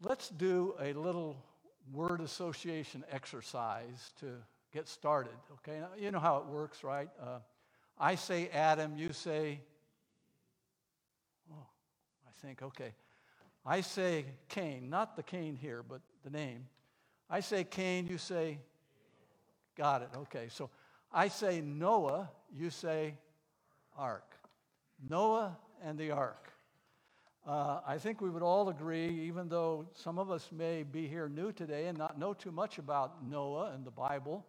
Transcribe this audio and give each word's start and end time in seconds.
Let's 0.00 0.28
do 0.28 0.74
a 0.80 0.92
little 0.92 1.36
word 1.92 2.20
association 2.20 3.04
exercise 3.10 4.12
to 4.20 4.26
get 4.72 4.86
started, 4.86 5.34
okay? 5.54 5.80
Now, 5.80 5.88
you 5.98 6.12
know 6.12 6.20
how 6.20 6.36
it 6.38 6.46
works, 6.46 6.84
right? 6.84 7.08
Uh, 7.20 7.38
I 7.98 8.14
say 8.14 8.48
Adam, 8.52 8.96
you 8.96 9.12
say, 9.12 9.60
oh, 11.52 11.66
I 12.26 12.46
think, 12.46 12.62
okay. 12.62 12.94
I 13.66 13.80
say 13.80 14.26
Cain, 14.48 14.88
not 14.88 15.16
the 15.16 15.22
Cain 15.24 15.56
here, 15.56 15.82
but 15.82 16.00
the 16.22 16.30
name. 16.30 16.66
I 17.28 17.40
say 17.40 17.64
Cain, 17.64 18.06
you 18.06 18.18
say, 18.18 18.58
got 19.76 20.02
it, 20.02 20.10
okay. 20.16 20.46
So 20.48 20.70
I 21.12 21.26
say 21.26 21.60
Noah, 21.60 22.30
you 22.54 22.70
say 22.70 23.14
ark. 23.96 24.36
Noah 25.08 25.56
and 25.82 25.98
the 25.98 26.12
ark. 26.12 26.52
Uh, 27.48 27.80
I 27.86 27.96
think 27.96 28.20
we 28.20 28.28
would 28.28 28.42
all 28.42 28.68
agree, 28.68 29.08
even 29.08 29.48
though 29.48 29.86
some 29.94 30.18
of 30.18 30.30
us 30.30 30.50
may 30.52 30.82
be 30.82 31.08
here 31.08 31.30
new 31.30 31.50
today 31.50 31.86
and 31.86 31.96
not 31.96 32.18
know 32.18 32.34
too 32.34 32.52
much 32.52 32.76
about 32.76 33.26
Noah 33.26 33.72
and 33.74 33.86
the 33.86 33.90
Bible, 33.90 34.44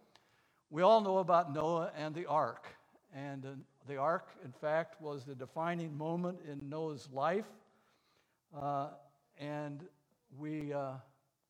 we 0.68 0.82
all 0.82 1.00
know 1.00 1.16
about 1.16 1.50
Noah 1.50 1.92
and 1.96 2.14
the 2.14 2.26
ark. 2.26 2.66
And 3.14 3.46
uh, 3.46 3.48
the 3.88 3.96
ark, 3.96 4.28
in 4.44 4.52
fact, 4.52 5.00
was 5.00 5.24
the 5.24 5.34
defining 5.34 5.96
moment 5.96 6.40
in 6.46 6.60
Noah's 6.68 7.08
life. 7.10 7.46
Uh, 8.54 8.88
and 9.38 9.82
we 10.38 10.74
are 10.74 10.90
uh, 10.90 10.94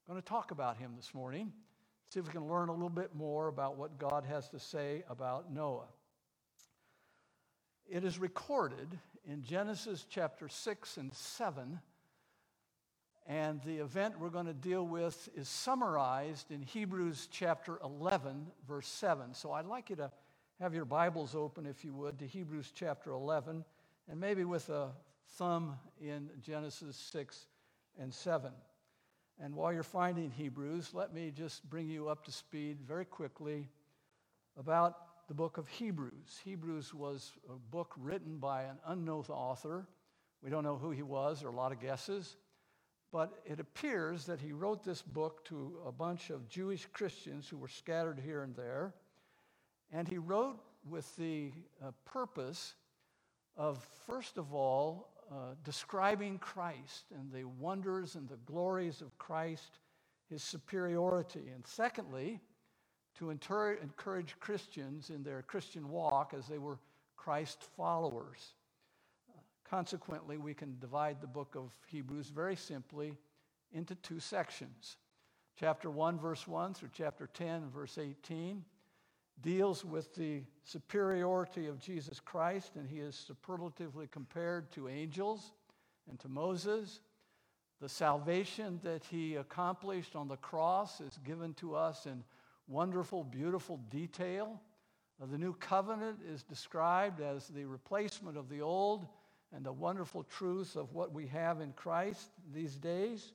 going 0.07 0.23
to 0.23 0.29
talk 0.29 0.53
about 0.53 0.77
him 0.77 0.93
this 0.97 1.13
morning, 1.15 1.53
see 2.11 2.21
if 2.21 2.27
we 2.27 2.33
can 2.33 2.47
learn 2.47 2.69
a 2.69 2.73
little 2.73 2.89
bit 2.89 3.17
more 3.17 3.49
about 3.49 3.77
what 3.77 3.99
God 3.99 4.25
has 4.25 4.49
to 4.51 4.61
say 4.61 5.03
about 5.11 5.53
Noah. 5.53 5.89
It 7.89 8.05
is 8.05 8.21
recorded 8.21 9.01
in 9.25 9.43
Genesis 9.43 10.07
chapter 10.09 10.49
6 10.49 10.97
and 10.97 11.13
7, 11.13 11.81
and 13.27 13.61
the 13.63 13.77
event 13.77 14.19
we're 14.19 14.31
going 14.31 14.47
to 14.47 14.55
deal 14.55 14.87
with 14.87 15.29
is 15.37 15.49
summarized 15.49 16.51
in 16.51 16.63
Hebrews 16.63 17.29
chapter 17.31 17.79
11, 17.85 18.47
verse 18.67 18.89
7. 18.89 19.35
So 19.35 19.53
I'd 19.53 19.67
like 19.67 19.91
you 19.91 19.97
to 19.97 20.11
have 20.61 20.75
your 20.75 20.85
Bibles 20.85 21.35
open, 21.35 21.67
if 21.67 21.85
you 21.85 21.95
would, 21.95 22.19
to 22.19 22.27
Hebrews 22.27 22.73
chapter 22.75 23.13
11, 23.13 23.65
and 24.11 24.21
maybe 24.21 24.45
with 24.45 24.69
a 24.69 24.91
thumb 25.37 25.77
in 26.01 26.31
Genesis 26.43 26.97
6 27.13 27.47
and 28.01 28.13
7. 28.13 28.51
And 29.43 29.55
while 29.55 29.73
you're 29.73 29.83
finding 29.83 30.31
Hebrews, 30.31 30.91
let 30.93 31.15
me 31.15 31.31
just 31.31 31.69
bring 31.71 31.89
you 31.89 32.09
up 32.09 32.25
to 32.25 32.33
speed 32.33 32.79
very 32.87 33.05
quickly 33.05 33.69
about 34.59 34.97
the 35.31 35.35
book 35.35 35.59
of 35.59 35.69
Hebrews. 35.69 36.41
Hebrews 36.43 36.93
was 36.93 37.31
a 37.49 37.53
book 37.71 37.95
written 37.97 38.39
by 38.39 38.65
an 38.65 38.79
unknown 38.85 39.23
author. 39.29 39.87
We 40.43 40.51
don't 40.51 40.65
know 40.65 40.77
who 40.77 40.91
he 40.91 41.05
was, 41.05 41.39
there 41.39 41.49
are 41.49 41.53
a 41.53 41.57
lot 41.57 41.71
of 41.71 41.81
guesses. 41.81 42.35
But 43.13 43.39
it 43.45 43.61
appears 43.61 44.27
that 44.27 44.41
he 44.41 44.51
wrote 44.51 44.83
this 44.83 45.03
book 45.03 45.45
to 45.45 45.79
a 45.87 45.93
bunch 45.93 46.31
of 46.31 46.49
Jewish 46.49 46.89
Christians 46.93 47.49
who 47.49 47.59
were 47.59 47.69
scattered 47.69 48.19
here 48.19 48.43
and 48.43 48.57
there. 48.57 48.93
And 49.93 50.09
he 50.09 50.19
wrote 50.19 50.59
with 50.85 51.15
the 51.15 51.53
uh, 51.81 51.93
purpose 52.05 52.75
of, 53.57 53.81
first 54.09 54.37
of 54.37 54.53
all, 54.53 55.13
uh, 55.31 55.55
describing 55.63 56.39
Christ 56.39 57.05
and 57.17 57.31
the 57.33 57.45
wonders 57.45 58.17
and 58.17 58.29
the 58.29 58.39
glories 58.47 59.01
of 59.01 59.17
Christ, 59.17 59.79
his 60.29 60.43
superiority. 60.43 61.53
And 61.55 61.65
secondly, 61.65 62.41
to 63.19 63.31
encourage 63.31 64.39
Christians 64.41 65.11
in 65.11 65.23
their 65.23 65.43
Christian 65.43 65.89
walk 65.89 66.35
as 66.37 66.47
they 66.47 66.59
were 66.59 66.79
Christ 67.17 67.65
followers. 67.77 68.55
Uh, 69.29 69.41
consequently, 69.69 70.39
we 70.39 70.55
can 70.55 70.79
divide 70.81 71.21
the 71.21 71.27
book 71.27 71.55
of 71.55 71.73
Hebrews 71.87 72.29
very 72.29 72.57
simply 72.57 73.13
into 73.73 73.95
two 73.97 74.21
sections. 74.21 74.97
Chapter 75.59 75.91
1, 75.91 76.19
verse 76.19 76.47
1 76.47 76.75
through 76.75 76.91
chapter 76.95 77.29
10, 77.35 77.69
verse 77.71 77.99
18 77.99 78.65
deals 79.43 79.85
with 79.85 80.15
the 80.15 80.43
superiority 80.65 81.67
of 81.67 81.79
Jesus 81.79 82.21
Christ, 82.21 82.77
and 82.77 82.89
he 82.89 82.99
is 82.99 83.15
superlatively 83.15 84.07
compared 84.07 84.71
to 84.73 84.89
angels 84.89 85.53
and 86.09 86.19
to 86.21 86.29
Moses. 86.29 87.01
The 87.81 87.89
salvation 87.89 88.81
that 88.83 89.05
he 89.05 89.37
accomplished 89.37 90.15
on 90.15 90.29
the 90.29 90.37
cross 90.37 91.01
is 91.01 91.19
given 91.25 91.55
to 91.55 91.75
us 91.75 92.07
in 92.07 92.23
wonderful, 92.71 93.25
beautiful 93.25 93.79
detail. 93.91 94.61
The 95.21 95.37
new 95.37 95.53
covenant 95.55 96.21
is 96.27 96.43
described 96.43 97.21
as 97.21 97.49
the 97.49 97.67
replacement 97.67 98.39
of 98.39 98.49
the 98.49 98.63
old 98.63 99.07
and 99.53 99.67
the 99.67 99.73
wonderful 99.73 100.23
truth 100.23 100.77
of 100.77 100.95
what 100.95 101.13
we 101.13 101.27
have 101.27 101.61
in 101.61 101.73
Christ 101.73 102.31
these 102.55 102.77
days. 102.77 103.33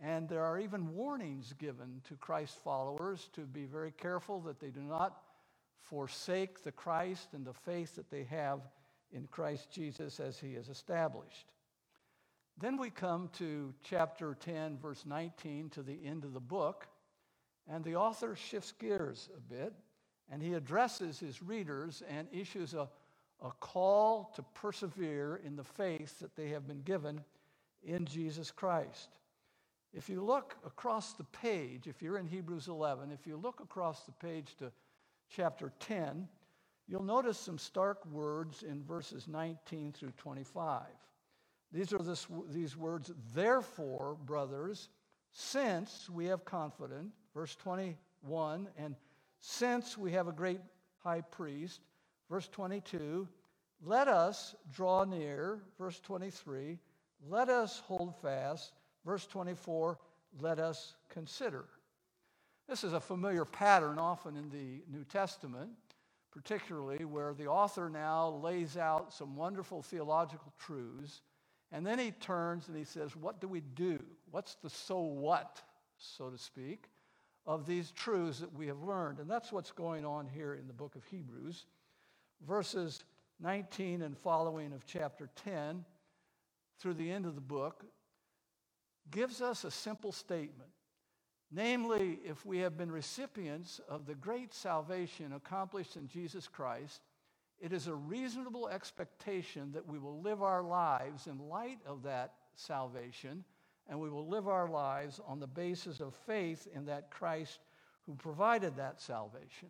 And 0.00 0.28
there 0.28 0.44
are 0.44 0.58
even 0.58 0.94
warnings 0.94 1.54
given 1.58 2.02
to 2.08 2.14
Christ 2.16 2.58
followers 2.62 3.30
to 3.32 3.42
be 3.42 3.64
very 3.64 3.92
careful 3.92 4.40
that 4.42 4.60
they 4.60 4.70
do 4.70 4.82
not 4.82 5.22
forsake 5.80 6.62
the 6.62 6.72
Christ 6.72 7.28
and 7.32 7.46
the 7.46 7.54
faith 7.54 7.96
that 7.96 8.10
they 8.10 8.24
have 8.24 8.60
in 9.12 9.26
Christ 9.28 9.70
Jesus 9.70 10.20
as 10.20 10.38
he 10.38 10.48
is 10.48 10.68
established. 10.68 11.46
Then 12.60 12.76
we 12.76 12.90
come 12.90 13.30
to 13.38 13.72
chapter 13.82 14.36
10, 14.38 14.78
verse 14.78 15.04
19, 15.06 15.70
to 15.70 15.82
the 15.82 15.98
end 16.04 16.24
of 16.24 16.34
the 16.34 16.40
book. 16.40 16.88
And 17.68 17.84
the 17.84 17.96
author 17.96 18.34
shifts 18.34 18.72
gears 18.72 19.28
a 19.36 19.40
bit 19.40 19.74
and 20.30 20.42
he 20.42 20.54
addresses 20.54 21.18
his 21.18 21.42
readers 21.42 22.02
and 22.08 22.28
issues 22.32 22.74
a, 22.74 22.88
a 23.42 23.50
call 23.60 24.32
to 24.36 24.42
persevere 24.54 25.40
in 25.44 25.56
the 25.56 25.64
faith 25.64 26.18
that 26.20 26.36
they 26.36 26.48
have 26.48 26.66
been 26.66 26.82
given 26.82 27.20
in 27.82 28.04
Jesus 28.04 28.50
Christ. 28.50 29.08
If 29.94 30.08
you 30.08 30.22
look 30.22 30.56
across 30.66 31.14
the 31.14 31.24
page, 31.24 31.86
if 31.86 32.02
you're 32.02 32.18
in 32.18 32.26
Hebrews 32.26 32.68
11, 32.68 33.10
if 33.10 33.26
you 33.26 33.36
look 33.36 33.60
across 33.60 34.02
the 34.02 34.12
page 34.12 34.54
to 34.58 34.70
chapter 35.30 35.72
10, 35.80 36.28
you'll 36.86 37.02
notice 37.02 37.38
some 37.38 37.58
stark 37.58 38.04
words 38.06 38.62
in 38.62 38.84
verses 38.84 39.28
19 39.28 39.92
through 39.92 40.12
25. 40.18 40.82
These 41.72 41.92
are 41.92 41.98
this, 41.98 42.26
these 42.50 42.76
words, 42.76 43.12
therefore, 43.34 44.16
brothers, 44.24 44.88
since 45.32 46.08
we 46.10 46.26
have 46.26 46.44
confidence, 46.44 47.14
verse 47.38 47.54
21, 47.54 48.66
and 48.76 48.96
since 49.38 49.96
we 49.96 50.10
have 50.10 50.26
a 50.26 50.32
great 50.32 50.58
high 51.04 51.20
priest, 51.20 51.82
verse 52.28 52.48
22, 52.48 53.28
let 53.80 54.08
us 54.08 54.56
draw 54.72 55.04
near, 55.04 55.60
verse 55.78 56.00
23, 56.00 56.76
let 57.28 57.48
us 57.48 57.80
hold 57.86 58.16
fast, 58.20 58.72
verse 59.06 59.24
24, 59.28 59.96
let 60.40 60.58
us 60.58 60.96
consider. 61.08 61.66
This 62.68 62.82
is 62.82 62.92
a 62.92 62.98
familiar 62.98 63.44
pattern 63.44 64.00
often 64.00 64.36
in 64.36 64.50
the 64.50 64.82
New 64.90 65.04
Testament, 65.04 65.70
particularly 66.32 67.04
where 67.04 67.34
the 67.34 67.46
author 67.46 67.88
now 67.88 68.30
lays 68.42 68.76
out 68.76 69.14
some 69.14 69.36
wonderful 69.36 69.80
theological 69.80 70.52
truths, 70.58 71.22
and 71.70 71.86
then 71.86 72.00
he 72.00 72.10
turns 72.10 72.66
and 72.66 72.76
he 72.76 72.82
says, 72.82 73.14
What 73.14 73.40
do 73.40 73.46
we 73.46 73.60
do? 73.60 74.02
What's 74.32 74.56
the 74.56 74.68
so 74.68 74.98
what, 74.98 75.62
so 75.98 76.30
to 76.30 76.36
speak? 76.36 76.88
Of 77.48 77.64
these 77.64 77.90
truths 77.92 78.40
that 78.40 78.52
we 78.52 78.66
have 78.66 78.82
learned. 78.82 79.18
And 79.18 79.28
that's 79.28 79.50
what's 79.50 79.72
going 79.72 80.04
on 80.04 80.28
here 80.28 80.54
in 80.54 80.66
the 80.66 80.74
book 80.74 80.94
of 80.94 81.04
Hebrews. 81.06 81.64
Verses 82.46 83.02
19 83.40 84.02
and 84.02 84.16
following 84.18 84.74
of 84.74 84.84
chapter 84.84 85.30
10 85.44 85.82
through 86.78 86.94
the 86.94 87.10
end 87.10 87.24
of 87.24 87.34
the 87.34 87.40
book 87.40 87.84
gives 89.10 89.40
us 89.40 89.64
a 89.64 89.70
simple 89.70 90.12
statement. 90.12 90.68
Namely, 91.50 92.18
if 92.22 92.44
we 92.44 92.58
have 92.58 92.76
been 92.76 92.92
recipients 92.92 93.80
of 93.88 94.04
the 94.04 94.14
great 94.14 94.52
salvation 94.52 95.32
accomplished 95.32 95.96
in 95.96 96.06
Jesus 96.06 96.46
Christ, 96.46 97.00
it 97.58 97.72
is 97.72 97.86
a 97.86 97.94
reasonable 97.94 98.68
expectation 98.68 99.72
that 99.72 99.88
we 99.88 99.98
will 99.98 100.20
live 100.20 100.42
our 100.42 100.62
lives 100.62 101.26
in 101.26 101.38
light 101.38 101.78
of 101.86 102.02
that 102.02 102.34
salvation 102.56 103.42
and 103.88 103.98
we 103.98 104.10
will 104.10 104.26
live 104.26 104.48
our 104.48 104.68
lives 104.68 105.20
on 105.26 105.40
the 105.40 105.46
basis 105.46 106.00
of 106.00 106.14
faith 106.26 106.66
in 106.74 106.86
that 106.86 107.10
Christ 107.10 107.60
who 108.06 108.14
provided 108.14 108.76
that 108.76 109.00
salvation. 109.00 109.68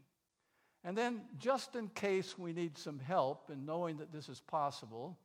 And 0.84 0.96
then, 0.96 1.22
just 1.38 1.74
in 1.76 1.88
case 1.88 2.38
we 2.38 2.52
need 2.52 2.78
some 2.78 2.98
help 2.98 3.50
in 3.50 3.66
knowing 3.66 3.96
that 3.98 4.12
this 4.12 4.28
is 4.28 4.40
possible, 4.40 5.18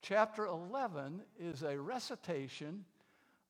chapter 0.00 0.46
11 0.46 1.22
is 1.38 1.62
a 1.62 1.78
recitation 1.78 2.84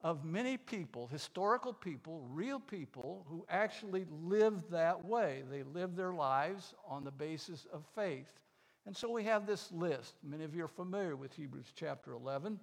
of 0.02 0.24
many 0.24 0.56
people, 0.56 1.06
historical 1.06 1.72
people, 1.72 2.26
real 2.30 2.58
people, 2.58 3.24
who 3.28 3.44
actually 3.48 4.06
lived 4.10 4.70
that 4.70 5.04
way. 5.04 5.44
They 5.50 5.62
lived 5.62 5.96
their 5.96 6.12
lives 6.12 6.74
on 6.88 7.04
the 7.04 7.10
basis 7.10 7.66
of 7.72 7.84
faith. 7.94 8.40
And 8.84 8.96
so 8.96 9.10
we 9.10 9.22
have 9.24 9.46
this 9.46 9.70
list. 9.70 10.14
Many 10.24 10.42
of 10.42 10.56
you 10.56 10.64
are 10.64 10.68
familiar 10.68 11.14
with 11.14 11.32
Hebrews 11.34 11.72
chapter 11.76 12.12
11 12.12 12.58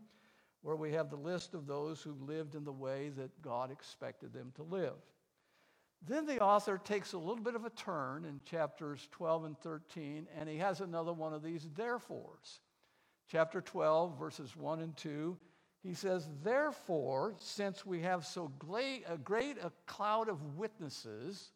where 0.62 0.76
we 0.76 0.92
have 0.92 1.10
the 1.10 1.16
list 1.16 1.54
of 1.54 1.68
those 1.68 2.02
who 2.02 2.14
lived 2.26 2.56
in 2.56 2.64
the 2.64 2.72
way 2.72 3.10
that 3.10 3.42
God 3.42 3.72
expected 3.72 4.34
them 4.34 4.52
to 4.56 4.64
live. 4.64 4.96
Then 6.06 6.26
the 6.26 6.40
author 6.42 6.78
takes 6.78 7.14
a 7.14 7.18
little 7.18 7.44
bit 7.44 7.56
of 7.56 7.66
a 7.66 7.70
turn 7.72 8.26
in 8.26 8.40
chapters 8.46 9.08
12 9.12 9.46
and 9.46 9.60
13, 9.60 10.28
and 10.38 10.48
he 10.48 10.58
has 10.58 10.80
another 10.80 11.14
one 11.14 11.34
of 11.34 11.44
these 11.44 11.68
therefores. 11.76 12.62
Chapter 13.30 13.62
12, 13.62 14.18
verses 14.18 14.56
1 14.56 14.80
and 14.80 14.96
2, 14.96 15.38
He 15.84 15.94
says, 15.94 16.28
Therefore, 16.42 17.36
since 17.38 17.86
we 17.86 18.02
have 18.02 18.26
so 18.26 18.52
great 18.58 19.04
a, 19.08 19.72
cloud 19.86 20.30
of 20.30 20.58
witnesses, 20.58 21.52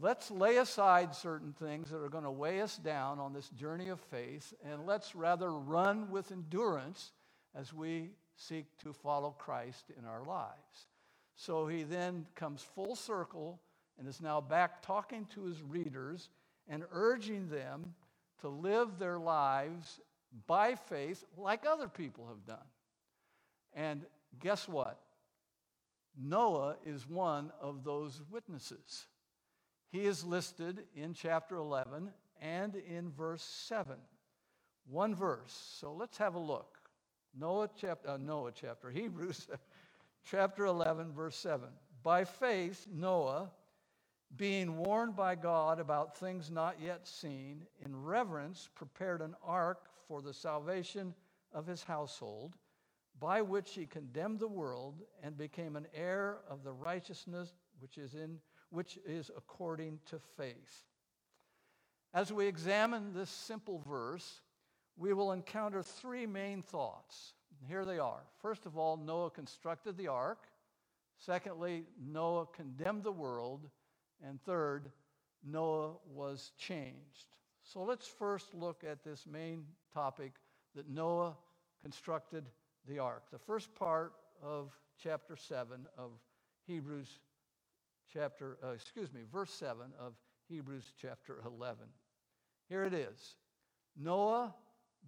let's 0.00 0.30
lay 0.30 0.56
aside 0.56 1.14
certain 1.14 1.52
things 1.52 1.90
that 1.90 2.02
are 2.02 2.08
going 2.08 2.24
to 2.24 2.30
weigh 2.30 2.62
us 2.62 2.76
down 2.78 3.18
on 3.18 3.34
this 3.34 3.50
journey 3.50 3.88
of 3.88 4.00
faith, 4.00 4.54
and 4.64 4.86
let's 4.86 5.14
rather 5.14 5.52
run 5.52 6.10
with 6.10 6.32
endurance 6.32 7.12
as 7.54 7.72
we 7.72 8.10
seek 8.36 8.66
to 8.78 8.92
follow 8.92 9.30
Christ 9.30 9.86
in 9.98 10.04
our 10.04 10.24
lives. 10.24 10.88
So 11.36 11.66
he 11.66 11.82
then 11.82 12.26
comes 12.34 12.62
full 12.62 12.96
circle 12.96 13.60
and 13.98 14.08
is 14.08 14.20
now 14.20 14.40
back 14.40 14.82
talking 14.82 15.26
to 15.34 15.44
his 15.44 15.62
readers 15.62 16.30
and 16.68 16.84
urging 16.92 17.48
them 17.48 17.94
to 18.40 18.48
live 18.48 18.98
their 18.98 19.18
lives 19.18 20.00
by 20.46 20.74
faith 20.74 21.24
like 21.36 21.64
other 21.66 21.88
people 21.88 22.26
have 22.28 22.44
done. 22.46 22.66
And 23.74 24.02
guess 24.40 24.68
what? 24.68 25.00
Noah 26.20 26.76
is 26.84 27.08
one 27.08 27.50
of 27.60 27.84
those 27.84 28.20
witnesses. 28.30 29.06
He 29.90 30.06
is 30.06 30.24
listed 30.24 30.84
in 30.94 31.14
chapter 31.14 31.56
11 31.56 32.10
and 32.40 32.76
in 32.76 33.10
verse 33.10 33.42
7. 33.42 33.96
One 34.86 35.14
verse. 35.14 35.76
So 35.80 35.92
let's 35.92 36.18
have 36.18 36.34
a 36.34 36.40
look. 36.40 36.73
Noah 37.38 37.68
chapter, 37.76 38.10
uh, 38.10 38.16
Noah 38.16 38.52
chapter, 38.52 38.90
Hebrews 38.92 39.48
chapter 40.28 40.66
11, 40.66 41.12
verse 41.12 41.36
7. 41.36 41.68
By 42.02 42.24
faith, 42.24 42.86
Noah, 42.92 43.50
being 44.36 44.76
warned 44.76 45.16
by 45.16 45.34
God 45.34 45.80
about 45.80 46.16
things 46.16 46.50
not 46.50 46.76
yet 46.80 47.06
seen, 47.06 47.64
in 47.84 47.94
reverence 47.94 48.68
prepared 48.74 49.20
an 49.20 49.34
ark 49.42 49.88
for 50.06 50.22
the 50.22 50.34
salvation 50.34 51.14
of 51.52 51.66
his 51.66 51.82
household, 51.82 52.56
by 53.20 53.40
which 53.42 53.72
he 53.74 53.86
condemned 53.86 54.40
the 54.40 54.48
world 54.48 55.02
and 55.22 55.36
became 55.36 55.76
an 55.76 55.86
heir 55.94 56.38
of 56.48 56.64
the 56.64 56.72
righteousness 56.72 57.54
which 57.80 57.96
is 57.98 58.14
in 58.14 58.38
which 58.70 58.98
is 59.06 59.30
according 59.36 60.00
to 60.06 60.18
faith. 60.36 60.82
As 62.12 62.32
we 62.32 62.46
examine 62.46 63.12
this 63.12 63.30
simple 63.30 63.82
verse, 63.88 64.40
we 64.96 65.12
will 65.12 65.32
encounter 65.32 65.82
three 65.82 66.26
main 66.26 66.62
thoughts. 66.62 67.34
Here 67.66 67.84
they 67.84 67.98
are. 67.98 68.22
First 68.40 68.66
of 68.66 68.76
all, 68.76 68.96
Noah 68.96 69.30
constructed 69.30 69.96
the 69.96 70.08
ark. 70.08 70.46
Secondly, 71.18 71.84
Noah 72.00 72.46
condemned 72.46 73.04
the 73.04 73.12
world. 73.12 73.68
And 74.26 74.40
third, 74.42 74.90
Noah 75.44 75.92
was 76.12 76.52
changed. 76.58 77.36
So 77.62 77.82
let's 77.82 78.06
first 78.06 78.54
look 78.54 78.84
at 78.88 79.02
this 79.02 79.26
main 79.26 79.64
topic 79.92 80.32
that 80.74 80.88
Noah 80.88 81.36
constructed 81.82 82.44
the 82.86 82.98
ark. 82.98 83.24
The 83.32 83.38
first 83.38 83.74
part 83.74 84.12
of 84.42 84.70
chapter 85.02 85.36
7 85.36 85.86
of 85.96 86.10
Hebrews 86.66 87.18
chapter, 88.12 88.58
uh, 88.62 88.68
excuse 88.68 89.12
me, 89.12 89.22
verse 89.32 89.50
7 89.50 89.76
of 89.98 90.14
Hebrews 90.48 90.92
chapter 91.00 91.40
11. 91.46 91.78
Here 92.68 92.84
it 92.84 92.94
is 92.94 93.36
Noah 93.96 94.54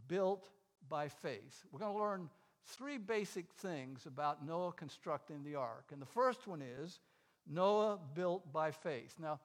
built 0.09 0.51
by 0.89 1.09
faith. 1.09 1.65
We're 1.71 1.81
going 1.81 1.95
to 1.95 2.03
learn 2.03 2.31
three 2.65 2.99
basic 2.99 3.53
things 3.53 4.07
about 4.07 4.45
Noah 4.45 4.73
constructing 4.73 5.43
the 5.43 5.55
ark. 5.55 5.91
And 5.93 6.01
the 6.01 6.07
first 6.07 6.47
one 6.47 6.63
is 6.63 7.01
Noah 7.49 7.99
built 8.15 8.53
by 8.53 8.71
faith. 8.71 9.15
Now, 9.21 9.41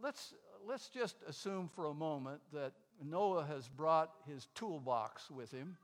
let's, 0.00 0.34
let's 0.66 0.88
just 0.88 1.16
assume 1.26 1.68
for 1.68 1.86
a 1.86 1.94
moment 1.94 2.40
that 2.52 2.72
Noah 3.04 3.44
has 3.46 3.68
brought 3.68 4.10
his 4.26 4.48
toolbox 4.54 5.30
with 5.30 5.50
him 5.50 5.76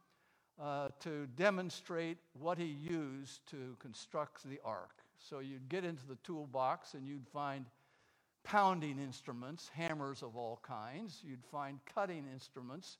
uh, 0.60 0.88
to 1.00 1.26
demonstrate 1.36 2.18
what 2.32 2.58
he 2.58 2.64
used 2.64 3.46
to 3.50 3.76
construct 3.80 4.48
the 4.48 4.60
ark. 4.64 5.02
So 5.18 5.40
you'd 5.40 5.68
get 5.68 5.84
into 5.84 6.06
the 6.06 6.16
toolbox 6.22 6.94
and 6.94 7.06
you'd 7.06 7.26
find 7.26 7.64
pounding 8.44 8.98
instruments, 8.98 9.68
hammers 9.74 10.22
of 10.22 10.36
all 10.36 10.60
kinds. 10.62 11.20
You'd 11.24 11.44
find 11.44 11.80
cutting 11.92 12.24
instruments, 12.32 12.98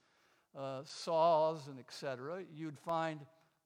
uh, 0.57 0.83
saws 0.85 1.69
and 1.69 1.79
etc. 1.79 2.43
You'd 2.55 2.79
find 2.79 3.21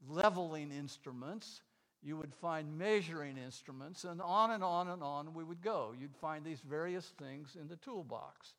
leveling 0.08 0.70
instruments. 0.70 1.62
You 2.02 2.16
would 2.16 2.34
find 2.34 2.76
measuring 2.76 3.36
instruments, 3.38 4.04
and 4.04 4.20
on 4.20 4.50
and 4.50 4.64
on 4.64 4.88
and 4.88 5.02
on 5.02 5.34
we 5.34 5.44
would 5.44 5.62
go. 5.62 5.94
You'd 5.98 6.16
find 6.16 6.44
these 6.44 6.60
various 6.60 7.12
things 7.18 7.56
in 7.60 7.68
the 7.68 7.76
toolbox. 7.76 8.54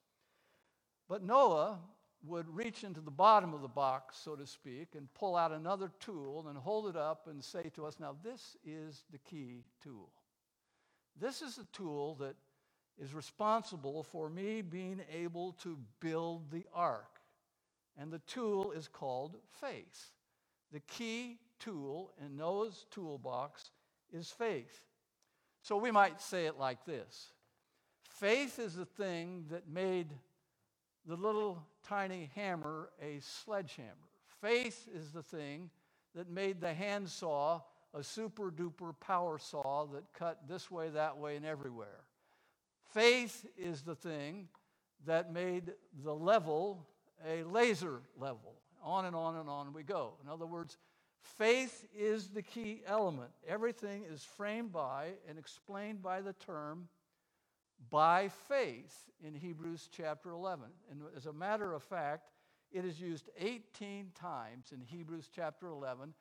But 1.09 1.23
Noah 1.23 1.79
would 2.25 2.47
reach 2.55 2.83
into 2.83 3.01
the 3.01 3.11
bottom 3.11 3.53
of 3.53 3.61
the 3.61 3.67
box, 3.67 4.17
so 4.17 4.35
to 4.35 4.47
speak, 4.47 4.95
and 4.95 5.13
pull 5.13 5.35
out 5.35 5.51
another 5.51 5.91
tool 5.99 6.45
and 6.47 6.57
hold 6.57 6.87
it 6.87 6.95
up 6.95 7.27
and 7.29 7.43
say 7.43 7.69
to 7.75 7.85
us, 7.85 7.99
Now, 7.99 8.15
this 8.23 8.55
is 8.65 9.03
the 9.11 9.17
key 9.17 9.65
tool. 9.83 10.09
This 11.19 11.41
is 11.41 11.57
the 11.57 11.67
tool 11.73 12.15
that 12.15 12.35
is 12.97 13.13
responsible 13.13 14.03
for 14.03 14.29
me 14.29 14.61
being 14.61 15.01
able 15.11 15.53
to 15.63 15.77
build 15.99 16.49
the 16.51 16.65
ark. 16.73 17.12
And 17.97 18.11
the 18.11 18.19
tool 18.19 18.71
is 18.71 18.87
called 18.87 19.37
faith. 19.61 20.11
The 20.71 20.79
key 20.81 21.37
tool 21.59 22.11
in 22.23 22.35
Noah's 22.35 22.85
toolbox 22.91 23.71
is 24.11 24.29
faith. 24.29 24.81
So 25.61 25.77
we 25.77 25.91
might 25.91 26.21
say 26.21 26.45
it 26.45 26.57
like 26.57 26.85
this 26.85 27.31
Faith 28.03 28.59
is 28.59 28.75
the 28.75 28.85
thing 28.85 29.45
that 29.49 29.69
made 29.69 30.07
the 31.05 31.15
little 31.15 31.65
tiny 31.87 32.31
hammer 32.35 32.89
a 33.01 33.19
sledgehammer. 33.19 33.89
Faith 34.41 34.87
is 34.93 35.11
the 35.11 35.23
thing 35.23 35.69
that 36.15 36.29
made 36.29 36.61
the 36.61 36.73
handsaw 36.73 37.61
a 37.93 38.03
super 38.03 38.51
duper 38.51 38.93
power 38.99 39.37
saw 39.37 39.85
that 39.85 40.03
cut 40.13 40.47
this 40.47 40.71
way, 40.71 40.89
that 40.89 41.17
way, 41.17 41.35
and 41.35 41.45
everywhere. 41.45 42.01
Faith 42.91 43.45
is 43.57 43.81
the 43.83 43.95
thing 43.95 44.47
that 45.05 45.31
made 45.31 45.73
the 46.03 46.13
level 46.13 46.87
a 47.27 47.43
laser 47.43 48.01
level. 48.17 48.55
On 48.83 49.05
and 49.05 49.15
on 49.15 49.37
and 49.37 49.49
on 49.49 49.73
we 49.73 49.83
go. 49.83 50.13
In 50.23 50.29
other 50.29 50.45
words, 50.45 50.77
faith 51.21 51.85
is 51.97 52.29
the 52.29 52.41
key 52.41 52.81
element. 52.85 53.31
Everything 53.47 54.03
is 54.11 54.23
framed 54.23 54.73
by 54.73 55.11
and 55.27 55.39
explained 55.39 56.01
by 56.01 56.21
the 56.21 56.33
term 56.33 56.89
by 57.89 58.29
faith 58.47 59.09
in 59.25 59.33
Hebrews 59.33 59.89
chapter 59.95 60.31
11. 60.31 60.65
And 60.91 61.01
as 61.15 61.25
a 61.25 61.33
matter 61.33 61.73
of 61.73 61.83
fact, 61.83 62.29
it 62.71 62.85
is 62.85 62.99
used 62.99 63.29
18 63.37 64.11
times 64.19 64.71
in 64.71 64.81
Hebrews 64.81 65.29
chapter 65.33 65.67
11, 65.67 66.13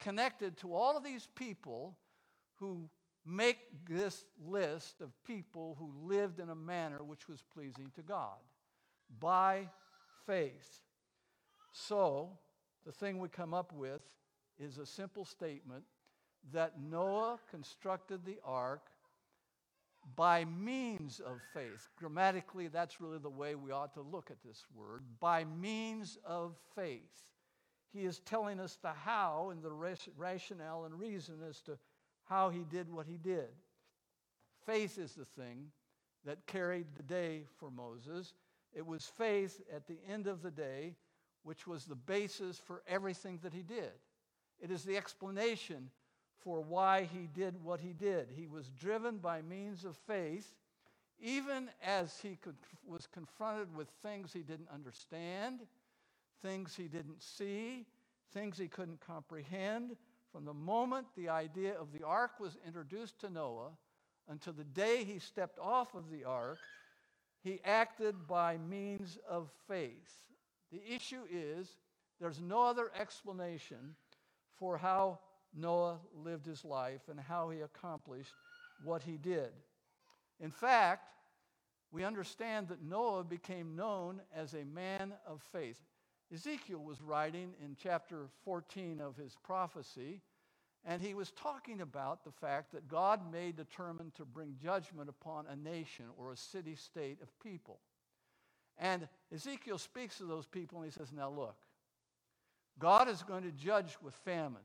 connected 0.00 0.56
to 0.58 0.74
all 0.74 0.96
of 0.96 1.04
these 1.04 1.28
people 1.34 1.96
who 2.56 2.88
make 3.26 3.58
this 3.88 4.24
list 4.42 5.00
of 5.00 5.10
people 5.24 5.76
who 5.78 5.92
lived 6.08 6.40
in 6.40 6.48
a 6.48 6.54
manner 6.54 7.04
which 7.04 7.28
was 7.28 7.42
pleasing 7.52 7.90
to 7.94 8.02
God. 8.02 8.38
By 9.20 9.68
faith. 10.28 10.82
So, 11.72 12.28
the 12.84 12.92
thing 12.92 13.18
we 13.18 13.28
come 13.28 13.54
up 13.54 13.72
with 13.72 14.02
is 14.60 14.78
a 14.78 14.86
simple 14.86 15.24
statement 15.24 15.84
that 16.52 16.80
Noah 16.80 17.38
constructed 17.50 18.24
the 18.24 18.38
ark 18.44 18.82
by 20.16 20.44
means 20.44 21.20
of 21.20 21.40
faith. 21.52 21.88
Grammatically, 21.96 22.68
that's 22.68 23.00
really 23.00 23.18
the 23.18 23.28
way 23.28 23.54
we 23.54 23.72
ought 23.72 23.94
to 23.94 24.00
look 24.00 24.30
at 24.30 24.42
this 24.44 24.64
word. 24.74 25.02
By 25.18 25.44
means 25.44 26.18
of 26.24 26.56
faith. 26.74 27.00
He 27.92 28.04
is 28.04 28.20
telling 28.20 28.60
us 28.60 28.78
the 28.82 28.92
how 28.92 29.48
and 29.50 29.62
the 29.62 29.72
rationale 30.16 30.84
and 30.84 30.98
reason 30.98 31.36
as 31.48 31.60
to 31.62 31.78
how 32.28 32.50
he 32.50 32.64
did 32.70 32.92
what 32.92 33.06
he 33.06 33.16
did. 33.16 33.48
Faith 34.66 34.98
is 34.98 35.14
the 35.14 35.24
thing 35.24 35.70
that 36.24 36.46
carried 36.46 36.86
the 36.96 37.02
day 37.02 37.44
for 37.58 37.70
Moses. 37.70 38.34
It 38.78 38.86
was 38.86 39.10
faith 39.18 39.60
at 39.74 39.88
the 39.88 39.98
end 40.08 40.28
of 40.28 40.40
the 40.40 40.52
day 40.52 40.94
which 41.42 41.66
was 41.66 41.84
the 41.84 41.96
basis 41.96 42.60
for 42.60 42.84
everything 42.86 43.40
that 43.42 43.52
he 43.52 43.62
did. 43.62 43.90
It 44.60 44.70
is 44.70 44.84
the 44.84 44.96
explanation 44.96 45.90
for 46.44 46.60
why 46.60 47.08
he 47.12 47.26
did 47.26 47.60
what 47.64 47.80
he 47.80 47.92
did. 47.92 48.28
He 48.30 48.46
was 48.46 48.70
driven 48.70 49.18
by 49.18 49.42
means 49.42 49.84
of 49.84 49.96
faith, 49.96 50.54
even 51.18 51.70
as 51.82 52.20
he 52.20 52.38
was 52.86 53.08
confronted 53.08 53.74
with 53.74 53.88
things 54.00 54.32
he 54.32 54.42
didn't 54.42 54.68
understand, 54.72 55.58
things 56.40 56.76
he 56.76 56.86
didn't 56.86 57.20
see, 57.20 57.84
things 58.32 58.56
he 58.56 58.68
couldn't 58.68 59.00
comprehend. 59.00 59.96
From 60.30 60.44
the 60.44 60.54
moment 60.54 61.08
the 61.16 61.30
idea 61.30 61.74
of 61.74 61.92
the 61.92 62.06
ark 62.06 62.38
was 62.38 62.56
introduced 62.64 63.18
to 63.22 63.30
Noah 63.30 63.70
until 64.28 64.52
the 64.52 64.62
day 64.62 65.02
he 65.02 65.18
stepped 65.18 65.58
off 65.58 65.96
of 65.96 66.12
the 66.12 66.22
ark, 66.22 66.60
he 67.48 67.60
acted 67.64 68.26
by 68.26 68.58
means 68.58 69.18
of 69.28 69.48
faith. 69.66 70.22
The 70.70 70.82
issue 70.86 71.22
is 71.32 71.76
there's 72.20 72.40
no 72.40 72.62
other 72.62 72.90
explanation 72.98 73.94
for 74.58 74.76
how 74.76 75.20
Noah 75.56 75.98
lived 76.14 76.44
his 76.44 76.62
life 76.62 77.00
and 77.08 77.18
how 77.18 77.48
he 77.48 77.60
accomplished 77.60 78.34
what 78.84 79.02
he 79.02 79.16
did. 79.16 79.48
In 80.40 80.50
fact, 80.50 81.08
we 81.90 82.04
understand 82.04 82.68
that 82.68 82.82
Noah 82.82 83.24
became 83.24 83.74
known 83.74 84.20
as 84.36 84.52
a 84.52 84.64
man 84.64 85.14
of 85.26 85.40
faith. 85.50 85.80
Ezekiel 86.32 86.80
was 86.80 87.00
writing 87.00 87.54
in 87.64 87.76
chapter 87.82 88.26
14 88.44 89.00
of 89.00 89.16
his 89.16 89.34
prophecy 89.42 90.20
And 90.88 91.02
he 91.02 91.12
was 91.12 91.32
talking 91.32 91.82
about 91.82 92.24
the 92.24 92.32
fact 92.32 92.72
that 92.72 92.88
God 92.88 93.30
may 93.30 93.52
determine 93.52 94.10
to 94.16 94.24
bring 94.24 94.56
judgment 94.60 95.10
upon 95.10 95.44
a 95.46 95.54
nation 95.54 96.06
or 96.16 96.32
a 96.32 96.36
city 96.36 96.74
state 96.76 97.18
of 97.22 97.28
people. 97.40 97.78
And 98.78 99.06
Ezekiel 99.30 99.76
speaks 99.76 100.16
to 100.16 100.24
those 100.24 100.46
people 100.46 100.78
and 100.78 100.90
he 100.90 100.98
says, 100.98 101.12
Now 101.12 101.28
look, 101.28 101.56
God 102.78 103.06
is 103.06 103.22
going 103.22 103.42
to 103.42 103.50
judge 103.50 103.98
with 104.02 104.14
famine. 104.14 104.62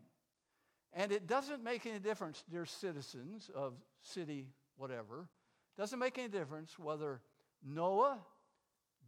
And 0.94 1.12
it 1.12 1.28
doesn't 1.28 1.62
make 1.62 1.86
any 1.86 2.00
difference, 2.00 2.42
dear 2.50 2.66
citizens 2.66 3.52
of 3.54 3.74
city 4.02 4.48
whatever, 4.78 5.28
doesn't 5.78 6.00
make 6.00 6.18
any 6.18 6.30
difference 6.30 6.80
whether 6.80 7.20
Noah, 7.66 8.18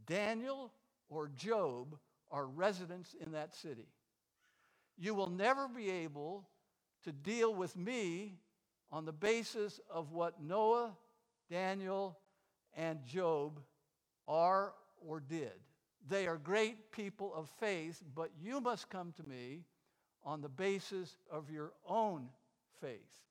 Daniel, 0.06 0.74
or 1.08 1.30
Job 1.30 1.98
are 2.30 2.46
residents 2.46 3.16
in 3.26 3.32
that 3.32 3.56
city. 3.56 3.88
You 4.98 5.14
will 5.14 5.30
never 5.30 5.70
be 5.70 5.90
able 5.90 6.46
to 7.06 7.12
deal 7.12 7.54
with 7.54 7.76
me 7.78 8.36
on 8.92 9.06
the 9.06 9.14
basis 9.14 9.80
of 9.90 10.12
what 10.12 10.42
Noah, 10.42 10.96
Daniel, 11.50 12.18
and 12.76 13.04
Job 13.06 13.62
are 14.28 14.74
or 15.06 15.20
did. 15.20 15.54
They 16.08 16.28
are 16.28 16.38
great 16.38 16.92
people 16.92 17.34
of 17.34 17.50
faith, 17.60 18.02
but 18.14 18.32
you 18.40 18.60
must 18.62 18.90
come 18.90 19.14
to 19.14 19.24
me 19.28 19.64
on 20.24 20.42
the 20.42 20.50
basis 20.50 21.18
of 21.32 21.50
your 21.50 21.72
own 21.88 22.28
faith. 22.82 23.22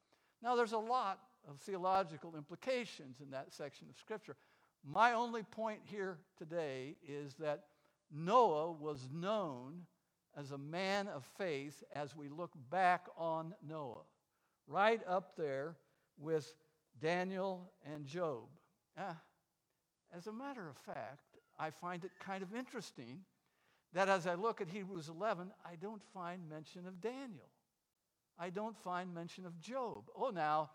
Now, 0.42 0.56
there's 0.56 0.72
a 0.72 0.78
lot 0.78 1.20
of 1.48 1.58
theological 1.60 2.34
implications 2.36 3.20
in 3.20 3.30
that 3.30 3.52
section 3.52 3.88
of 3.90 3.98
Scripture. 3.98 4.36
My 4.84 5.12
only 5.12 5.42
point 5.42 5.80
here 5.84 6.18
today 6.38 6.96
is 7.06 7.34
that 7.34 7.64
Noah 8.12 8.72
was 8.72 9.08
known 9.12 9.86
as 10.36 10.50
a 10.50 10.58
man 10.58 11.08
of 11.08 11.24
faith 11.38 11.82
as 11.94 12.16
we 12.16 12.28
look 12.28 12.52
back 12.70 13.06
on 13.16 13.54
Noah, 13.66 14.02
right 14.66 15.00
up 15.06 15.36
there 15.36 15.76
with 16.18 16.54
Daniel 17.00 17.72
and 17.92 18.06
Job. 18.06 18.44
Uh, 18.96 19.14
as 20.16 20.26
a 20.26 20.32
matter 20.32 20.68
of 20.68 20.76
fact, 20.76 21.38
I 21.58 21.70
find 21.70 22.04
it 22.04 22.12
kind 22.20 22.42
of 22.42 22.54
interesting 22.54 23.20
that 23.92 24.08
as 24.08 24.26
I 24.26 24.34
look 24.34 24.60
at 24.60 24.68
Hebrews 24.68 25.08
11, 25.08 25.50
I 25.64 25.76
don't 25.76 26.02
find 26.12 26.48
mention 26.48 26.86
of 26.86 27.00
Daniel. 27.00 27.48
I 28.38 28.50
don't 28.50 28.76
find 28.76 29.14
mention 29.14 29.46
of 29.46 29.60
Job. 29.60 30.10
Oh, 30.16 30.30
now, 30.30 30.70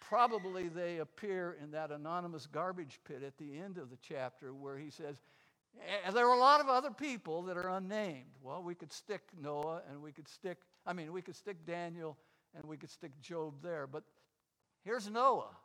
probably 0.00 0.68
they 0.68 0.98
appear 0.98 1.56
in 1.60 1.72
that 1.72 1.90
anonymous 1.90 2.46
garbage 2.46 3.00
pit 3.04 3.22
at 3.24 3.36
the 3.38 3.58
end 3.58 3.78
of 3.78 3.90
the 3.90 3.98
chapter 4.00 4.54
where 4.54 4.78
he 4.78 4.90
says, 4.90 5.20
there 6.12 6.28
are 6.28 6.34
a 6.34 6.38
lot 6.38 6.60
of 6.60 6.68
other 6.68 6.90
people 6.90 7.42
that 7.42 7.56
are 7.56 7.70
unnamed. 7.70 8.30
Well, 8.42 8.62
we 8.62 8.74
could 8.74 8.92
stick 8.92 9.22
Noah 9.40 9.82
and 9.90 10.02
we 10.02 10.12
could 10.12 10.28
stick, 10.28 10.58
I 10.86 10.92
mean, 10.92 11.12
we 11.12 11.22
could 11.22 11.36
stick 11.36 11.64
Daniel 11.66 12.16
and 12.54 12.64
we 12.64 12.76
could 12.76 12.90
stick 12.90 13.12
Job 13.20 13.54
there. 13.62 13.86
But 13.86 14.04
here's 14.84 15.08
Noah. 15.10 15.56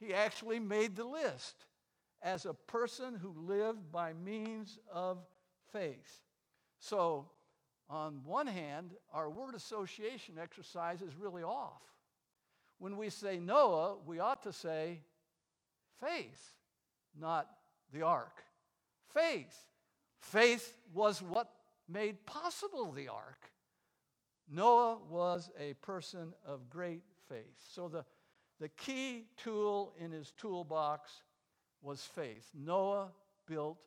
He 0.00 0.12
actually 0.14 0.58
made 0.58 0.96
the 0.96 1.04
list 1.04 1.66
as 2.22 2.46
a 2.46 2.54
person 2.54 3.14
who 3.14 3.34
lived 3.36 3.92
by 3.92 4.12
means 4.12 4.78
of 4.92 5.18
faith. 5.72 6.22
So, 6.78 7.26
on 7.90 8.22
one 8.24 8.46
hand, 8.46 8.92
our 9.12 9.28
word 9.28 9.54
association 9.54 10.36
exercise 10.40 11.02
is 11.02 11.16
really 11.16 11.42
off. 11.42 11.82
When 12.78 12.96
we 12.96 13.10
say 13.10 13.38
Noah, 13.38 13.96
we 14.06 14.20
ought 14.20 14.42
to 14.44 14.52
say 14.52 15.00
faith, 16.00 16.54
not 17.18 17.48
the 17.92 18.02
ark. 18.02 18.42
Faith. 19.14 19.66
Faith 20.18 20.76
was 20.92 21.22
what 21.22 21.50
made 21.88 22.26
possible 22.26 22.92
the 22.92 23.08
ark. 23.08 23.50
Noah 24.50 24.98
was 25.08 25.50
a 25.58 25.74
person 25.74 26.34
of 26.46 26.68
great 26.68 27.02
faith. 27.28 27.62
So 27.72 27.88
the, 27.88 28.04
the 28.60 28.68
key 28.68 29.26
tool 29.36 29.94
in 29.98 30.10
his 30.10 30.32
toolbox 30.36 31.22
was 31.80 32.02
faith. 32.02 32.50
Noah 32.54 33.12
built 33.46 33.78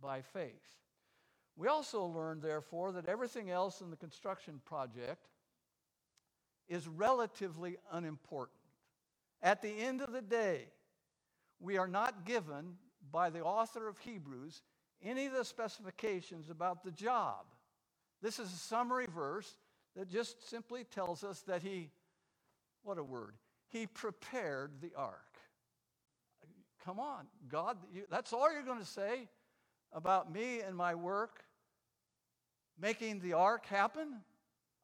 by 0.00 0.22
faith. 0.22 0.78
We 1.56 1.68
also 1.68 2.04
learned, 2.04 2.42
therefore, 2.42 2.92
that 2.92 3.08
everything 3.08 3.50
else 3.50 3.80
in 3.80 3.90
the 3.90 3.96
construction 3.96 4.60
project 4.64 5.28
is 6.68 6.86
relatively 6.86 7.76
unimportant. 7.92 8.58
At 9.42 9.62
the 9.62 9.70
end 9.70 10.02
of 10.02 10.12
the 10.12 10.22
day, 10.22 10.68
we 11.60 11.78
are 11.78 11.88
not 11.88 12.24
given 12.24 12.74
by 13.10 13.30
the 13.30 13.42
author 13.42 13.88
of 13.88 13.98
Hebrews 13.98 14.62
any 15.02 15.26
of 15.26 15.32
the 15.32 15.44
specifications 15.44 16.50
about 16.50 16.84
the 16.84 16.90
job. 16.90 17.46
This 18.22 18.38
is 18.38 18.52
a 18.52 18.56
summary 18.56 19.06
verse 19.06 19.56
that 19.94 20.10
just 20.10 20.48
simply 20.48 20.84
tells 20.84 21.24
us 21.24 21.40
that 21.42 21.62
he, 21.62 21.90
what 22.82 22.98
a 22.98 23.04
word, 23.04 23.34
he 23.68 23.86
prepared 23.86 24.72
the 24.80 24.92
ark. 24.96 25.20
Come 26.84 27.00
on, 27.00 27.26
God, 27.48 27.76
you, 27.92 28.04
that's 28.10 28.32
all 28.32 28.52
you're 28.52 28.62
going 28.62 28.78
to 28.78 28.84
say 28.84 29.28
about 29.92 30.32
me 30.32 30.60
and 30.60 30.76
my 30.76 30.94
work 30.94 31.44
making 32.78 33.20
the 33.20 33.32
ark 33.32 33.66
happen? 33.66 34.20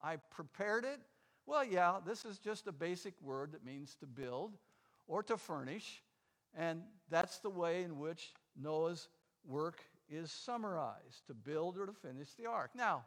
I 0.03 0.17
prepared 0.17 0.85
it? 0.85 1.01
Well, 1.47 1.65
yeah, 1.65 1.99
this 2.05 2.25
is 2.25 2.39
just 2.39 2.67
a 2.67 2.73
basic 2.73 3.15
word 3.21 3.53
that 3.53 3.65
means 3.65 3.95
to 3.97 4.07
build 4.07 4.57
or 5.07 5.23
to 5.25 5.37
furnish, 5.37 6.03
and 6.57 6.83
that's 7.11 7.39
the 7.39 7.51
way 7.51 7.83
in 7.83 7.99
which 7.99 8.33
Noah's 8.61 9.09
work 9.45 9.83
is 10.13 10.31
summarized 10.31 11.27
to 11.27 11.35
build 11.35 11.79
or 11.79 11.87
to 11.87 11.93
finish 11.93 12.35
the 12.35 12.47
ark. 12.47 12.71
Now, 12.75 13.05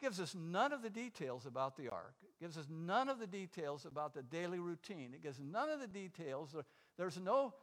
gives 0.00 0.18
us 0.18 0.34
none 0.34 0.72
of 0.72 0.82
the 0.82 0.90
details 0.90 1.46
about 1.46 1.76
the 1.76 1.88
ark. 1.88 2.14
It 2.22 2.42
gives 2.42 2.56
us 2.56 2.66
none 2.70 3.08
of 3.08 3.18
the 3.18 3.26
details 3.26 3.84
about 3.84 4.14
the 4.14 4.22
daily 4.22 4.58
routine. 4.58 5.12
It 5.14 5.22
gives 5.22 5.38
none 5.38 5.68
of 5.68 5.80
the 5.80 5.86
details. 5.86 6.56
There's 6.96 7.18
no 7.18 7.54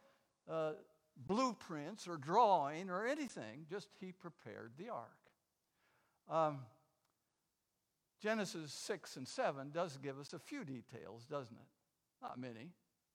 uh, 0.48 0.72
blueprints 1.26 2.06
or 2.06 2.16
drawing 2.16 2.90
or 2.90 3.06
anything, 3.06 3.66
just 3.68 3.88
he 4.00 4.12
prepared 4.12 4.72
the 4.78 4.90
ark. 4.90 5.18
Um, 6.30 6.58
Genesis 8.20 8.72
6 8.72 9.16
and 9.16 9.26
7 9.26 9.70
does 9.70 9.96
give 9.98 10.18
us 10.18 10.32
a 10.32 10.38
few 10.38 10.64
details, 10.64 11.24
doesn't 11.24 11.56
it? 11.56 12.22
Not 12.22 12.38
many, 12.38 12.72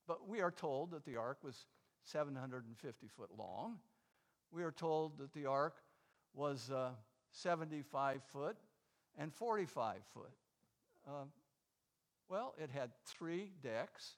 but 0.07 0.27
we 0.27 0.41
are 0.41 0.51
told 0.51 0.91
that 0.91 1.05
the 1.05 1.17
ark 1.17 1.39
was 1.43 1.65
750 2.05 3.07
foot 3.07 3.29
long. 3.37 3.79
We 4.53 4.63
are 4.63 4.71
told 4.71 5.17
that 5.17 5.33
the 5.33 5.47
ark 5.47 5.77
was 6.35 6.69
uh, 6.69 6.89
75 7.31 8.21
foot 8.23 8.55
and 9.17 9.33
45 9.33 9.97
foot. 10.13 10.29
Uh, 11.07 11.25
well, 12.29 12.53
it 12.61 12.69
had 12.69 12.91
three 13.05 13.51
decks. 13.63 14.11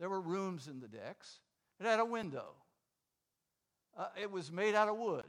There 0.00 0.08
were 0.10 0.20
rooms 0.20 0.66
in 0.66 0.80
the 0.80 0.88
decks. 0.88 1.38
It 1.78 1.86
had 1.86 2.00
a 2.00 2.04
window. 2.04 2.54
Uh, 3.96 4.06
it 4.20 4.30
was 4.30 4.50
made 4.50 4.74
out 4.74 4.88
of 4.88 4.96
wood. 4.96 5.24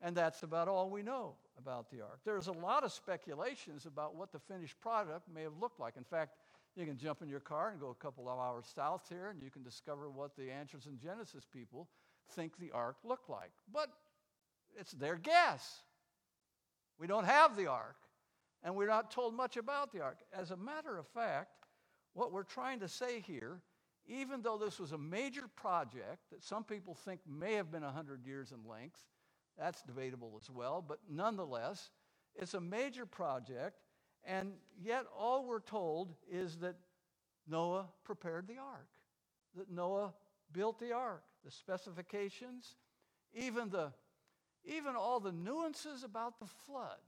And 0.00 0.16
that's 0.16 0.42
about 0.42 0.66
all 0.66 0.88
we 0.88 1.02
know 1.02 1.34
about 1.58 1.90
the 1.90 2.00
ark. 2.00 2.20
There's 2.24 2.46
a 2.46 2.52
lot 2.52 2.82
of 2.82 2.92
speculations 2.92 3.84
about 3.84 4.14
what 4.14 4.32
the 4.32 4.38
finished 4.38 4.80
product 4.80 5.28
may 5.32 5.42
have 5.42 5.58
looked 5.60 5.80
like. 5.80 5.98
In 5.98 6.04
fact, 6.04 6.36
you 6.76 6.86
can 6.86 6.96
jump 6.96 7.20
in 7.20 7.28
your 7.28 7.40
car 7.40 7.70
and 7.70 7.78
go 7.78 7.90
a 7.90 7.94
couple 7.94 8.26
of 8.26 8.38
hours 8.38 8.64
south 8.74 9.04
here, 9.10 9.28
and 9.28 9.42
you 9.42 9.50
can 9.50 9.62
discover 9.62 10.08
what 10.08 10.34
the 10.34 10.50
Answers 10.50 10.86
in 10.86 10.98
Genesis 10.98 11.44
people 11.52 11.88
think 12.30 12.58
the 12.58 12.72
ark 12.72 12.96
looked 13.04 13.28
like. 13.28 13.52
But 13.72 13.90
it's 14.78 14.92
their 14.92 15.16
guess. 15.16 15.80
We 16.98 17.06
don't 17.06 17.24
have 17.24 17.56
the 17.56 17.66
ark, 17.66 17.96
and 18.62 18.76
we're 18.76 18.86
not 18.86 19.10
told 19.10 19.34
much 19.34 19.56
about 19.56 19.92
the 19.92 20.00
ark. 20.00 20.18
As 20.32 20.50
a 20.50 20.56
matter 20.56 20.98
of 20.98 21.06
fact, 21.08 21.50
what 22.12 22.32
we're 22.32 22.42
trying 22.42 22.80
to 22.80 22.88
say 22.88 23.20
here, 23.20 23.62
even 24.06 24.42
though 24.42 24.58
this 24.58 24.78
was 24.78 24.92
a 24.92 24.98
major 24.98 25.48
project 25.56 26.18
that 26.30 26.42
some 26.42 26.64
people 26.64 26.94
think 26.94 27.20
may 27.26 27.54
have 27.54 27.70
been 27.70 27.82
100 27.82 28.26
years 28.26 28.52
in 28.52 28.68
length, 28.68 28.98
that's 29.58 29.82
debatable 29.82 30.38
as 30.40 30.50
well, 30.50 30.84
but 30.86 30.98
nonetheless, 31.08 31.90
it's 32.34 32.54
a 32.54 32.60
major 32.60 33.06
project, 33.06 33.76
and 34.24 34.52
yet 34.80 35.04
all 35.16 35.46
we're 35.46 35.60
told 35.60 36.14
is 36.30 36.58
that 36.58 36.76
Noah 37.48 37.86
prepared 38.04 38.46
the 38.46 38.58
ark, 38.58 38.88
that 39.56 39.70
Noah 39.70 40.14
built 40.52 40.78
the 40.78 40.92
ark, 40.92 41.24
the 41.44 41.50
specifications, 41.50 42.76
even, 43.32 43.70
the, 43.70 43.92
even 44.64 44.96
all 44.96 45.20
the 45.20 45.32
nuances 45.32 46.04
about 46.04 46.38
the 46.38 46.46
flood 46.46 46.98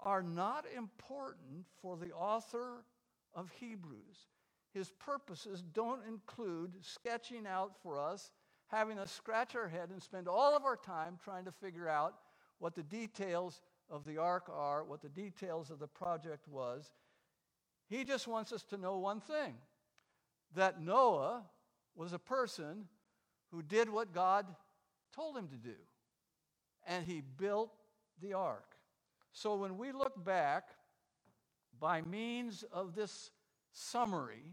are 0.00 0.22
not 0.22 0.64
important 0.76 1.66
for 1.80 1.96
the 1.96 2.12
author 2.12 2.84
of 3.34 3.50
Hebrews. 3.58 4.28
His 4.72 4.90
purposes 4.90 5.62
don't 5.62 6.06
include 6.06 6.74
sketching 6.80 7.46
out 7.46 7.72
for 7.82 7.98
us 7.98 8.32
having 8.68 8.98
us 8.98 9.12
scratch 9.12 9.54
our 9.54 9.68
head 9.68 9.90
and 9.90 10.02
spend 10.02 10.28
all 10.28 10.56
of 10.56 10.64
our 10.64 10.76
time 10.76 11.18
trying 11.22 11.44
to 11.44 11.52
figure 11.52 11.88
out 11.88 12.14
what 12.58 12.74
the 12.74 12.82
details 12.82 13.60
of 13.90 14.04
the 14.04 14.18
ark 14.18 14.50
are, 14.52 14.84
what 14.84 15.02
the 15.02 15.08
details 15.08 15.70
of 15.70 15.78
the 15.78 15.86
project 15.86 16.48
was. 16.48 16.90
He 17.88 18.04
just 18.04 18.26
wants 18.26 18.52
us 18.52 18.64
to 18.64 18.76
know 18.76 18.98
one 18.98 19.20
thing 19.20 19.54
that 20.54 20.80
Noah 20.80 21.42
was 21.96 22.12
a 22.12 22.18
person 22.18 22.86
who 23.50 23.62
did 23.62 23.88
what 23.88 24.12
God 24.12 24.46
told 25.14 25.36
him 25.36 25.48
to 25.48 25.56
do, 25.56 25.76
and 26.86 27.06
he 27.06 27.20
built 27.20 27.72
the 28.20 28.32
ark. 28.32 28.74
So 29.32 29.56
when 29.56 29.78
we 29.78 29.92
look 29.92 30.24
back 30.24 30.70
by 31.78 32.02
means 32.02 32.64
of 32.72 32.94
this 32.94 33.30
summary, 33.72 34.52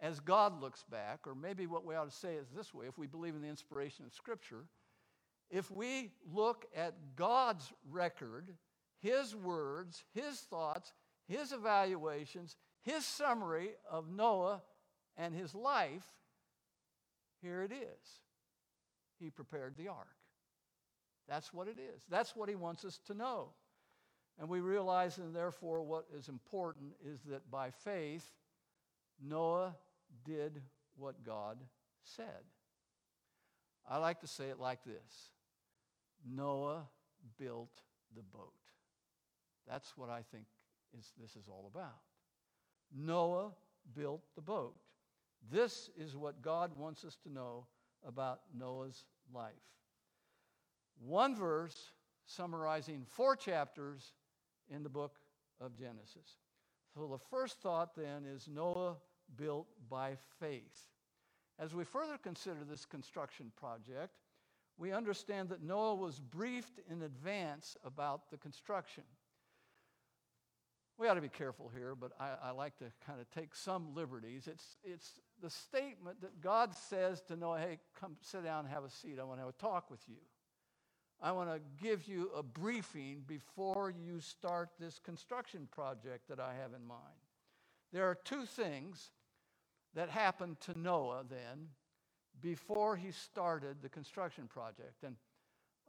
as 0.00 0.20
God 0.20 0.60
looks 0.60 0.84
back, 0.84 1.26
or 1.26 1.34
maybe 1.34 1.66
what 1.66 1.84
we 1.84 1.94
ought 1.94 2.10
to 2.10 2.16
say 2.16 2.34
is 2.34 2.48
this 2.54 2.74
way 2.74 2.86
if 2.86 2.98
we 2.98 3.06
believe 3.06 3.34
in 3.34 3.42
the 3.42 3.48
inspiration 3.48 4.04
of 4.04 4.12
Scripture, 4.12 4.64
if 5.50 5.70
we 5.70 6.10
look 6.30 6.66
at 6.74 6.94
God's 7.16 7.72
record, 7.90 8.50
His 9.00 9.34
words, 9.34 10.04
His 10.12 10.40
thoughts, 10.40 10.92
His 11.26 11.52
evaluations, 11.52 12.56
His 12.82 13.06
summary 13.06 13.70
of 13.90 14.10
Noah 14.10 14.62
and 15.16 15.34
his 15.34 15.54
life, 15.54 16.04
here 17.44 17.62
it 17.62 17.72
is. 17.72 18.20
He 19.20 19.30
prepared 19.30 19.76
the 19.76 19.88
ark. 19.88 20.16
That's 21.28 21.52
what 21.52 21.68
it 21.68 21.78
is. 21.78 22.02
That's 22.10 22.34
what 22.34 22.48
He 22.48 22.54
wants 22.54 22.84
us 22.84 22.98
to 23.06 23.14
know. 23.14 23.50
And 24.38 24.48
we 24.48 24.60
realize, 24.60 25.18
and 25.18 25.34
therefore, 25.34 25.82
what 25.82 26.06
is 26.16 26.28
important 26.28 26.92
is 27.04 27.20
that 27.28 27.50
by 27.50 27.70
faith, 27.70 28.28
Noah 29.22 29.76
did 30.24 30.60
what 30.96 31.24
God 31.24 31.58
said. 32.02 32.42
I 33.88 33.98
like 33.98 34.20
to 34.20 34.26
say 34.26 34.46
it 34.46 34.58
like 34.58 34.84
this 34.84 35.30
Noah 36.26 36.88
built 37.38 37.80
the 38.16 38.22
boat. 38.22 38.52
That's 39.68 39.96
what 39.96 40.10
I 40.10 40.22
think 40.32 40.44
is, 40.98 41.12
this 41.20 41.36
is 41.36 41.48
all 41.48 41.70
about. 41.72 42.00
Noah 42.94 43.50
built 43.94 44.22
the 44.34 44.42
boat. 44.42 44.76
This 45.50 45.90
is 45.96 46.16
what 46.16 46.42
God 46.42 46.72
wants 46.76 47.04
us 47.04 47.16
to 47.24 47.32
know 47.32 47.66
about 48.06 48.40
Noah's 48.56 49.04
life. 49.32 49.52
One 50.98 51.36
verse 51.36 51.92
summarizing 52.26 53.04
four 53.06 53.36
chapters 53.36 54.12
in 54.68 54.82
the 54.82 54.88
book 54.88 55.18
of 55.60 55.76
Genesis. 55.76 56.38
So 56.94 57.08
the 57.08 57.18
first 57.18 57.60
thought 57.60 57.94
then 57.94 58.24
is 58.24 58.48
Noah 58.48 58.96
built 59.36 59.66
by 59.88 60.16
faith. 60.40 60.88
As 61.58 61.74
we 61.74 61.84
further 61.84 62.18
consider 62.18 62.64
this 62.68 62.84
construction 62.84 63.52
project, 63.56 64.18
we 64.76 64.92
understand 64.92 65.48
that 65.50 65.62
Noah 65.62 65.94
was 65.94 66.18
briefed 66.18 66.80
in 66.90 67.02
advance 67.02 67.76
about 67.84 68.30
the 68.30 68.36
construction. 68.36 69.04
We 70.96 71.08
ought 71.08 71.14
to 71.14 71.20
be 71.20 71.28
careful 71.28 71.70
here, 71.74 71.96
but 71.96 72.12
I, 72.20 72.30
I 72.44 72.50
like 72.52 72.76
to 72.78 72.84
kind 73.04 73.20
of 73.20 73.28
take 73.30 73.56
some 73.56 73.94
liberties. 73.94 74.46
It's, 74.46 74.76
it's 74.84 75.20
the 75.42 75.50
statement 75.50 76.20
that 76.20 76.40
God 76.40 76.72
says 76.74 77.20
to 77.22 77.36
Noah, 77.36 77.58
hey, 77.58 77.78
come 77.98 78.16
sit 78.20 78.44
down 78.44 78.66
and 78.66 78.72
have 78.72 78.84
a 78.84 78.90
seat. 78.90 79.18
I 79.20 79.24
want 79.24 79.38
to 79.38 79.46
have 79.46 79.54
a 79.54 79.60
talk 79.60 79.90
with 79.90 80.00
you. 80.06 80.18
I 81.20 81.32
want 81.32 81.50
to 81.50 81.60
give 81.82 82.06
you 82.06 82.30
a 82.36 82.42
briefing 82.42 83.24
before 83.26 83.90
you 83.90 84.20
start 84.20 84.70
this 84.78 85.00
construction 85.00 85.68
project 85.72 86.28
that 86.28 86.38
I 86.38 86.54
have 86.60 86.72
in 86.74 86.86
mind. 86.86 87.00
There 87.92 88.08
are 88.08 88.16
two 88.24 88.44
things 88.44 89.10
that 89.94 90.10
happened 90.10 90.60
to 90.60 90.78
Noah 90.78 91.24
then 91.28 91.68
before 92.40 92.94
he 92.96 93.10
started 93.10 93.78
the 93.82 93.88
construction 93.88 94.46
project. 94.46 95.02
And 95.02 95.16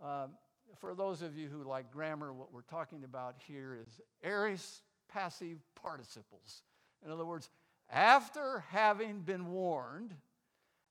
um, 0.04 0.32
for 0.80 0.96
those 0.96 1.22
of 1.22 1.38
you 1.38 1.48
who 1.48 1.64
like 1.64 1.92
grammar, 1.92 2.34
what 2.34 2.54
we're 2.54 2.62
talking 2.62 3.04
about 3.04 3.36
here 3.48 3.78
is 3.80 4.00
aorist 4.24 4.85
passive 5.16 5.58
participles. 5.82 6.64
In 7.06 7.10
other 7.10 7.26
words, 7.26 7.50
after 7.90 8.66
having 8.70 9.22
been 9.22 9.52
warned, 9.52 10.14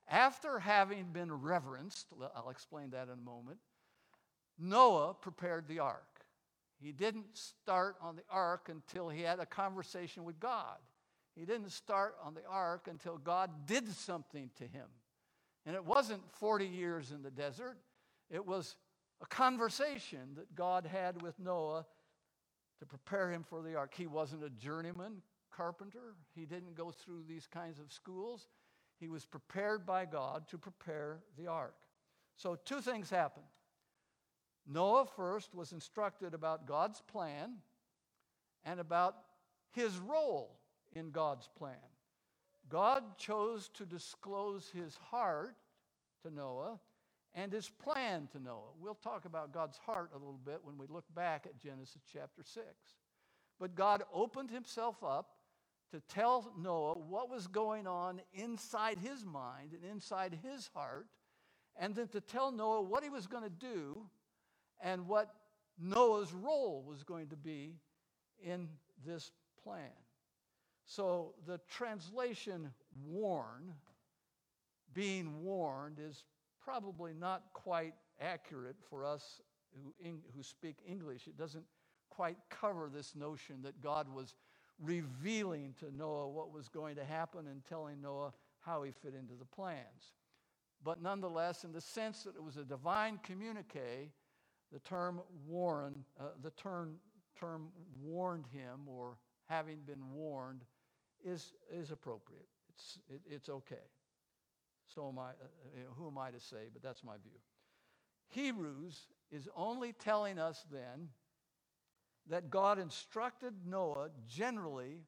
after 0.09 0.59
having 0.59 1.13
been 1.13 1.43
reverenced, 1.43 2.07
I'll 2.35 2.49
explain 2.49 2.91
that 2.91 3.09
in 3.09 3.15
a 3.15 3.17
moment, 3.17 3.59
Noah 4.59 5.13
prepared 5.13 5.69
the 5.69 5.81
ark. 5.81 6.25
He 6.81 6.91
didn't 6.93 7.37
start 7.37 7.97
on 8.01 8.17
the 8.17 8.23
ark 8.31 8.71
until 8.71 9.11
he 9.11 9.21
had 9.21 9.41
a 9.41 9.47
conversation 9.47 10.25
with 10.25 10.41
God. 10.41 10.79
He 11.37 11.45
didn't 11.45 11.71
start 11.71 12.15
on 12.25 12.35
the 12.35 12.47
ark 12.49 12.89
until 12.89 13.19
God 13.19 13.67
did 13.67 13.89
something 13.91 14.51
to 14.57 14.65
him. 14.65 14.87
And 15.67 15.75
it 15.75 15.85
wasn't 15.85 16.23
40 16.39 16.67
years 16.67 17.11
in 17.11 17.23
the 17.23 17.31
desert, 17.31 17.77
it 18.31 18.47
was 18.47 18.77
a 19.21 19.27
conversation 19.27 20.35
that 20.37 20.55
God 20.55 20.87
had 20.87 21.21
with 21.21 21.39
Noah 21.39 21.85
to 22.79 22.87
prepare 22.87 23.31
him 23.31 23.43
for 23.43 23.63
the 23.63 23.75
ark. 23.75 23.95
He 23.97 24.07
wasn't 24.07 24.45
a 24.45 24.51
journeyman 24.51 25.23
carpenter, 25.55 26.15
he 26.35 26.47
didn't 26.47 26.75
go 26.75 26.91
through 26.91 27.23
these 27.29 27.47
kinds 27.47 27.79
of 27.79 27.93
schools. 27.93 28.49
He 28.99 29.09
was 29.09 29.25
prepared 29.25 29.85
by 29.87 30.05
God 30.05 30.49
to 30.49 30.59
prepare 30.59 31.21
the 31.37 31.47
ark. 31.47 31.75
So, 32.37 32.57
two 32.65 32.81
things 32.81 33.11
happened. 33.11 33.47
Noah 34.67 35.07
first 35.17 35.55
was 35.55 35.73
instructed 35.73 36.35
about 36.35 36.67
God's 36.67 37.01
plan 37.01 37.57
and 38.65 38.81
about 38.81 39.17
his 39.73 39.99
role 39.99 40.59
in 40.93 41.11
God's 41.11 41.49
plan. 41.57 41.77
God 42.69 43.19
chose 43.19 43.69
to 43.75 43.85
disclose 43.85 44.71
his 44.75 44.97
heart 45.11 45.55
to 46.23 46.35
Noah 46.35 46.81
and 47.35 47.53
his 47.53 47.69
plan 47.69 48.29
to 48.33 48.39
Noah. 48.39 48.73
We'll 48.81 48.95
talk 48.95 49.25
about 49.25 49.53
God's 49.53 49.79
heart 49.79 50.11
a 50.15 50.19
little 50.19 50.41
bit 50.45 50.61
when 50.63 50.79
we 50.79 50.87
look 50.89 51.05
back 51.15 51.47
at 51.47 51.61
Genesis 51.61 52.03
chapter 52.13 52.43
6. 52.43 52.65
But 53.59 53.75
God 53.75 54.03
opened 54.13 54.51
himself 54.51 55.03
up 55.03 55.31
to 55.91 56.01
tell 56.09 56.53
Noah 56.59 56.99
what 56.99 57.31
was 57.31 57.47
going 57.47 57.87
on 57.87 58.21
inside 58.33 58.99
his 58.99 59.25
mind 59.25 59.73
and 59.73 59.85
inside 59.91 60.39
his 60.43 60.71
heart, 60.75 61.07
and 61.77 61.95
then 61.95 62.09
to 62.09 62.21
tell 62.21 62.53
Noah 62.53 62.83
what 62.83 63.03
he 63.03 63.11
was 63.11 63.27
going 63.27 63.45
to 63.45 63.51
do 63.51 64.01
and 64.81 65.07
what 65.07 65.35
Noah's 65.79 66.33
role 66.33 66.85
was 66.87 67.03
going 67.03 67.29
to 67.29 67.37
be 67.37 67.75
in 68.43 68.69
this 69.05 69.33
plan. 69.63 69.91
So 70.87 71.35
the 71.47 71.61
translation 71.69 72.71
warn, 73.05 73.73
being 74.93 75.43
warned, 75.43 75.99
is 75.99 76.25
probably 76.65 77.13
not 77.13 77.43
quite 77.53 77.95
accurate 78.21 78.77
for 78.89 79.05
us 79.05 79.41
who, 80.03 80.19
who 80.35 80.43
speak 80.43 80.77
English. 80.87 81.27
It 81.27 81.37
doesn't 81.37 81.65
quite 82.09 82.37
cover 82.49 82.91
this 82.93 83.15
notion 83.15 83.57
that 83.63 83.81
God 83.81 84.09
was 84.09 84.35
revealing 84.81 85.75
to 85.81 85.95
Noah 85.97 86.29
what 86.29 86.53
was 86.53 86.69
going 86.69 86.97
to 86.97 87.05
happen 87.05 87.47
and 87.47 87.65
telling 87.65 88.01
Noah 88.01 88.33
how 88.61 88.83
he 88.83 88.93
fit 88.93 89.15
into 89.15 89.35
the 89.39 89.45
plans. 89.45 90.15
But 90.83 91.03
nonetheless, 91.03 91.65
in 91.65 91.73
the 91.73 91.81
sense 91.81 92.25
that 92.25 92.37
it 92.37 92.43
was 92.43 92.57
a 92.57 92.65
divine 92.65 93.19
communique, 93.23 94.13
the 94.73 94.79
term 94.81 95.21
warn, 95.47 96.05
uh, 96.21 96.25
the 96.43 96.51
term, 96.51 96.97
term 97.39 97.69
warned 98.03 98.47
him 98.53 98.81
or 98.87 99.17
having 99.49 99.79
been 99.87 100.13
warned 100.13 100.63
is, 101.25 101.53
is 101.73 101.91
appropriate. 101.91 102.49
It's, 102.71 102.99
it, 103.09 103.21
it's 103.27 103.49
okay. 103.49 103.77
So 104.87 105.09
am 105.09 105.19
I, 105.19 105.29
uh, 105.29 105.31
uh, 105.33 105.95
who 105.97 106.09
am 106.09 106.19
I 106.19 106.31
to 106.31 106.41
say, 106.41 106.69
but 106.73 106.83
that's 106.83 107.03
my 107.03 107.17
view. 107.23 107.39
Hebrews 108.29 109.07
is 109.31 109.49
only 109.57 109.93
telling 109.93 110.39
us 110.39 110.65
then 110.71 111.09
that 112.29 112.51
God 112.51 112.79
instructed 112.79 113.55
Noah 113.67 114.09
generally 114.29 115.03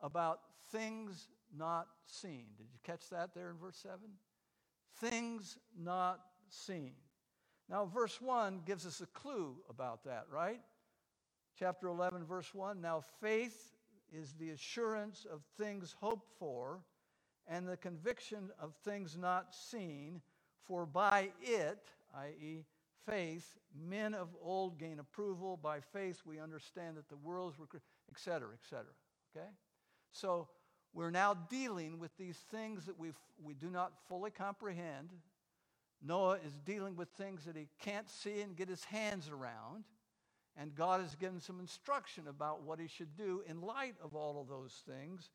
about 0.00 0.40
things 0.70 1.28
not 1.56 1.88
seen. 2.06 2.46
Did 2.56 2.68
you 2.72 2.78
catch 2.82 3.08
that 3.10 3.34
there 3.34 3.50
in 3.50 3.56
verse 3.56 3.76
7? 3.76 3.98
Things 4.98 5.58
not 5.78 6.20
seen. 6.48 6.92
Now, 7.68 7.86
verse 7.86 8.20
1 8.20 8.62
gives 8.66 8.86
us 8.86 9.00
a 9.00 9.06
clue 9.06 9.56
about 9.68 10.04
that, 10.04 10.26
right? 10.32 10.60
Chapter 11.58 11.88
11, 11.88 12.24
verse 12.24 12.54
1 12.54 12.80
Now 12.80 13.02
faith 13.20 13.72
is 14.12 14.34
the 14.34 14.50
assurance 14.50 15.26
of 15.30 15.42
things 15.56 15.94
hoped 16.00 16.30
for 16.38 16.80
and 17.50 17.66
the 17.68 17.76
conviction 17.76 18.50
of 18.62 18.72
things 18.84 19.18
not 19.18 19.54
seen, 19.54 20.22
for 20.64 20.86
by 20.86 21.30
it, 21.42 21.78
i.e., 22.16 22.64
faith, 23.06 23.58
men 23.88 24.14
of 24.14 24.28
old 24.42 24.78
gain 24.78 25.00
approval. 25.00 25.58
By 25.60 25.80
faith, 25.80 26.22
we 26.24 26.38
understand 26.38 26.96
that 26.96 27.08
the 27.08 27.16
worlds 27.16 27.58
were, 27.58 27.66
etc., 28.10 28.48
etc. 28.54 28.84
Okay? 29.36 29.48
So 30.12 30.48
we're 30.94 31.10
now 31.10 31.34
dealing 31.34 31.98
with 31.98 32.16
these 32.16 32.38
things 32.50 32.86
that 32.86 32.98
we 32.98 33.10
we 33.42 33.54
do 33.54 33.68
not 33.68 33.92
fully 34.08 34.30
comprehend. 34.30 35.10
Noah 36.02 36.38
is 36.46 36.56
dealing 36.64 36.96
with 36.96 37.08
things 37.10 37.44
that 37.44 37.56
he 37.56 37.68
can't 37.80 38.08
see 38.08 38.40
and 38.40 38.56
get 38.56 38.68
his 38.68 38.84
hands 38.84 39.28
around. 39.28 39.84
And 40.56 40.74
God 40.74 41.00
has 41.00 41.14
given 41.14 41.40
some 41.40 41.60
instruction 41.60 42.26
about 42.28 42.62
what 42.62 42.78
he 42.78 42.86
should 42.86 43.16
do 43.16 43.42
in 43.46 43.60
light 43.60 43.94
of 44.02 44.14
all 44.14 44.40
of 44.40 44.48
those 44.48 44.82
things, 44.86 45.30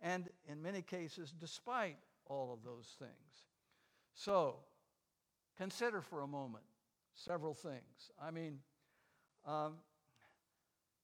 and 0.00 0.28
in 0.48 0.62
many 0.62 0.82
cases, 0.82 1.34
despite 1.38 1.96
all 2.26 2.52
of 2.52 2.62
those 2.64 2.94
things. 2.98 3.10
So, 4.14 4.56
consider 5.56 6.00
for 6.00 6.22
a 6.22 6.26
moment 6.26 6.64
several 7.14 7.54
things. 7.54 8.12
I 8.22 8.30
mean, 8.30 8.58
um, 9.46 9.74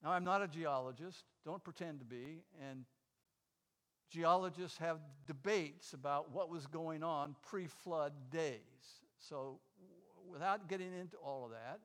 now 0.03 0.11
I'm 0.11 0.25
not 0.25 0.43
a 0.43 0.49
geologist, 0.49 1.25
don't 1.45 1.63
pretend 1.63 2.01
to 2.01 2.05
be, 2.05 2.43
and 2.69 2.85
geologists 4.11 4.79
have 4.79 4.99
debates 5.27 5.93
about 5.93 6.31
what 6.31 6.51
was 6.51 6.67
going 6.67 7.03
on 7.03 7.35
pre 7.43 7.67
flood 7.67 8.13
days. 8.31 8.61
So, 9.19 9.59
without 10.31 10.69
getting 10.69 10.93
into 10.93 11.17
all 11.17 11.45
of 11.45 11.51
that, 11.53 11.81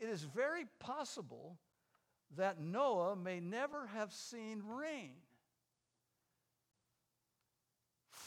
it 0.00 0.08
is 0.08 0.22
very 0.22 0.64
possible 0.80 1.58
that 2.36 2.60
Noah 2.60 3.14
may 3.14 3.40
never 3.40 3.86
have 3.88 4.12
seen 4.12 4.62
rain. 4.66 5.12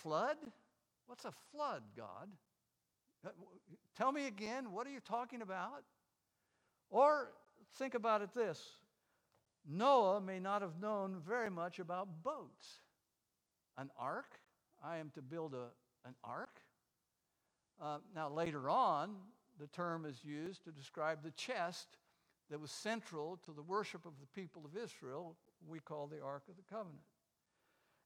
Flood? 0.06 0.38
What's 1.08 1.26
a 1.26 1.34
flood, 1.52 1.82
God? 1.98 2.30
Uh, 3.26 3.30
tell 3.98 4.12
me 4.12 4.28
again, 4.28 4.72
what 4.72 4.86
are 4.86 4.92
you 4.92 5.00
talking 5.00 5.42
about? 5.42 5.82
Or 6.92 7.32
think 7.80 7.96
about 7.96 8.22
it 8.22 8.30
this 8.36 8.62
Noah 9.68 10.22
may 10.22 10.40
not 10.40 10.62
have 10.62 10.80
known 10.80 11.24
very 11.28 11.50
much 11.50 11.80
about 11.80 12.22
boats. 12.22 12.82
An 13.80 13.90
ark? 13.98 14.40
I 14.84 14.98
am 14.98 15.10
to 15.16 15.24
build 15.24 15.56
a, 15.56 15.70
an 16.08 16.14
ark? 16.24 16.62
Uh, 17.82 17.98
now, 18.14 18.30
later 18.30 18.70
on, 18.70 19.16
the 19.60 19.66
term 19.66 20.06
is 20.06 20.24
used 20.24 20.64
to 20.66 20.72
describe 20.72 21.24
the 21.24 21.32
chest 21.32 21.98
that 22.52 22.62
was 22.62 22.70
central 22.70 23.40
to 23.44 23.52
the 23.54 23.64
worship 23.64 24.06
of 24.06 24.14
the 24.22 24.40
people 24.40 24.62
of 24.66 24.80
Israel, 24.80 25.36
we 25.68 25.80
call 25.80 26.06
the 26.06 26.22
Ark 26.22 26.44
of 26.48 26.58
the 26.58 26.64
Covenant. 26.70 27.02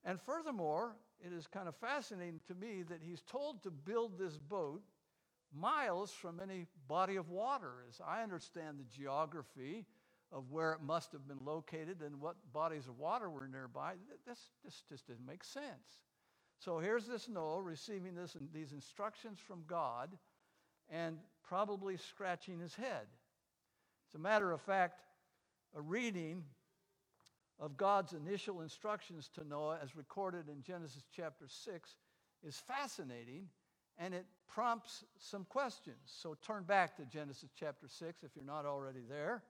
And 0.05 0.17
furthermore, 0.21 0.95
it 1.25 1.33
is 1.33 1.47
kind 1.47 1.67
of 1.67 1.75
fascinating 1.75 2.39
to 2.47 2.55
me 2.55 2.83
that 2.89 3.01
he's 3.01 3.21
told 3.21 3.63
to 3.63 3.71
build 3.71 4.17
this 4.17 4.37
boat 4.37 4.81
miles 5.53 6.11
from 6.11 6.39
any 6.39 6.65
body 6.87 7.15
of 7.15 7.29
water, 7.29 7.83
as 7.89 7.99
I 8.05 8.23
understand 8.23 8.79
the 8.79 8.97
geography 8.97 9.85
of 10.31 10.51
where 10.51 10.73
it 10.73 10.81
must 10.81 11.11
have 11.11 11.27
been 11.27 11.43
located 11.43 12.01
and 12.05 12.21
what 12.21 12.35
bodies 12.53 12.87
of 12.87 12.99
water 12.99 13.29
were 13.29 13.47
nearby. 13.47 13.93
This, 14.27 14.39
this 14.63 14.83
just 14.87 15.07
didn't 15.07 15.25
make 15.25 15.43
sense. 15.43 16.03
So 16.59 16.77
here's 16.79 17.07
this 17.07 17.27
Noah 17.27 17.61
receiving 17.61 18.13
this, 18.15 18.35
these 18.53 18.73
instructions 18.73 19.39
from 19.39 19.63
God 19.65 20.09
and 20.89 21.17
probably 21.43 21.97
scratching 21.97 22.59
his 22.59 22.75
head. 22.75 23.07
As 24.09 24.15
a 24.15 24.19
matter 24.19 24.51
of 24.51 24.61
fact, 24.61 25.01
a 25.75 25.81
reading 25.81 26.43
of 27.59 27.75
God's 27.77 28.13
initial 28.13 28.61
instructions 28.61 29.29
to 29.35 29.43
Noah, 29.47 29.79
as 29.83 29.95
recorded 29.95 30.47
in 30.47 30.61
Genesis 30.63 31.03
chapter 31.13 31.45
6, 31.47 31.95
is 32.47 32.57
fascinating 32.57 33.47
and 33.97 34.13
it 34.13 34.25
prompts 34.47 35.03
some 35.17 35.45
questions. 35.45 35.97
So 36.05 36.37
turn 36.41 36.63
back 36.63 36.95
to 36.97 37.05
Genesis 37.05 37.49
chapter 37.57 37.87
6 37.87 38.23
if 38.23 38.31
you're 38.35 38.45
not 38.45 38.65
already 38.65 39.01
there. 39.07 39.43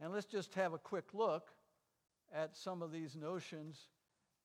And 0.00 0.12
let's 0.12 0.26
just 0.26 0.54
have 0.54 0.74
a 0.74 0.78
quick 0.78 1.14
look 1.14 1.48
at 2.32 2.56
some 2.56 2.82
of 2.82 2.92
these 2.92 3.16
notions 3.16 3.88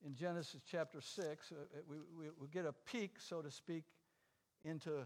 in 0.06 0.15
Genesis 0.15 0.62
chapter 0.65 1.02
6. 1.02 1.52
Uh, 1.52 1.56
we, 1.88 1.98
we, 2.17 2.32
we 2.39 2.48
get 2.48 2.65
a 2.65 2.74
peek, 2.89 3.15
so 3.19 3.41
to 3.41 3.52
speak, 3.52 3.84
into 4.63 5.06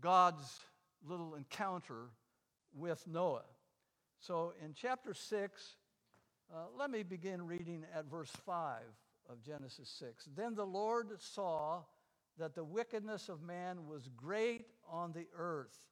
God's 0.00 0.60
little 1.08 1.36
encounter 1.36 2.10
with 2.74 3.06
Noah. 3.06 3.44
So 4.20 4.52
in 4.64 4.74
chapter 4.74 5.14
6, 5.14 5.76
uh, 6.52 6.56
let 6.76 6.90
me 6.90 7.02
begin 7.02 7.46
reading 7.46 7.84
at 7.94 8.06
verse 8.06 8.32
5 8.44 8.80
of 9.30 9.42
Genesis 9.42 9.88
6. 9.98 10.28
Then 10.36 10.54
the 10.54 10.66
Lord 10.66 11.08
saw 11.20 11.82
that 12.38 12.54
the 12.54 12.64
wickedness 12.64 13.28
of 13.28 13.42
man 13.42 13.86
was 13.86 14.08
great 14.16 14.66
on 14.90 15.12
the 15.12 15.26
earth, 15.36 15.86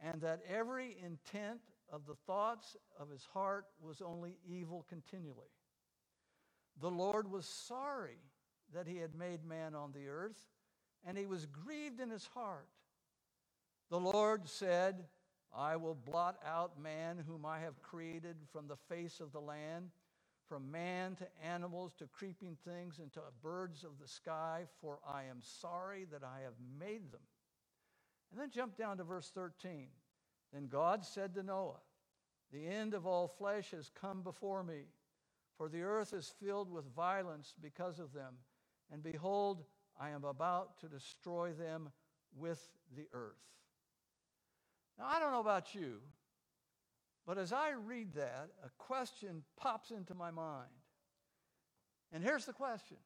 and 0.00 0.20
that 0.20 0.40
every 0.48 0.96
intent 1.02 1.60
of 1.90 2.06
the 2.06 2.14
thoughts 2.26 2.76
of 2.98 3.10
his 3.10 3.26
heart 3.32 3.66
was 3.80 4.02
only 4.02 4.36
evil 4.46 4.84
continually. 4.88 5.52
The 6.80 6.90
Lord 6.90 7.30
was 7.30 7.46
sorry 7.46 8.18
that 8.74 8.86
he 8.86 8.96
had 8.96 9.14
made 9.14 9.44
man 9.44 9.74
on 9.74 9.92
the 9.92 10.08
earth, 10.08 10.48
and 11.06 11.16
he 11.16 11.26
was 11.26 11.46
grieved 11.46 12.00
in 12.00 12.10
his 12.10 12.26
heart. 12.34 12.68
The 13.90 14.00
Lord 14.00 14.48
said, 14.48 15.04
I 15.54 15.76
will 15.76 15.94
blot 15.94 16.38
out 16.46 16.80
man 16.80 17.22
whom 17.26 17.44
I 17.44 17.60
have 17.60 17.82
created 17.82 18.36
from 18.52 18.68
the 18.68 18.76
face 18.76 19.20
of 19.20 19.32
the 19.32 19.40
land 19.40 19.90
from 20.52 20.70
man 20.70 21.14
to 21.16 21.26
animals 21.42 21.94
to 21.94 22.06
creeping 22.06 22.58
things 22.62 22.98
and 22.98 23.10
to 23.10 23.20
birds 23.42 23.84
of 23.84 23.98
the 23.98 24.06
sky, 24.06 24.64
for 24.82 24.98
I 25.06 25.22
am 25.24 25.38
sorry 25.40 26.04
that 26.12 26.22
I 26.22 26.42
have 26.42 26.52
made 26.78 27.10
them. 27.10 27.22
And 28.30 28.38
then 28.38 28.50
jump 28.50 28.76
down 28.76 28.98
to 28.98 29.04
verse 29.04 29.30
13. 29.34 29.86
Then 30.52 30.66
God 30.66 31.06
said 31.06 31.34
to 31.36 31.42
Noah, 31.42 31.80
The 32.52 32.66
end 32.66 32.92
of 32.92 33.06
all 33.06 33.28
flesh 33.28 33.70
has 33.70 33.90
come 33.98 34.22
before 34.22 34.62
me, 34.62 34.82
for 35.56 35.70
the 35.70 35.82
earth 35.82 36.12
is 36.12 36.34
filled 36.38 36.70
with 36.70 36.94
violence 36.94 37.54
because 37.58 37.98
of 37.98 38.12
them. 38.12 38.34
And 38.90 39.02
behold, 39.02 39.64
I 39.98 40.10
am 40.10 40.24
about 40.24 40.78
to 40.80 40.86
destroy 40.86 41.52
them 41.52 41.88
with 42.36 42.68
the 42.94 43.06
earth. 43.14 43.40
Now, 44.98 45.06
I 45.08 45.18
don't 45.18 45.32
know 45.32 45.40
about 45.40 45.74
you, 45.74 46.00
but 47.26 47.38
as 47.38 47.52
I 47.52 47.70
read 47.70 48.14
that, 48.14 48.48
a 48.64 48.70
question 48.78 49.42
pops 49.56 49.90
into 49.90 50.14
my 50.14 50.30
mind. 50.30 50.68
And 52.12 52.22
here's 52.22 52.44
the 52.44 52.52
question 52.52 52.98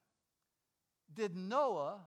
Did 1.15 1.37
Noah 1.37 2.01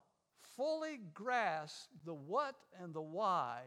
fully 0.56 1.00
grasp 1.14 1.90
the 2.06 2.14
what 2.14 2.56
and 2.82 2.94
the 2.94 3.02
why 3.02 3.62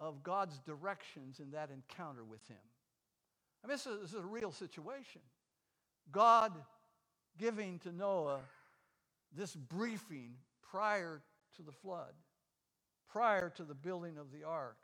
of 0.00 0.22
God's 0.22 0.58
directions 0.60 1.40
in 1.40 1.50
that 1.50 1.70
encounter 1.70 2.24
with 2.24 2.46
him? 2.48 2.56
I 3.62 3.66
mean, 3.66 3.74
this 3.74 3.86
is, 3.86 4.00
this 4.00 4.10
is 4.10 4.24
a 4.24 4.26
real 4.26 4.52
situation. 4.52 5.20
God 6.10 6.52
giving 7.38 7.78
to 7.80 7.92
Noah 7.92 8.40
this 9.36 9.54
briefing 9.54 10.32
prior 10.70 11.20
to 11.56 11.62
the 11.62 11.72
flood, 11.72 12.14
prior 13.08 13.50
to 13.50 13.64
the 13.64 13.74
building 13.74 14.16
of 14.16 14.32
the 14.32 14.44
ark 14.44 14.78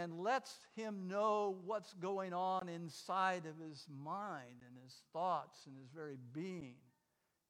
and 0.00 0.18
lets 0.18 0.58
him 0.74 1.06
know 1.08 1.58
what's 1.66 1.92
going 1.94 2.32
on 2.32 2.68
inside 2.68 3.44
of 3.44 3.58
his 3.62 3.86
mind 4.02 4.62
and 4.66 4.82
his 4.82 4.94
thoughts 5.12 5.66
and 5.66 5.76
his 5.76 5.90
very 5.94 6.16
being, 6.32 6.76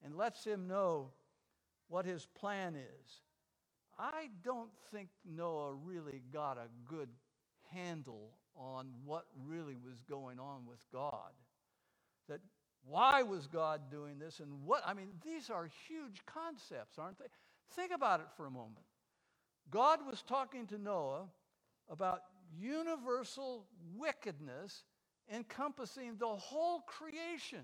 and 0.03 0.17
lets 0.17 0.43
him 0.43 0.67
know 0.67 1.11
what 1.87 2.05
his 2.05 2.25
plan 2.25 2.75
is. 2.75 3.21
I 3.97 4.29
don't 4.43 4.71
think 4.91 5.09
Noah 5.25 5.73
really 5.73 6.21
got 6.33 6.57
a 6.57 6.67
good 6.89 7.09
handle 7.71 8.31
on 8.55 8.87
what 9.05 9.25
really 9.45 9.77
was 9.77 10.01
going 10.09 10.39
on 10.39 10.65
with 10.65 10.79
God. 10.91 11.31
That 12.27 12.41
why 12.83 13.23
was 13.23 13.47
God 13.47 13.81
doing 13.89 14.19
this 14.19 14.39
and 14.39 14.65
what, 14.65 14.81
I 14.85 14.93
mean, 14.93 15.09
these 15.23 15.49
are 15.49 15.69
huge 15.87 16.25
concepts, 16.25 16.97
aren't 16.97 17.19
they? 17.19 17.25
Think 17.75 17.93
about 17.93 18.19
it 18.19 18.27
for 18.35 18.45
a 18.45 18.51
moment. 18.51 18.85
God 19.69 19.99
was 20.05 20.21
talking 20.23 20.67
to 20.67 20.77
Noah 20.77 21.27
about 21.89 22.21
universal 22.59 23.65
wickedness 23.95 24.83
encompassing 25.33 26.17
the 26.17 26.27
whole 26.27 26.81
creation. 26.81 27.63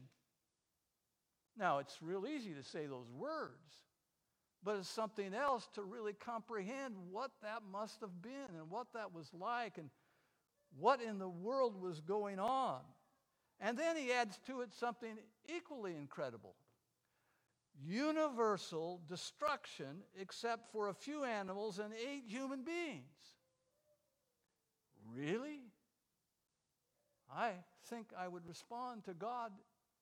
Now, 1.57 1.79
it's 1.79 2.01
real 2.01 2.25
easy 2.27 2.53
to 2.53 2.63
say 2.63 2.85
those 2.85 3.09
words, 3.11 3.73
but 4.63 4.77
it's 4.77 4.89
something 4.89 5.33
else 5.33 5.67
to 5.75 5.83
really 5.83 6.13
comprehend 6.13 6.95
what 7.11 7.31
that 7.41 7.63
must 7.71 8.01
have 8.01 8.21
been 8.21 8.55
and 8.57 8.69
what 8.69 8.87
that 8.93 9.13
was 9.13 9.29
like 9.33 9.77
and 9.77 9.89
what 10.77 11.01
in 11.01 11.17
the 11.17 11.29
world 11.29 11.81
was 11.81 11.99
going 12.01 12.39
on. 12.39 12.79
And 13.59 13.77
then 13.77 13.97
he 13.97 14.11
adds 14.11 14.39
to 14.47 14.61
it 14.61 14.71
something 14.73 15.17
equally 15.49 15.95
incredible 15.95 16.55
universal 17.85 19.01
destruction, 19.07 20.01
except 20.19 20.71
for 20.71 20.89
a 20.89 20.93
few 20.93 21.23
animals 21.23 21.79
and 21.79 21.93
eight 21.93 22.23
human 22.27 22.63
beings. 22.63 23.36
Really? 25.17 25.61
I 27.33 27.51
think 27.89 28.09
I 28.17 28.27
would 28.27 28.45
respond 28.47 29.03
to 29.05 29.13
God 29.13 29.51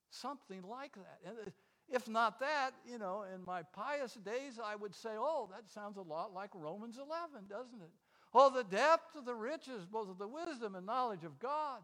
something 0.10 0.62
like 0.62 0.94
that. 0.96 1.20
And 1.26 1.38
uh, 1.40 1.52
if 1.90 2.08
not 2.08 2.40
that, 2.40 2.72
you 2.86 2.98
know, 2.98 3.26
in 3.34 3.44
my 3.46 3.64
pious 3.64 4.14
days, 4.14 4.60
I 4.64 4.76
would 4.76 4.94
say, 4.94 5.12
oh, 5.14 5.50
that 5.52 5.70
sounds 5.70 5.98
a 5.98 6.02
lot 6.02 6.34
like 6.34 6.50
Romans 6.54 6.98
11, 6.98 7.48
doesn't 7.50 7.82
it? 7.82 7.92
Oh, 8.34 8.50
the 8.50 8.64
depth 8.64 9.16
of 9.16 9.26
the 9.26 9.36
riches, 9.36 9.86
both 9.86 10.10
of 10.10 10.18
the 10.18 10.28
wisdom 10.28 10.76
and 10.76 10.86
knowledge 10.86 11.24
of 11.24 11.40
God. 11.40 11.82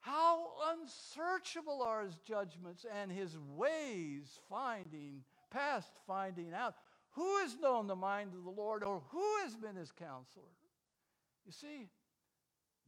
How 0.00 0.52
unsearchable 0.72 1.82
are 1.82 2.04
his 2.04 2.16
judgments 2.26 2.84
and 3.00 3.10
his 3.10 3.36
ways 3.56 4.38
finding, 4.48 5.24
past 5.50 5.90
finding 6.06 6.52
out. 6.52 6.74
Who 7.12 7.38
has 7.38 7.56
known 7.58 7.86
the 7.86 7.96
mind 7.96 8.32
of 8.34 8.44
the 8.44 8.50
Lord 8.50 8.84
or 8.84 9.02
who 9.08 9.36
has 9.42 9.56
been 9.56 9.76
his 9.76 9.90
counselor? 9.90 10.44
You 11.46 11.52
see, 11.52 11.88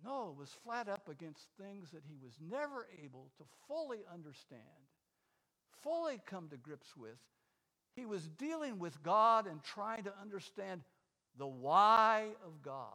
Noah 0.05 0.33
was 0.33 0.51
flat 0.65 0.89
up 0.89 1.09
against 1.09 1.47
things 1.61 1.91
that 1.93 2.03
he 2.07 2.17
was 2.23 2.33
never 2.41 2.87
able 3.03 3.31
to 3.39 3.45
fully 3.67 4.01
understand, 4.13 4.61
fully 5.83 6.21
come 6.27 6.49
to 6.49 6.57
grips 6.57 6.97
with. 6.97 7.19
He 7.95 8.07
was 8.07 8.29
dealing 8.39 8.79
with 8.79 9.03
God 9.03 9.47
and 9.47 9.63
trying 9.63 10.05
to 10.05 10.13
understand 10.21 10.83
the 11.39 11.47
why 11.47 12.29
of 12.45 12.63
God 12.63 12.91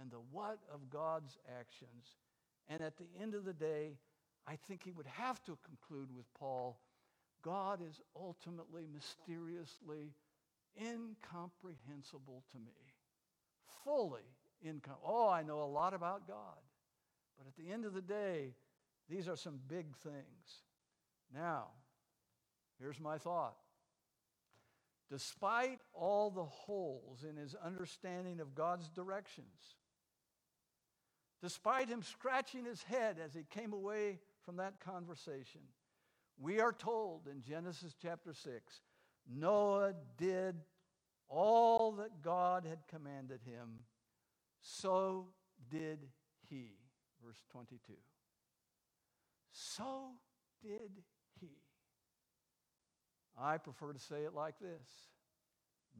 and 0.00 0.10
the 0.10 0.20
what 0.32 0.58
of 0.72 0.90
God's 0.90 1.38
actions. 1.58 2.16
And 2.68 2.80
at 2.80 2.96
the 2.98 3.08
end 3.20 3.34
of 3.34 3.44
the 3.44 3.52
day, 3.52 3.98
I 4.46 4.56
think 4.68 4.82
he 4.82 4.92
would 4.92 5.06
have 5.06 5.42
to 5.44 5.58
conclude 5.64 6.14
with 6.14 6.26
Paul 6.34 6.78
God 7.42 7.80
is 7.80 8.00
ultimately, 8.16 8.86
mysteriously 8.92 10.12
incomprehensible 10.76 12.42
to 12.52 12.58
me, 12.58 12.94
fully 13.84 14.26
income. 14.62 14.96
Oh, 15.04 15.28
I 15.28 15.42
know 15.42 15.62
a 15.62 15.64
lot 15.64 15.94
about 15.94 16.26
God, 16.26 16.58
But 17.36 17.46
at 17.46 17.56
the 17.56 17.72
end 17.72 17.84
of 17.84 17.94
the 17.94 18.02
day, 18.02 18.54
these 19.08 19.28
are 19.28 19.36
some 19.36 19.60
big 19.68 19.96
things. 19.96 20.62
Now, 21.34 21.68
here's 22.80 23.00
my 23.00 23.18
thought. 23.18 23.56
Despite 25.10 25.80
all 25.94 26.30
the 26.30 26.44
holes 26.44 27.24
in 27.28 27.36
his 27.36 27.54
understanding 27.54 28.40
of 28.40 28.54
God's 28.54 28.90
directions, 28.90 29.76
despite 31.40 31.88
him 31.88 32.02
scratching 32.02 32.64
his 32.66 32.82
head 32.82 33.16
as 33.24 33.32
he 33.32 33.44
came 33.48 33.72
away 33.72 34.18
from 34.44 34.56
that 34.56 34.80
conversation, 34.80 35.62
we 36.38 36.60
are 36.60 36.72
told 36.72 37.26
in 37.26 37.42
Genesis 37.42 37.94
chapter 38.00 38.34
6 38.34 38.80
Noah 39.30 39.94
did 40.16 40.56
all 41.28 41.92
that 41.92 42.22
God 42.22 42.64
had 42.64 42.78
commanded 42.88 43.40
him, 43.44 43.80
so 44.60 45.28
did 45.70 45.98
he. 46.48 46.72
Verse 47.24 47.42
22. 47.50 47.94
So 49.52 50.12
did 50.62 50.90
he. 51.40 51.50
I 53.40 53.58
prefer 53.58 53.92
to 53.92 53.98
say 53.98 54.24
it 54.24 54.34
like 54.34 54.58
this 54.58 54.88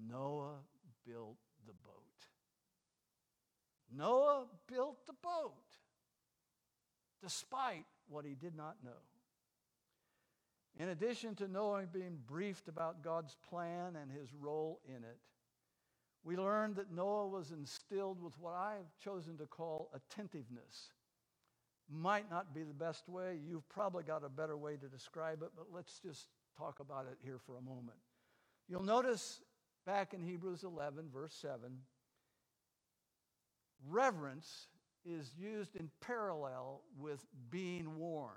Noah 0.08 0.58
built 1.06 1.38
the 1.66 1.72
boat. 1.72 2.04
Noah 3.94 4.46
built 4.66 5.06
the 5.06 5.14
boat 5.22 5.54
despite 7.22 7.84
what 8.08 8.24
he 8.24 8.34
did 8.34 8.54
not 8.56 8.76
know. 8.84 8.90
In 10.78 10.90
addition 10.90 11.34
to 11.36 11.48
Noah 11.48 11.86
being 11.92 12.18
briefed 12.26 12.68
about 12.68 13.02
God's 13.02 13.36
plan 13.48 13.96
and 13.96 14.10
his 14.10 14.32
role 14.32 14.80
in 14.86 15.02
it, 15.02 15.18
we 16.28 16.36
learned 16.36 16.76
that 16.76 16.92
Noah 16.92 17.26
was 17.26 17.52
instilled 17.52 18.22
with 18.22 18.38
what 18.38 18.52
I 18.52 18.74
have 18.74 18.98
chosen 19.02 19.38
to 19.38 19.46
call 19.46 19.90
attentiveness. 19.94 20.92
Might 21.90 22.30
not 22.30 22.54
be 22.54 22.64
the 22.64 22.74
best 22.74 23.08
way. 23.08 23.38
You've 23.48 23.66
probably 23.70 24.02
got 24.02 24.22
a 24.22 24.28
better 24.28 24.54
way 24.54 24.76
to 24.76 24.88
describe 24.88 25.42
it, 25.42 25.52
but 25.56 25.68
let's 25.72 26.00
just 26.00 26.26
talk 26.54 26.80
about 26.80 27.06
it 27.10 27.16
here 27.24 27.38
for 27.46 27.56
a 27.56 27.62
moment. 27.62 27.96
You'll 28.68 28.82
notice 28.82 29.40
back 29.86 30.12
in 30.12 30.20
Hebrews 30.20 30.64
11, 30.64 31.06
verse 31.10 31.32
7, 31.32 31.78
reverence 33.88 34.66
is 35.06 35.32
used 35.34 35.76
in 35.76 35.88
parallel 36.02 36.82
with 36.98 37.24
being 37.48 37.96
warned. 37.96 38.34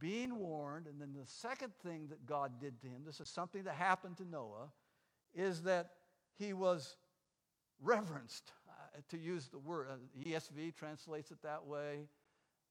Being 0.00 0.40
warned, 0.40 0.88
and 0.88 1.00
then 1.00 1.12
the 1.12 1.24
second 1.24 1.72
thing 1.84 2.08
that 2.08 2.26
God 2.26 2.60
did 2.60 2.80
to 2.80 2.88
him, 2.88 3.02
this 3.06 3.20
is 3.20 3.28
something 3.28 3.62
that 3.62 3.76
happened 3.76 4.16
to 4.16 4.24
Noah, 4.28 4.72
is 5.36 5.62
that 5.62 5.90
he 6.38 6.52
was 6.52 6.96
reverenced, 7.80 8.52
uh, 8.68 9.00
to 9.10 9.18
use 9.18 9.48
the 9.48 9.58
word. 9.58 9.88
Uh, 9.90 10.28
ESV 10.28 10.74
translates 10.74 11.30
it 11.30 11.38
that 11.42 11.66
way. 11.66 12.08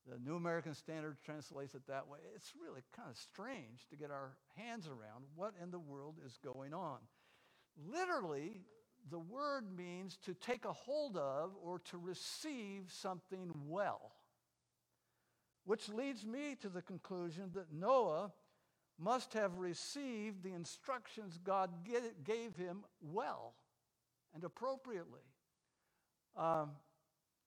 The 0.08 0.20
New 0.20 0.36
American 0.36 0.74
Standard 0.74 1.18
translates 1.24 1.76
it 1.76 1.88
that 1.88 2.08
way. 2.08 2.20
It's 2.36 2.52
really 2.62 2.82
kind 2.96 3.10
of 3.10 3.18
strange 3.18 3.88
to 3.90 3.96
get 3.96 4.12
our 4.12 4.36
hands 4.58 4.88
around 4.88 5.24
what 5.36 5.54
in 5.62 5.72
the 5.72 5.80
world 5.80 6.16
is 6.26 6.38
going 6.44 6.74
on. 6.74 6.98
Literally, 7.90 8.62
the 9.10 9.20
word 9.20 9.66
means 9.76 10.18
to 10.26 10.34
take 10.34 10.66
a 10.66 10.74
hold 10.74 11.16
of 11.16 11.52
or 11.62 11.80
to 11.92 11.98
receive 11.98 12.86
something 12.90 13.52
well. 13.68 14.12
Which 15.66 15.88
leads 15.88 16.26
me 16.26 16.58
to 16.62 16.68
the 16.68 16.82
conclusion 16.82 17.52
that 17.54 17.72
Noah 17.72 18.34
must 19.00 19.34
have 19.34 19.58
received 19.58 20.44
the 20.44 20.54
instructions 20.54 21.40
God 21.44 21.70
gave 22.24 22.56
him 22.56 22.84
well 23.02 23.56
and 24.34 24.44
appropriately. 24.44 25.22
Um, 26.36 26.72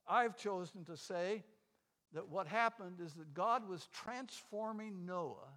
I've 0.09 0.37
chosen 0.37 0.85
to 0.85 0.97
say 0.97 1.45
that 2.13 2.29
what 2.29 2.47
happened 2.47 3.01
is 3.01 3.15
that 3.15 3.35
God 3.35 3.69
was 3.69 3.89
transforming 3.93 5.05
Noah 5.05 5.53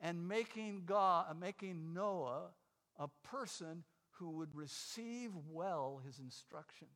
and 0.00 0.26
making, 0.26 0.82
God, 0.86 1.38
making 1.38 1.92
Noah 1.92 2.50
a 2.98 3.08
person 3.22 3.84
who 4.12 4.30
would 4.30 4.54
receive 4.54 5.30
well 5.50 6.00
his 6.04 6.18
instructions. 6.18 6.90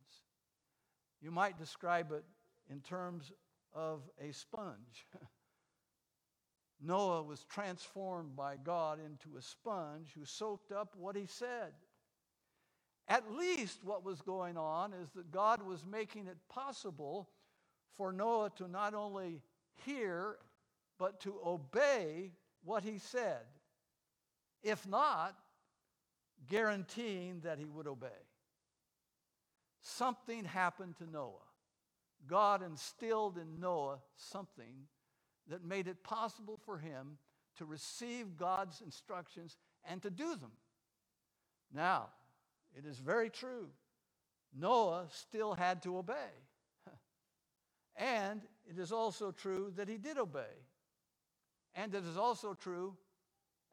You 1.21 1.31
might 1.31 1.59
describe 1.59 2.13
it 2.13 2.25
in 2.71 2.81
terms 2.81 3.33
of 3.75 4.03
a 4.21 4.33
sponge. 4.33 5.07
Noah 6.81 7.23
was 7.23 7.45
transformed 7.45 8.37
by 8.37 8.57
God 8.57 8.99
into 9.05 9.37
a 9.37 9.43
sponge 9.43 10.09
who 10.15 10.25
soaked 10.25 10.73
up 10.73 10.95
what 10.97 11.17
he 11.17 11.27
said. 11.27 11.73
At 13.09 13.33
least 13.33 13.85
what 13.85 14.05
was 14.05 14.21
going 14.21 14.57
on 14.57 14.93
is 14.93 15.11
that 15.15 15.31
God 15.31 15.63
was 15.63 15.85
making 15.85 16.27
it 16.27 16.37
possible 16.49 17.31
for 17.97 18.13
Noah 18.13 18.51
to 18.57 18.69
not 18.69 18.95
only 18.95 19.41
hear, 19.85 20.37
but 20.99 21.21
to 21.21 21.39
obey 21.45 22.33
what 22.65 22.83
he 22.83 22.99
said. 22.99 23.43
If 24.63 24.87
not, 24.89 25.37
guaranteeing 26.49 27.41
that 27.41 27.59
he 27.59 27.69
would 27.69 27.87
obey. 27.87 28.09
Something 29.81 30.45
happened 30.45 30.97
to 30.97 31.09
Noah. 31.09 31.47
God 32.27 32.63
instilled 32.63 33.39
in 33.39 33.61
Noah 33.61 33.99
something 34.17 34.89
that 35.49 35.65
made 35.65 35.87
it 35.87 36.03
possible 36.03 36.59
for 36.65 36.79
him 36.79 37.19
to 37.57 37.65
receive 37.65 38.37
God's 38.37 38.81
instructions 38.81 39.57
and 39.89 40.03
to 40.03 40.11
do 40.11 40.37
them. 40.37 40.53
Now, 41.73 42.09
it 42.77 42.85
is 42.85 42.99
very 42.99 43.31
true. 43.31 43.69
Noah 44.59 45.07
still 45.11 45.55
had 45.55 45.83
to 45.83 45.99
obey. 45.99 46.15
and 47.97 48.43
it 48.69 48.79
is 48.79 48.93
also 48.93 49.31
true 49.31 49.73
that 49.77 49.89
he 49.89 49.97
did 49.97 50.19
obey. 50.19 50.55
And 51.75 51.95
it 51.95 52.05
is 52.05 52.17
also 52.17 52.55
true, 52.55 52.95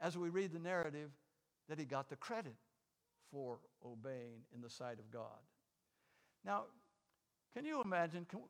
as 0.02 0.18
we 0.18 0.30
read 0.30 0.52
the 0.52 0.60
narrative, 0.60 1.12
that 1.70 1.80
he 1.80 1.86
got 1.86 2.10
the 2.10 2.18
credit 2.18 2.56
for 3.32 3.60
obeying 3.86 4.42
in 4.54 4.62
the 4.62 4.70
sight 4.70 5.00
of 5.00 5.10
God. 5.10 5.40
Now, 6.46 6.64
can 7.54 7.66
you 7.66 7.82
imagine? 7.82 8.26
Can, 8.30 8.42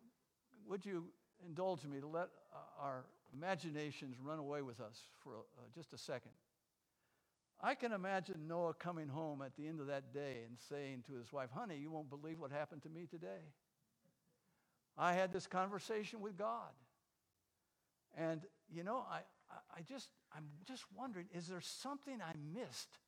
would 0.68 0.86
you 0.86 1.06
indulge 1.47 1.86
me 1.86 1.99
to 1.99 2.08
let 2.08 2.29
uh, 2.53 2.84
our 2.84 3.06
imaginations 3.36 4.17
run 4.23 4.39
away 4.39 4.62
with 4.62 4.79
us 4.79 4.99
for 5.23 5.32
uh, 5.32 5.62
just 5.75 5.93
a 5.93 5.97
second? 5.97 6.32
I 7.62 7.75
can 7.75 7.93
imagine 7.93 8.47
Noah 8.47 8.73
coming 8.73 9.08
home 9.08 9.41
at 9.41 9.56
the 9.56 9.67
end 9.67 9.79
of 9.79 9.88
that 9.88 10.13
day 10.13 10.41
and 10.45 10.58
saying 10.69 11.03
to 11.08 11.13
his 11.13 11.32
wife, 11.32 11.49
Honey, 11.56 11.77
you 11.77 11.89
won't 11.89 12.10
believe 12.10 12.39
what 12.39 12.51
happened 12.51 12.84
to 12.84 12.89
me 12.89 13.08
today. 13.10 13.51
I 14.97 15.13
had 15.13 15.32
this 15.32 15.47
conversation 15.47 16.19
with 16.19 16.38
God. 16.38 16.71
And, 18.15 18.41
you 18.71 18.84
know, 18.84 19.06
I, 19.10 19.21
I 19.75 19.82
just, 19.82 20.10
I'm 20.36 20.45
just 20.67 20.84
wondering, 20.95 21.27
is 21.34 21.47
there 21.47 21.62
something 21.62 22.19
I 22.21 22.34
missed? 22.53 22.99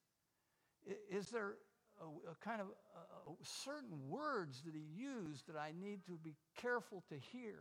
Is 1.12 1.30
there 1.30 1.56
a, 2.02 2.32
a 2.32 2.36
kind 2.44 2.62
of 2.62 2.68
a, 2.68 3.32
a 3.32 3.36
certain 3.44 4.10
words 4.10 4.62
that 4.66 4.74
he 4.74 4.84
used 4.96 5.48
that 5.48 5.58
I 5.58 5.74
need 5.80 6.06
to 6.08 6.14
be 6.14 6.36
careful 6.56 7.04
to 7.10 7.16
hear? 7.16 7.60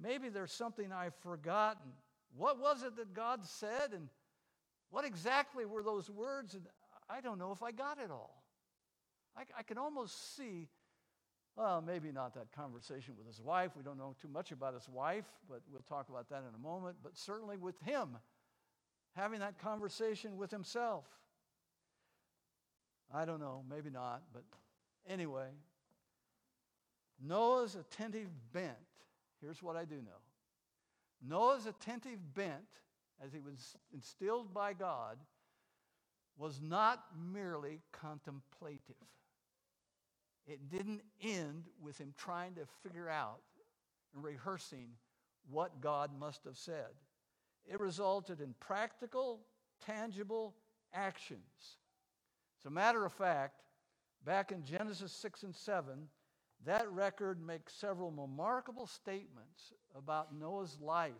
Maybe 0.00 0.28
there's 0.28 0.52
something 0.52 0.92
I've 0.92 1.14
forgotten. 1.16 1.92
What 2.36 2.60
was 2.60 2.82
it 2.82 2.96
that 2.96 3.14
God 3.14 3.44
said? 3.44 3.92
And 3.92 4.08
what 4.90 5.04
exactly 5.04 5.64
were 5.64 5.82
those 5.82 6.08
words? 6.08 6.54
And 6.54 6.64
I 7.08 7.20
don't 7.20 7.38
know 7.38 7.52
if 7.52 7.62
I 7.62 7.72
got 7.72 7.98
it 7.98 8.10
all. 8.10 8.42
I, 9.36 9.42
I 9.58 9.62
can 9.62 9.78
almost 9.78 10.36
see, 10.36 10.68
well, 11.56 11.82
maybe 11.84 12.12
not 12.12 12.34
that 12.34 12.52
conversation 12.52 13.14
with 13.16 13.26
his 13.26 13.40
wife. 13.40 13.72
We 13.76 13.82
don't 13.82 13.98
know 13.98 14.14
too 14.20 14.28
much 14.28 14.52
about 14.52 14.74
his 14.74 14.88
wife, 14.88 15.26
but 15.48 15.62
we'll 15.70 15.82
talk 15.82 16.08
about 16.08 16.28
that 16.30 16.42
in 16.48 16.54
a 16.54 16.58
moment. 16.58 16.96
But 17.02 17.16
certainly 17.16 17.56
with 17.56 17.80
him, 17.80 18.18
having 19.14 19.40
that 19.40 19.58
conversation 19.58 20.36
with 20.36 20.50
himself. 20.50 21.04
I 23.12 23.24
don't 23.24 23.40
know, 23.40 23.64
maybe 23.68 23.90
not, 23.90 24.22
but 24.32 24.42
anyway, 25.08 25.48
Noah's 27.20 27.74
attentive 27.74 28.28
bent. 28.52 28.76
Here's 29.40 29.62
what 29.62 29.76
I 29.76 29.84
do 29.84 29.96
know 29.96 30.20
Noah's 31.26 31.66
attentive 31.66 32.34
bent, 32.34 32.82
as 33.24 33.32
he 33.32 33.40
was 33.40 33.76
instilled 33.92 34.54
by 34.54 34.72
God, 34.72 35.18
was 36.36 36.60
not 36.62 37.04
merely 37.32 37.80
contemplative. 37.92 38.94
It 40.46 40.70
didn't 40.70 41.02
end 41.22 41.64
with 41.82 41.98
him 41.98 42.14
trying 42.16 42.54
to 42.54 42.62
figure 42.82 43.08
out 43.08 43.40
and 44.14 44.24
rehearsing 44.24 44.88
what 45.50 45.80
God 45.80 46.10
must 46.18 46.44
have 46.44 46.56
said. 46.56 46.94
It 47.66 47.80
resulted 47.80 48.40
in 48.40 48.54
practical, 48.60 49.40
tangible 49.84 50.54
actions 50.94 51.76
as 52.58 52.66
a 52.66 52.70
matter 52.70 53.04
of 53.04 53.12
fact, 53.12 53.62
back 54.24 54.50
in 54.50 54.64
Genesis 54.64 55.12
6 55.12 55.44
and 55.44 55.54
7, 55.54 56.08
that 56.66 56.90
record 56.90 57.40
makes 57.44 57.72
several 57.72 58.10
remarkable 58.10 58.86
statements 58.86 59.72
about 59.96 60.34
Noah's 60.34 60.78
life. 60.80 61.12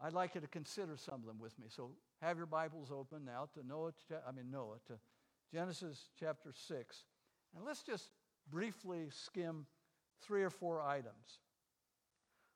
I'd 0.00 0.12
like 0.12 0.34
you 0.34 0.40
to 0.40 0.48
consider 0.48 0.96
some 0.96 1.16
of 1.16 1.26
them 1.26 1.38
with 1.38 1.58
me. 1.58 1.66
So 1.68 1.90
have 2.22 2.36
your 2.36 2.46
Bibles 2.46 2.90
open 2.90 3.24
now 3.24 3.48
to 3.54 3.66
Noah, 3.66 3.92
I 4.26 4.32
mean 4.32 4.50
Noah, 4.50 4.78
to 4.86 4.94
Genesis 5.52 6.08
chapter 6.18 6.52
6. 6.52 7.04
And 7.56 7.64
let's 7.64 7.82
just 7.82 8.10
briefly 8.50 9.08
skim 9.10 9.66
three 10.22 10.42
or 10.42 10.50
four 10.50 10.82
items. 10.82 11.40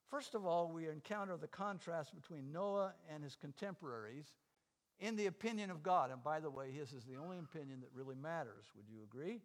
First 0.09 0.35
of 0.35 0.45
all, 0.45 0.71
we 0.71 0.87
encounter 0.87 1.35
the 1.37 1.47
contrast 1.47 2.15
between 2.15 2.51
Noah 2.51 2.93
and 3.13 3.23
his 3.23 3.35
contemporaries 3.35 4.33
in 4.99 5.15
the 5.15 5.25
opinion 5.25 5.71
of 5.71 5.83
God. 5.83 6.11
And 6.11 6.23
by 6.23 6.39
the 6.39 6.49
way, 6.49 6.71
his 6.71 6.93
is 6.93 7.03
the 7.03 7.17
only 7.17 7.37
opinion 7.37 7.81
that 7.81 7.89
really 7.93 8.15
matters. 8.15 8.65
Would 8.75 8.85
you 8.89 9.03
agree? 9.03 9.41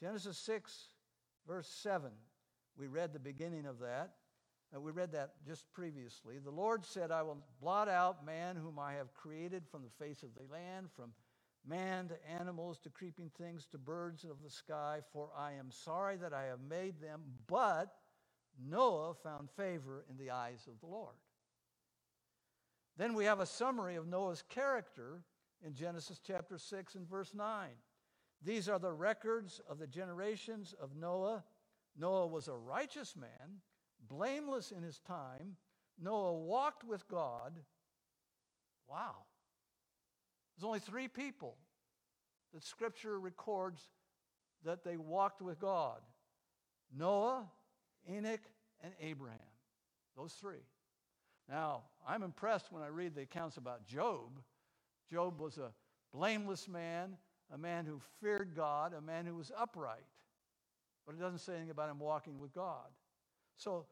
Genesis 0.00 0.38
6, 0.38 0.88
verse 1.48 1.68
7. 1.82 2.10
We 2.78 2.86
read 2.86 3.12
the 3.12 3.18
beginning 3.18 3.66
of 3.66 3.80
that. 3.80 4.12
Uh, 4.74 4.80
we 4.80 4.92
read 4.92 5.12
that 5.12 5.32
just 5.46 5.72
previously. 5.72 6.38
The 6.38 6.50
Lord 6.50 6.84
said, 6.84 7.10
I 7.10 7.22
will 7.22 7.38
blot 7.60 7.88
out 7.88 8.24
man 8.24 8.54
whom 8.54 8.78
I 8.78 8.92
have 8.92 9.14
created 9.14 9.64
from 9.70 9.82
the 9.82 10.04
face 10.04 10.22
of 10.22 10.28
the 10.34 10.52
land, 10.52 10.88
from 10.94 11.12
man 11.66 12.08
to 12.08 12.30
animals 12.30 12.78
to 12.80 12.90
creeping 12.90 13.30
things 13.38 13.66
to 13.72 13.78
birds 13.78 14.24
of 14.24 14.42
the 14.44 14.50
sky, 14.50 15.00
for 15.12 15.30
I 15.36 15.52
am 15.52 15.70
sorry 15.70 16.16
that 16.16 16.34
I 16.34 16.44
have 16.44 16.60
made 16.68 17.00
them. 17.00 17.22
But 17.46 17.94
Noah 18.68 19.14
found 19.14 19.48
favor 19.50 20.04
in 20.10 20.18
the 20.18 20.30
eyes 20.30 20.66
of 20.68 20.78
the 20.80 20.86
Lord. 20.86 21.14
Then 22.98 23.14
we 23.14 23.24
have 23.24 23.40
a 23.40 23.46
summary 23.46 23.96
of 23.96 24.06
Noah's 24.06 24.42
character 24.50 25.22
in 25.64 25.74
Genesis 25.74 26.20
chapter 26.24 26.58
6 26.58 26.94
and 26.94 27.08
verse 27.08 27.32
9. 27.34 27.68
These 28.44 28.68
are 28.68 28.78
the 28.78 28.92
records 28.92 29.60
of 29.68 29.78
the 29.78 29.86
generations 29.86 30.74
of 30.80 30.96
Noah. 30.96 31.44
Noah 31.96 32.26
was 32.26 32.48
a 32.48 32.54
righteous 32.54 33.16
man, 33.16 33.60
blameless 34.08 34.70
in 34.70 34.82
his 34.82 35.00
time. 35.00 35.56
Noah 36.00 36.34
walked 36.34 36.84
with 36.84 37.08
God. 37.08 37.52
Wow. 38.88 39.16
There's 40.56 40.66
only 40.66 40.78
three 40.78 41.08
people 41.08 41.56
that 42.54 42.64
Scripture 42.64 43.18
records 43.18 43.82
that 44.64 44.84
they 44.84 44.96
walked 44.96 45.42
with 45.42 45.58
God 45.58 46.00
Noah, 46.96 47.44
Enoch, 48.10 48.40
and 48.82 48.92
Abraham. 49.00 49.38
Those 50.16 50.32
three. 50.32 50.64
Now, 51.48 51.82
I'm 52.06 52.22
impressed 52.22 52.72
when 52.72 52.82
I 52.82 52.88
read 52.88 53.14
the 53.14 53.22
accounts 53.22 53.56
about 53.56 53.86
Job. 53.86 54.40
Job 55.10 55.38
was 55.40 55.58
a 55.58 55.72
blameless 56.12 56.68
man, 56.68 57.16
a 57.52 57.58
man 57.58 57.86
who 57.86 58.00
feared 58.20 58.54
God, 58.54 58.92
a 58.94 59.00
man 59.00 59.26
who 59.26 59.34
was 59.34 59.50
upright. 59.56 60.06
But 61.06 61.14
it 61.14 61.20
doesn't 61.20 61.38
say 61.38 61.54
anything 61.54 61.70
about 61.70 61.90
him 61.90 61.98
walking 61.98 62.38
with 62.38 62.52
God. 62.52 62.88
So, 63.56 63.86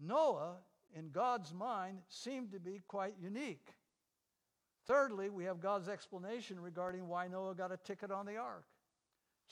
Noah, 0.00 0.56
in 0.96 1.10
God's 1.10 1.54
mind, 1.54 1.98
seemed 2.08 2.52
to 2.52 2.60
be 2.60 2.82
quite 2.88 3.14
unique. 3.20 3.74
Thirdly, 4.86 5.28
we 5.28 5.44
have 5.44 5.60
God's 5.60 5.88
explanation 5.88 6.58
regarding 6.58 7.08
why 7.08 7.28
Noah 7.28 7.54
got 7.54 7.72
a 7.72 7.76
ticket 7.76 8.10
on 8.10 8.26
the 8.26 8.36
ark. 8.36 8.64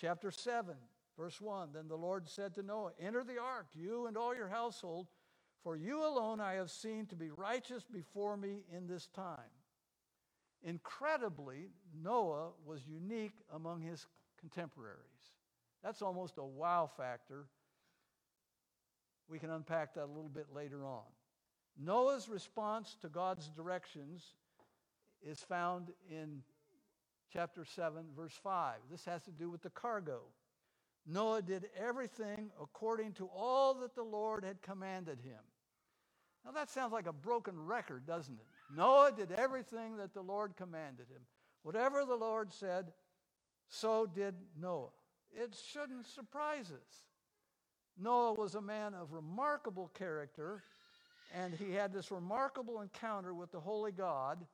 Chapter 0.01 0.31
7, 0.31 0.75
verse 1.17 1.41
1 1.41 1.71
Then 1.73 1.89
the 1.89 1.97
Lord 1.97 2.29
said 2.29 2.55
to 2.55 2.63
Noah, 2.63 2.93
Enter 2.99 3.23
the 3.23 3.39
ark, 3.39 3.67
you 3.75 4.07
and 4.07 4.17
all 4.17 4.35
your 4.35 4.49
household, 4.49 5.09
for 5.63 5.77
you 5.77 6.05
alone 6.07 6.41
I 6.41 6.55
have 6.55 6.71
seen 6.71 7.07
to 7.07 7.17
be 7.17 7.31
righteous 7.31 7.85
before 7.85 8.37
me 8.37 8.65
in 8.75 8.87
this 8.87 9.09
time. 9.09 9.56
Incredibly, 10.67 11.69
Noah 12.03 12.51
was 12.67 12.81
unique 12.89 13.37
among 13.55 13.81
his 13.83 14.05
contemporaries. 14.41 14.99
That's 15.83 16.03
almost 16.03 16.39
a 16.39 16.45
wow 16.45 16.91
factor. 16.97 17.47
We 19.29 19.39
can 19.39 19.51
unpack 19.51 19.95
that 19.95 20.05
a 20.05 20.13
little 20.13 20.29
bit 20.29 20.47
later 20.53 20.85
on. 20.85 21.05
Noah's 21.79 22.29
response 22.29 22.97
to 23.03 23.09
God's 23.09 23.49
directions 23.51 24.35
is 25.25 25.39
found 25.39 25.93
in 26.11 26.43
chapter 27.33 27.65
7, 27.65 28.05
verse 28.17 28.39
5. 28.43 28.75
This 28.91 29.05
has 29.05 29.23
to 29.23 29.31
do 29.31 29.49
with 29.49 29.63
the 29.63 29.71
cargo. 29.71 30.23
Noah 31.07 31.43
did 31.43 31.67
everything 31.79 32.51
according 32.61 33.13
to 33.13 33.29
all 33.33 33.75
that 33.75 33.95
the 33.95 34.03
Lord 34.03 34.43
had 34.43 34.63
commanded 34.63 35.21
him. 35.21 35.39
Now, 36.45 36.51
that 36.53 36.71
sounds 36.71 36.93
like 36.93 37.07
a 37.07 37.13
broken 37.13 37.55
record, 37.67 38.05
doesn't 38.05 38.35
it? 38.35 38.56
Noah 38.75 39.13
did 39.17 39.33
everything 39.33 39.97
that 39.99 40.15
the 40.15 40.23
Lord 40.23 40.57
commanded 40.57 41.07
him. 41.09 41.23
Whatever 41.63 42.05
the 42.05 42.17
Lord 42.17 42.53
said, 42.53 42.93
so 43.69 44.07
did 44.07 44.35
Noah. 44.61 44.91
It 45.35 45.55
shouldn't 45.71 46.07
surprise 46.07 46.71
us. 46.71 47.03
Noah 47.99 48.35
was 48.35 48.55
a 48.55 48.61
man 48.61 48.95
of 48.95 49.13
remarkable 49.13 49.91
character, 49.95 50.63
and 51.35 51.55
he 51.55 51.73
had 51.73 51.93
this 51.93 52.11
remarkable 52.11 52.81
encounter 52.81 53.35
with 53.35 53.51
the 53.53 53.61
Holy 53.61 53.93
God 53.93 54.45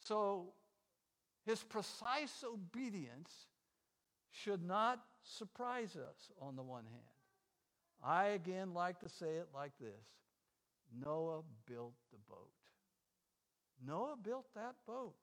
so 0.00 0.52
his 1.46 1.62
precise 1.62 2.44
obedience 2.44 3.30
should 4.30 4.62
not 4.62 5.00
surprise 5.22 5.96
us 5.96 6.30
on 6.40 6.56
the 6.56 6.62
one 6.62 6.84
hand. 6.84 7.02
I 8.02 8.26
again 8.28 8.74
like 8.74 9.00
to 9.00 9.08
say 9.08 9.36
it 9.36 9.48
like 9.54 9.72
this 9.80 10.04
Noah 11.04 11.42
built 11.66 11.94
the 12.12 12.18
boat. 12.28 12.50
Noah 13.86 14.16
built 14.22 14.46
that 14.54 14.74
boat. 14.86 15.14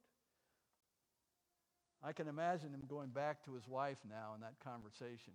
I 2.04 2.14
can 2.14 2.28
imagine 2.28 2.74
him 2.74 2.84
going 2.88 3.10
back 3.10 3.44
to 3.46 3.54
his 3.54 3.68
wife 3.68 3.98
now 4.10 4.34
in 4.36 4.42
that 4.42 4.56
conversation. 4.64 5.34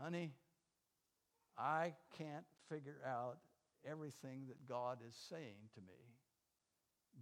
Honey, 0.00 0.32
I 1.58 1.94
can't 2.16 2.44
figure 2.68 3.00
out 3.04 3.38
everything 3.84 4.46
that 4.48 4.68
God 4.68 4.98
is 5.06 5.14
saying 5.28 5.70
to 5.74 5.80
me. 5.80 5.98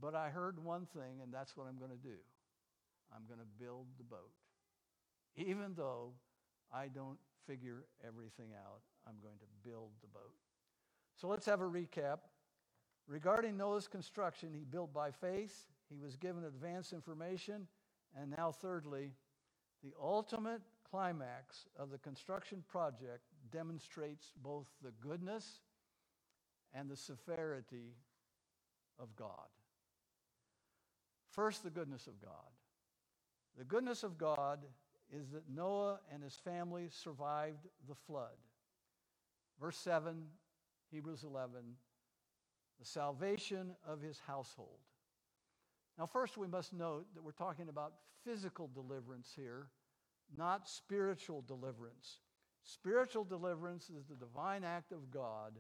But 0.00 0.14
I 0.14 0.29
heard 0.29 0.62
one 0.62 0.87
thing, 0.94 1.22
and 1.22 1.33
that's 1.33 1.57
what 1.57 1.66
I'm 1.66 1.79
going 1.79 1.90
to 1.90 1.96
do 1.96 2.18
I'm 3.14 3.24
going 3.26 3.40
to 3.40 3.64
build 3.64 3.87
the 3.98 4.05
boat. 4.05 4.33
Even 5.37 5.74
though 5.74 6.12
I 6.72 6.88
don't 6.88 7.18
figure 7.46 7.85
everything 8.07 8.50
out, 8.55 8.81
I'm 9.07 9.16
going 9.22 9.38
to 9.38 9.68
build 9.68 9.90
the 10.00 10.09
boat. 10.09 10.35
So 11.16 11.29
let's 11.29 11.46
have 11.46 11.61
a 11.61 11.64
recap. 11.64 12.18
Regarding 13.09 13.57
Noah's 13.57 13.87
construction, 13.87 14.51
he 14.53 14.64
built 14.64 14.92
by 14.92 15.11
faith, 15.11 15.66
he 15.88 15.99
was 15.99 16.16
given 16.16 16.45
advance 16.45 16.92
information, 16.92 17.69
and 18.21 18.35
now, 18.37 18.51
thirdly, 18.51 19.12
the 19.85 19.92
ultimate 20.03 20.62
climax 20.90 21.66
of 21.79 21.90
the 21.90 21.99
construction 21.99 22.64
project 22.69 23.23
demonstrates 23.53 24.33
both 24.42 24.66
the 24.83 24.92
goodness 25.01 25.61
and 26.75 26.90
the 26.90 26.97
severity 26.97 27.95
of 28.99 29.14
God. 29.14 29.49
First, 31.31 31.62
the 31.62 31.71
goodness 31.71 32.07
of 32.07 32.21
God. 32.21 32.31
The 33.59 33.64
goodness 33.64 34.03
of 34.03 34.19
God 34.19 34.61
is 35.12 35.31
that 35.31 35.49
Noah 35.49 36.01
and 36.12 36.23
his 36.23 36.35
family 36.35 36.88
survived 36.90 37.66
the 37.88 37.95
flood. 37.95 38.37
Verse 39.61 39.77
7, 39.77 40.25
Hebrews 40.90 41.25
11, 41.25 41.61
the 42.79 42.85
salvation 42.85 43.73
of 43.87 44.01
his 44.01 44.21
household. 44.27 44.79
Now, 45.99 46.07
first, 46.07 46.37
we 46.37 46.47
must 46.47 46.73
note 46.73 47.07
that 47.15 47.25
we're 47.25 47.33
talking 47.33 47.69
about 47.69 47.95
physical 48.25 48.69
deliverance 48.73 49.33
here, 49.35 49.69
not 50.37 50.69
spiritual 50.69 51.43
deliverance. 51.47 52.19
Spiritual 52.65 53.25
deliverance 53.25 53.91
is 53.91 54.07
the 54.07 54.17
divine 54.17 54.65
act 54.65 54.93
of 54.93 55.11
God 55.11 55.53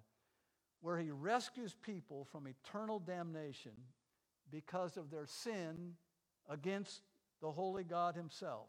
where 0.80 0.98
he 0.98 1.10
rescues 1.10 1.74
people 1.82 2.24
from 2.30 2.46
eternal 2.46 2.98
damnation 2.98 3.72
because 4.50 4.96
of 4.96 5.10
their 5.10 5.26
sin 5.26 5.94
against 6.48 7.02
the 7.40 7.50
holy 7.50 7.84
God 7.84 8.14
Himself. 8.14 8.68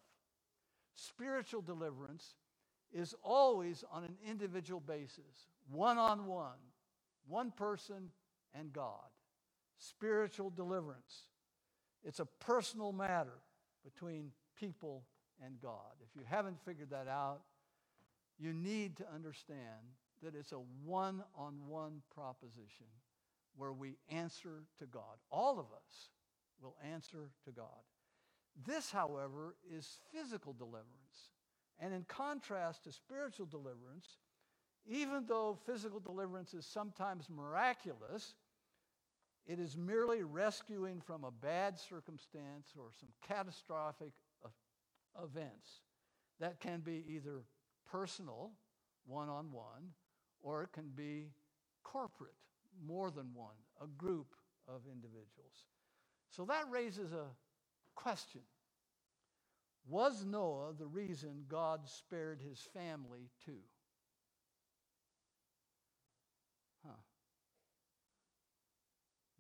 Spiritual 0.96 1.62
deliverance 1.62 2.36
is 2.92 3.14
always 3.22 3.84
on 3.92 4.04
an 4.04 4.16
individual 4.28 4.80
basis, 4.80 5.48
one 5.70 5.98
on 5.98 6.26
one, 6.26 6.58
one 7.28 7.52
person 7.52 8.10
and 8.58 8.74
God. 8.74 9.10
Spiritual 9.78 10.50
deliverance. 10.50 11.24
It's 12.04 12.20
a 12.20 12.26
personal 12.26 12.92
matter 12.92 13.40
between 13.84 14.32
people 14.58 15.04
and 15.44 15.60
God. 15.62 15.94
If 16.02 16.16
you 16.16 16.24
haven't 16.26 16.58
figured 16.66 16.90
that 16.92 17.08
out, 17.08 17.42
you 18.40 18.54
need 18.54 18.98
to 18.98 19.06
understand 19.14 19.94
that 20.24 20.36
it's 20.36 20.52
a 20.52 20.62
one 20.86 21.24
on 21.36 21.56
one 21.68 22.02
proposition 22.14 22.88
where 23.56 23.74
we 23.74 23.98
answer 24.10 24.64
to 24.80 24.86
God. 24.86 25.18
All 25.32 25.60
of 25.60 25.66
us 25.66 26.10
will 26.62 26.76
answer 26.84 27.30
to 27.46 27.52
God. 27.52 27.66
This, 28.66 28.92
however, 28.92 29.56
is 29.72 30.00
physical 30.12 30.54
deliverance. 30.54 30.86
And 31.80 31.94
in 31.94 32.04
contrast 32.08 32.84
to 32.86 32.92
spiritual 32.92 33.46
deliverance, 33.46 34.18
even 34.88 35.26
though 35.28 35.58
physical 35.66 36.00
deliverance 36.00 36.54
is 36.54 36.66
sometimes 36.66 37.30
miraculous, 37.30 38.34
it 39.48 39.60
is 39.60 39.78
merely 39.78 40.24
rescuing 40.24 41.00
from 41.00 41.24
a 41.24 41.32
bad 41.32 41.80
circumstance 41.80 42.74
or 42.78 42.90
some 43.00 43.10
catastrophic 43.26 44.12
events 45.24 45.82
that 46.40 46.60
can 46.60 46.82
be 46.82 47.04
either 47.10 47.44
personal, 47.90 48.52
one 49.06 49.30
on 49.30 49.52
one, 49.52 49.94
or 50.42 50.64
it 50.64 50.72
can 50.74 50.90
be 50.96 51.28
corporate, 51.84 52.36
more 52.86 53.10
than 53.10 53.34
one, 53.34 53.56
a 53.82 53.88
group 53.98 54.36
of 54.68 54.82
individuals. 54.92 55.66
So 56.30 56.46
that 56.46 56.66
raises 56.70 57.14
a 57.14 57.26
question. 57.96 58.42
Was 59.90 60.26
Noah 60.26 60.74
the 60.78 60.86
reason 60.86 61.46
God 61.48 61.88
spared 61.88 62.42
his 62.42 62.60
family 62.60 63.30
too? 63.46 63.62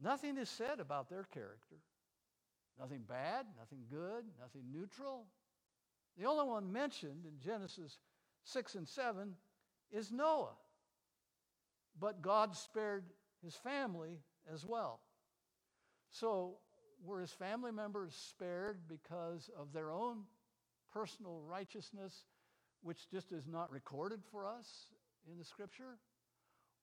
Nothing 0.02 0.38
is 0.38 0.50
said 0.50 0.80
about 0.80 1.10
their 1.10 1.24
character. 1.24 1.78
Nothing 2.80 3.02
bad, 3.08 3.48
nothing 3.58 3.86
good, 3.90 4.24
nothing 4.40 4.64
neutral. 4.72 5.26
The 6.18 6.26
only 6.26 6.46
one 6.46 6.72
mentioned 6.72 7.26
in 7.26 7.40
Genesis 7.40 7.98
6 8.44 8.76
and 8.76 8.88
7 8.88 9.34
is 9.92 10.12
Noah. 10.12 10.56
But 12.00 12.22
God 12.22 12.56
spared 12.56 13.06
his 13.44 13.56
family 13.56 14.20
as 14.52 14.66
well. 14.66 15.00
So, 16.12 16.58
were 17.04 17.22
his 17.22 17.32
family 17.32 17.72
members 17.72 18.14
spared 18.14 18.88
because 18.88 19.50
of 19.58 19.74
their 19.74 19.92
own 19.92 20.24
personal 20.94 21.42
righteousness, 21.42 22.26
which 22.82 23.10
just 23.10 23.32
is 23.32 23.48
not 23.48 23.72
recorded 23.72 24.22
for 24.32 24.46
us 24.46 24.88
in 25.32 25.38
the 25.38 25.46
scripture? 25.46 25.98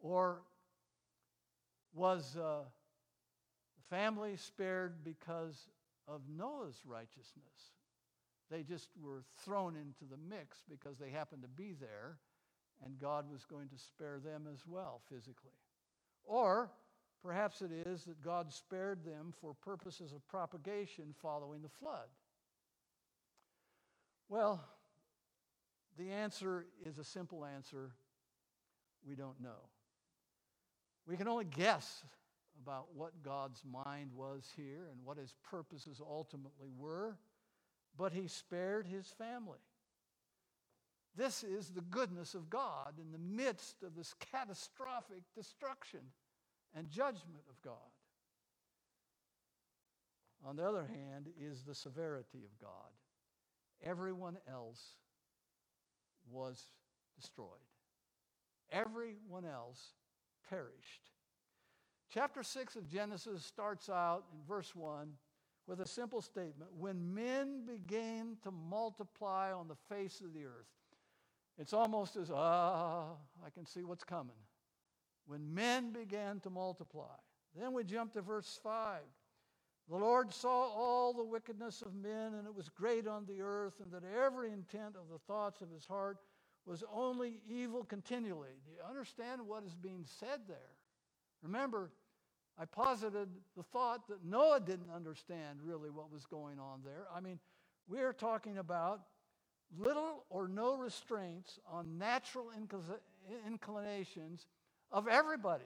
Or 0.01 0.43
was 1.95 2.37
uh, 2.37 2.65
family 3.91 4.37
spared 4.37 5.05
because 5.05 5.69
of 6.09 6.23
Noah's 6.29 6.81
righteousness? 6.85 7.73
They 8.51 8.63
just 8.63 8.89
were 9.01 9.25
thrown 9.45 9.77
into 9.77 10.05
the 10.11 10.19
mix 10.29 10.63
because 10.69 10.99
they 10.99 11.11
happened 11.11 11.43
to 11.43 11.49
be 11.49 11.75
there, 11.81 12.19
and 12.85 13.01
God 13.01 13.31
was 13.31 13.45
going 13.45 13.69
to 13.69 13.79
spare 13.79 14.19
them 14.19 14.47
as 14.53 14.61
well 14.67 15.01
physically. 15.09 15.59
Or 16.25 16.71
perhaps 17.23 17.63
it 17.63 17.71
is 17.73 18.05
that 18.05 18.23
God 18.23 18.53
spared 18.53 19.05
them 19.05 19.33
for 19.41 19.55
purposes 19.55 20.13
of 20.13 20.27
propagation 20.29 21.15
following 21.21 21.63
the 21.63 21.69
flood. 21.69 22.09
Well, 24.29 24.63
the 25.97 26.11
answer 26.11 26.67
is 26.85 26.99
a 26.99 27.05
simple 27.05 27.45
answer 27.45 27.93
we 29.07 29.15
don't 29.15 29.41
know. 29.41 29.69
We 31.07 31.17
can 31.17 31.29
only 31.29 31.45
guess 31.45 32.03
about 32.63 32.87
what 32.95 33.23
God's 33.23 33.63
mind 33.65 34.11
was 34.15 34.51
here 34.57 34.89
and 34.91 35.05
what 35.05 35.19
his 35.19 35.35
purposes 35.43 36.01
ultimately 36.01 36.71
were, 36.77 37.17
but 37.97 38.13
he 38.13 38.29
spared 38.29 38.87
his 38.87 39.07
family. 39.19 39.59
This 41.17 41.45
is 41.45 41.69
the 41.69 41.81
goodness 41.81 42.35
of 42.35 42.51
God 42.51 42.95
in 42.99 43.13
the 43.13 43.19
midst 43.19 43.83
of 43.83 43.95
this 43.95 44.15
catastrophic 44.33 45.23
destruction 45.37 46.01
and 46.75 46.91
judgment 46.91 47.45
of 47.49 47.61
God. 47.63 47.75
On 50.45 50.57
the 50.57 50.67
other 50.69 50.87
hand, 50.87 51.29
is 51.41 51.63
the 51.63 51.75
severity 51.75 52.45
of 52.45 52.59
God. 52.61 52.91
Everyone 53.83 54.37
else 54.51 54.97
was 56.31 56.67
destroyed. 57.17 57.49
Everyone 58.71 59.45
else 59.45 59.93
perished. 60.51 61.11
Chapter 62.13 62.43
6 62.43 62.77
of 62.77 62.89
Genesis 62.89 63.45
starts 63.45 63.89
out 63.89 64.25
in 64.33 64.39
verse 64.47 64.75
1 64.75 65.09
with 65.67 65.81
a 65.81 65.89
simple 65.89 66.21
statement 66.21 66.71
When 66.79 67.15
men 67.15 67.65
began 67.67 68.37
to 68.43 68.51
multiply 68.51 69.53
on 69.53 69.69
the 69.69 69.77
face 69.95 70.21
of 70.21 70.33
the 70.33 70.45
earth, 70.45 70.69
it's 71.59 71.73
almost 71.73 72.17
as, 72.17 72.31
ah, 72.31 73.13
I 73.45 73.51
can 73.51 73.67
see 73.67 73.85
what's 73.85 74.05
coming. 74.05 74.37
When 75.27 75.55
men 75.55 75.93
began 75.93 76.41
to 76.41 76.51
multiply. 76.51 77.17
Then 77.57 77.73
we 77.73 77.85
jump 77.85 78.13
to 78.15 78.21
verse 78.21 78.59
5. 78.63 79.01
The 79.89 79.97
Lord 79.97 80.33
saw 80.33 80.51
all 80.51 81.13
the 81.13 81.25
wickedness 81.25 81.83
of 81.83 81.95
men, 81.95 82.35
and 82.35 82.47
it 82.47 82.55
was 82.55 82.69
great 82.69 83.07
on 83.07 83.27
the 83.27 83.43
earth, 83.43 83.75
and 83.83 83.93
that 83.93 84.03
every 84.05 84.51
intent 84.51 84.97
of 84.97 85.09
the 85.11 85.19
thoughts 85.19 85.61
of 85.61 85.71
his 85.71 85.87
heart 85.87 86.19
was 86.67 86.83
only 86.93 87.41
evil 87.47 87.85
continually. 87.85 88.57
Do 88.65 88.73
you 88.73 88.89
understand 88.89 89.47
what 89.47 89.63
is 89.65 89.75
being 89.75 90.05
said 90.07 90.41
there? 90.49 90.74
Remember, 91.45 91.93
I 92.59 92.65
posited 92.65 93.29
the 93.57 93.63
thought 93.63 94.09
that 94.09 94.25
Noah 94.25 94.61
didn't 94.61 94.91
understand 94.95 95.61
really 95.63 95.91
what 95.91 96.11
was 96.11 96.25
going 96.25 96.59
on 96.59 96.81
there. 96.85 97.07
I 97.15 97.21
mean, 97.21 97.39
we're 97.87 98.15
talking 98.15 98.59
about 98.59 99.03
little 99.77 100.25
or 100.31 100.49
no 100.49 100.75
restraints 100.75 101.61
on 101.71 101.99
natural 101.99 102.47
inclinations 103.47 104.47
of 104.91 105.07
everybody 105.07 105.65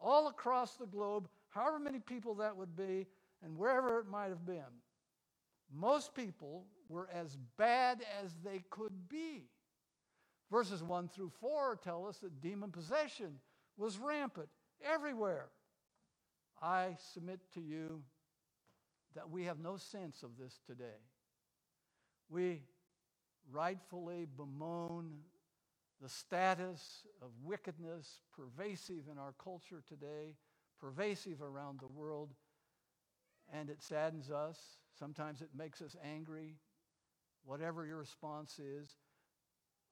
all 0.00 0.28
across 0.28 0.76
the 0.76 0.86
globe, 0.86 1.28
however 1.50 1.78
many 1.78 1.98
people 1.98 2.34
that 2.36 2.56
would 2.56 2.76
be, 2.76 3.06
and 3.42 3.56
wherever 3.56 3.98
it 3.98 4.06
might 4.08 4.28
have 4.28 4.46
been. 4.46 4.62
Most 5.74 6.14
people 6.14 6.64
were 6.88 7.08
as 7.12 7.36
bad 7.58 8.02
as 8.22 8.34
they 8.42 8.62
could 8.70 9.08
be. 9.08 9.50
Verses 10.50 10.82
1 10.82 11.08
through 11.08 11.32
4 11.40 11.78
tell 11.82 12.06
us 12.06 12.18
that 12.18 12.40
demon 12.40 12.70
possession 12.70 13.34
was 13.78 13.98
rampant 13.98 14.48
everywhere. 14.84 15.48
I 16.60 16.96
submit 17.14 17.40
to 17.54 17.60
you 17.60 18.02
that 19.14 19.30
we 19.30 19.44
have 19.44 19.58
no 19.58 19.76
sense 19.76 20.22
of 20.22 20.30
this 20.38 20.60
today. 20.66 21.00
We 22.28 22.62
rightfully 23.50 24.26
bemoan 24.36 25.18
the 26.02 26.08
status 26.08 27.04
of 27.22 27.30
wickedness 27.42 28.20
pervasive 28.36 29.04
in 29.10 29.18
our 29.18 29.34
culture 29.42 29.82
today, 29.88 30.34
pervasive 30.80 31.40
around 31.40 31.80
the 31.80 31.88
world, 31.88 32.34
and 33.52 33.70
it 33.70 33.82
saddens 33.82 34.30
us. 34.30 34.58
Sometimes 34.98 35.40
it 35.40 35.50
makes 35.56 35.80
us 35.80 35.96
angry. 36.04 36.56
Whatever 37.44 37.86
your 37.86 37.96
response 37.96 38.58
is, 38.58 38.90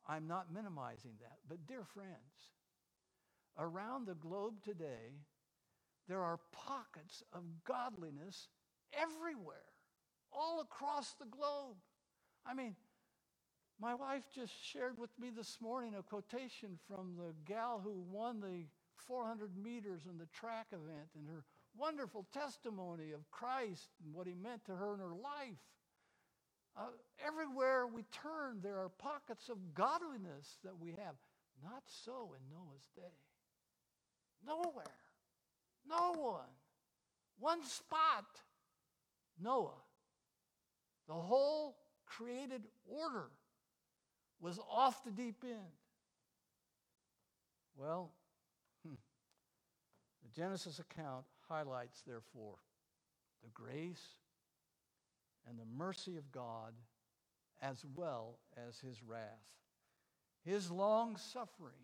I'm 0.06 0.26
not 0.28 0.52
minimizing 0.52 1.12
that. 1.20 1.38
But, 1.48 1.66
dear 1.66 1.84
friends, 1.84 2.50
around 3.58 4.06
the 4.06 4.14
globe 4.14 4.62
today, 4.62 5.20
there 6.08 6.22
are 6.22 6.38
pockets 6.52 7.22
of 7.32 7.42
godliness 7.64 8.48
everywhere, 8.92 9.72
all 10.32 10.60
across 10.60 11.14
the 11.14 11.26
globe. 11.26 11.76
I 12.46 12.54
mean, 12.54 12.76
my 13.80 13.94
wife 13.94 14.22
just 14.34 14.52
shared 14.64 14.98
with 14.98 15.10
me 15.18 15.30
this 15.30 15.58
morning 15.60 15.94
a 15.98 16.02
quotation 16.02 16.78
from 16.88 17.16
the 17.16 17.34
gal 17.44 17.80
who 17.82 18.04
won 18.10 18.40
the 18.40 18.64
400 19.06 19.50
meters 19.56 20.02
in 20.08 20.16
the 20.16 20.26
track 20.26 20.68
event 20.72 21.10
and 21.14 21.28
her 21.28 21.44
wonderful 21.76 22.26
testimony 22.32 23.12
of 23.12 23.30
Christ 23.30 23.90
and 24.04 24.14
what 24.14 24.26
he 24.26 24.34
meant 24.34 24.64
to 24.66 24.76
her 24.76 24.94
in 24.94 25.00
her 25.00 25.14
life. 25.14 25.60
Uh, 26.76 26.88
everywhere 27.24 27.86
we 27.86 28.02
turn, 28.04 28.60
there 28.62 28.78
are 28.78 28.88
pockets 28.88 29.48
of 29.48 29.74
godliness 29.74 30.58
that 30.64 30.78
we 30.78 30.90
have. 30.90 31.16
Not 31.62 31.84
so 31.86 32.34
in 32.34 32.50
Noah's 32.50 32.88
day. 32.94 33.16
Nowhere. 34.44 34.84
No 35.88 36.12
one. 36.12 36.50
One 37.38 37.64
spot. 37.64 38.24
Noah. 39.40 39.82
The 41.06 41.14
whole 41.14 41.76
created 42.06 42.62
order 42.88 43.30
was 44.40 44.58
off 44.70 45.04
the 45.04 45.10
deep 45.10 45.44
end. 45.44 45.76
Well, 47.76 48.10
hmm, 48.86 48.94
the 50.22 50.40
Genesis 50.40 50.78
account 50.78 51.24
highlights, 51.48 52.02
therefore, 52.06 52.56
the 53.42 53.50
grace 53.50 54.02
and 55.48 55.58
the 55.58 55.66
mercy 55.76 56.16
of 56.16 56.32
God 56.32 56.72
as 57.62 57.84
well 57.94 58.38
as 58.56 58.78
his 58.78 59.02
wrath. 59.02 59.20
His 60.44 60.70
long 60.70 61.16
suffering 61.16 61.74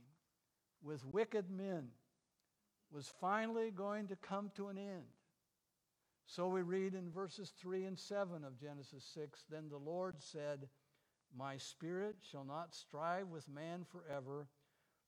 with 0.83 1.05
wicked 1.13 1.51
men 1.51 1.89
was 2.93 3.11
finally 3.21 3.71
going 3.71 4.09
to 4.09 4.17
come 4.17 4.51
to 4.57 4.69
an 4.69 4.79
end. 4.79 5.05
So 6.27 6.49
we 6.49 6.63
read 6.63 6.95
in 6.95 7.11
verses 7.11 7.53
3 7.59 7.85
and 7.85 7.99
7 7.99 8.45
of 8.45 8.59
Genesis 8.59 9.05
6 9.15 9.45
Then 9.51 9.69
the 9.69 9.79
Lord 9.79 10.17
said, 10.19 10.69
My 11.37 11.57
spirit 11.57 12.17
shall 12.31 12.45
not 12.45 12.75
strive 12.75 13.29
with 13.29 13.49
man 13.49 13.85
forever, 13.91 14.49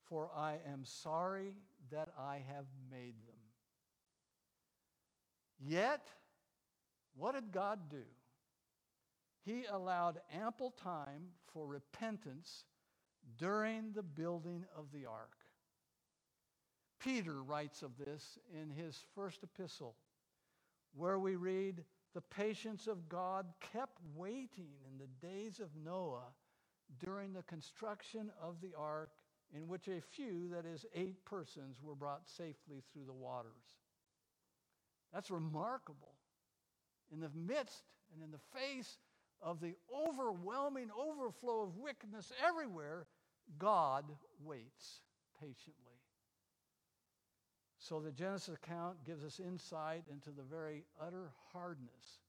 for 0.03 0.29
I 0.35 0.57
am 0.71 0.83
sorry 0.83 1.53
that 1.91 2.09
I 2.19 2.43
have 2.47 2.65
made 2.91 3.15
them. 3.25 3.35
Yet, 5.59 6.07
what 7.15 7.33
did 7.33 7.51
God 7.51 7.89
do? 7.89 8.03
He 9.45 9.65
allowed 9.71 10.19
ample 10.33 10.71
time 10.71 11.29
for 11.53 11.65
repentance 11.65 12.65
during 13.37 13.93
the 13.93 14.03
building 14.03 14.65
of 14.75 14.91
the 14.91 15.05
ark. 15.05 15.44
Peter 16.99 17.43
writes 17.43 17.81
of 17.81 17.97
this 17.97 18.37
in 18.53 18.69
his 18.69 19.03
first 19.13 19.43
epistle, 19.43 19.95
where 20.95 21.19
we 21.19 21.35
read, 21.35 21.83
The 22.13 22.21
patience 22.21 22.87
of 22.87 23.09
God 23.09 23.45
kept 23.73 23.99
waiting 24.15 24.71
in 24.89 24.97
the 24.97 25.27
days 25.27 25.59
of 25.59 25.69
Noah 25.83 26.33
during 27.03 27.33
the 27.33 27.43
construction 27.43 28.31
of 28.41 28.61
the 28.61 28.73
ark, 28.77 29.11
in 29.53 29.67
which 29.67 29.87
a 29.87 30.01
few, 30.01 30.49
that 30.49 30.65
is, 30.65 30.85
eight 30.95 31.23
persons, 31.25 31.77
were 31.81 31.95
brought 31.95 32.27
safely 32.27 32.81
through 32.91 33.05
the 33.05 33.13
waters. 33.13 33.75
That's 35.13 35.31
remarkable. 35.31 36.13
In 37.11 37.19
the 37.19 37.29
midst 37.35 37.83
and 38.13 38.23
in 38.23 38.31
the 38.31 38.59
face 38.59 38.97
of 39.41 39.59
the 39.59 39.75
overwhelming 39.93 40.89
overflow 40.97 41.61
of 41.61 41.77
wickedness 41.77 42.31
everywhere, 42.45 43.05
God 43.59 44.05
waits 44.43 45.01
patiently. 45.39 45.94
So 47.87 47.99
the 47.99 48.11
Genesis 48.11 48.55
account 48.55 48.95
gives 49.05 49.23
us 49.23 49.39
insight 49.39 50.05
into 50.11 50.31
the 50.31 50.41
very 50.41 50.85
utter 50.99 51.29
hardness 51.53 52.23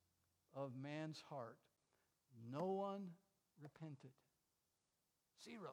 of 0.55 0.73
man's 0.77 1.23
heart. 1.31 1.57
No 2.53 2.67
one 2.67 3.07
repented. 3.63 4.11
Zero. 5.43 5.71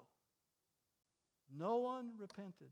No 1.54 1.80
one 1.80 2.12
repented. 2.18 2.70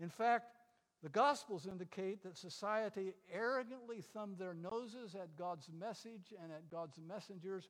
In 0.00 0.08
fact, 0.08 0.56
the 1.04 1.08
Gospels 1.08 1.68
indicate 1.70 2.24
that 2.24 2.36
society 2.36 3.14
arrogantly 3.32 4.00
thumbed 4.00 4.36
their 4.36 4.54
noses 4.54 5.14
at 5.14 5.36
God's 5.38 5.68
message 5.78 6.34
and 6.42 6.50
at 6.50 6.68
God's 6.68 6.98
messengers 6.98 7.68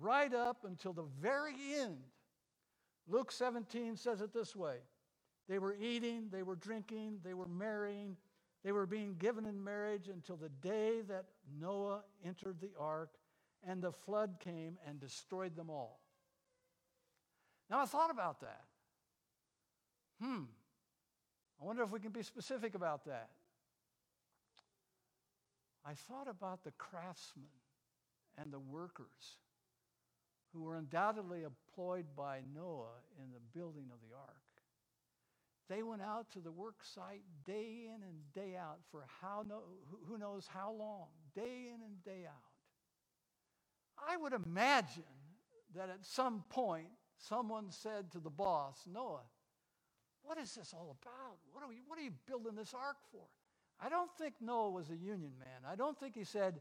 right 0.00 0.32
up 0.32 0.64
until 0.64 0.94
the 0.94 1.04
very 1.20 1.56
end. 1.76 1.98
Luke 3.06 3.30
17 3.30 3.98
says 3.98 4.22
it 4.22 4.32
this 4.32 4.56
way 4.56 4.76
They 5.48 5.58
were 5.58 5.74
eating, 5.74 6.28
they 6.30 6.42
were 6.42 6.56
drinking, 6.56 7.18
they 7.22 7.34
were 7.34 7.48
marrying, 7.48 8.16
they 8.64 8.72
were 8.72 8.86
being 8.86 9.16
given 9.18 9.44
in 9.44 9.62
marriage 9.62 10.08
until 10.08 10.36
the 10.36 10.48
day 10.48 11.02
that 11.08 11.26
Noah 11.60 12.02
entered 12.24 12.60
the 12.60 12.70
ark 12.78 13.10
and 13.66 13.82
the 13.82 13.92
flood 13.92 14.36
came 14.40 14.78
and 14.86 14.98
destroyed 14.98 15.54
them 15.54 15.68
all. 15.68 16.00
Now 17.70 17.80
I 17.80 17.86
thought 17.86 18.10
about 18.10 18.40
that. 18.40 18.64
Hmm. 20.20 20.44
I 21.60 21.64
wonder 21.64 21.82
if 21.82 21.90
we 21.90 22.00
can 22.00 22.12
be 22.12 22.22
specific 22.22 22.74
about 22.74 23.04
that. 23.06 23.30
I 25.84 25.92
thought 25.94 26.28
about 26.28 26.64
the 26.64 26.72
craftsmen 26.72 27.48
and 28.38 28.50
the 28.50 28.58
workers 28.58 29.38
who 30.52 30.62
were 30.62 30.76
undoubtedly 30.76 31.42
employed 31.42 32.06
by 32.16 32.40
Noah 32.54 33.00
in 33.22 33.30
the 33.32 33.40
building 33.58 33.86
of 33.92 33.98
the 34.08 34.16
ark. 34.16 34.43
They 35.68 35.82
went 35.82 36.02
out 36.02 36.30
to 36.32 36.40
the 36.40 36.52
work 36.52 36.82
site 36.82 37.22
day 37.44 37.86
in 37.86 38.02
and 38.02 38.16
day 38.34 38.56
out 38.56 38.78
for 38.90 39.06
how 39.22 39.44
no, 39.48 39.62
who 40.06 40.18
knows 40.18 40.46
how 40.46 40.72
long, 40.72 41.08
day 41.34 41.70
in 41.74 41.82
and 41.82 42.02
day 42.04 42.26
out. 42.28 42.34
I 44.08 44.16
would 44.16 44.32
imagine 44.32 45.04
that 45.74 45.88
at 45.88 46.04
some 46.04 46.44
point 46.50 46.88
someone 47.16 47.70
said 47.70 48.10
to 48.12 48.18
the 48.18 48.30
boss, 48.30 48.84
Noah, 48.92 49.22
what 50.22 50.38
is 50.38 50.54
this 50.54 50.74
all 50.74 50.96
about? 51.00 51.38
What 51.52 51.62
are, 51.64 51.68
we, 51.68 51.76
what 51.86 51.98
are 51.98 52.02
you 52.02 52.12
building 52.26 52.54
this 52.54 52.74
ark 52.74 52.96
for? 53.10 53.24
I 53.80 53.88
don't 53.88 54.10
think 54.18 54.34
Noah 54.40 54.70
was 54.70 54.90
a 54.90 54.96
union 54.96 55.32
man. 55.38 55.70
I 55.70 55.76
don't 55.76 55.98
think 55.98 56.14
he 56.14 56.24
said, 56.24 56.60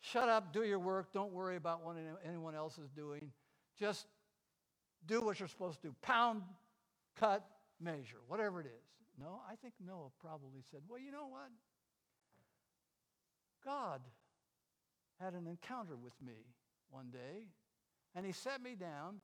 shut 0.00 0.28
up, 0.28 0.52
do 0.52 0.64
your 0.64 0.78
work, 0.78 1.12
don't 1.12 1.32
worry 1.32 1.56
about 1.56 1.84
what 1.84 1.96
anyone 2.26 2.54
else 2.54 2.78
is 2.78 2.90
doing. 2.90 3.32
Just 3.78 4.06
do 5.06 5.20
what 5.20 5.38
you're 5.38 5.48
supposed 5.48 5.80
to 5.82 5.88
do. 5.88 5.94
Pound, 6.02 6.42
cut, 7.16 7.44
measure, 7.80 8.18
whatever 8.28 8.60
it 8.60 8.66
is. 8.66 8.88
No, 9.18 9.40
I 9.50 9.56
think 9.56 9.74
Noah 9.84 10.10
probably 10.20 10.62
said, 10.70 10.80
well, 10.88 10.98
you 10.98 11.10
know 11.10 11.26
what? 11.26 11.50
God 13.64 14.00
had 15.20 15.34
an 15.34 15.46
encounter 15.46 15.96
with 15.96 16.14
me 16.24 16.46
one 16.90 17.10
day, 17.10 17.48
and 18.14 18.24
he 18.24 18.32
set 18.32 18.62
me 18.62 18.74
down, 18.74 19.20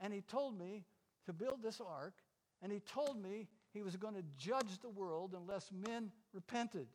and 0.00 0.12
he 0.12 0.20
told 0.20 0.58
me 0.58 0.84
to 1.26 1.32
build 1.32 1.62
this 1.62 1.80
ark, 1.80 2.14
and 2.62 2.70
he 2.70 2.80
told 2.80 3.20
me 3.20 3.48
he 3.72 3.82
was 3.82 3.96
going 3.96 4.14
to 4.14 4.24
judge 4.36 4.78
the 4.80 4.88
world 4.88 5.34
unless 5.36 5.70
men 5.72 6.10
repented. 6.32 6.86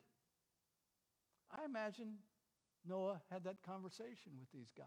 I 1.50 1.64
imagine 1.64 2.14
Noah 2.88 3.20
had 3.30 3.44
that 3.44 3.62
conversation 3.62 4.32
with 4.38 4.50
these 4.52 4.72
guys. 4.76 4.86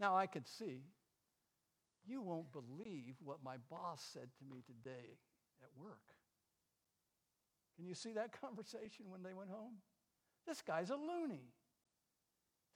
Now, 0.00 0.16
I 0.16 0.26
could 0.26 0.46
see, 0.46 0.82
you 2.06 2.20
won't 2.20 2.52
believe 2.52 3.14
what 3.22 3.38
my 3.42 3.56
boss 3.70 4.04
said 4.12 4.28
to 4.38 4.44
me 4.44 4.62
today 4.66 5.18
at 5.62 5.70
work. 5.82 6.02
Can 7.76 7.86
you 7.86 7.94
see 7.94 8.12
that 8.12 8.38
conversation 8.40 9.06
when 9.08 9.22
they 9.22 9.34
went 9.34 9.50
home? 9.50 9.74
This 10.46 10.62
guy's 10.62 10.90
a 10.90 10.96
loony. 10.96 11.48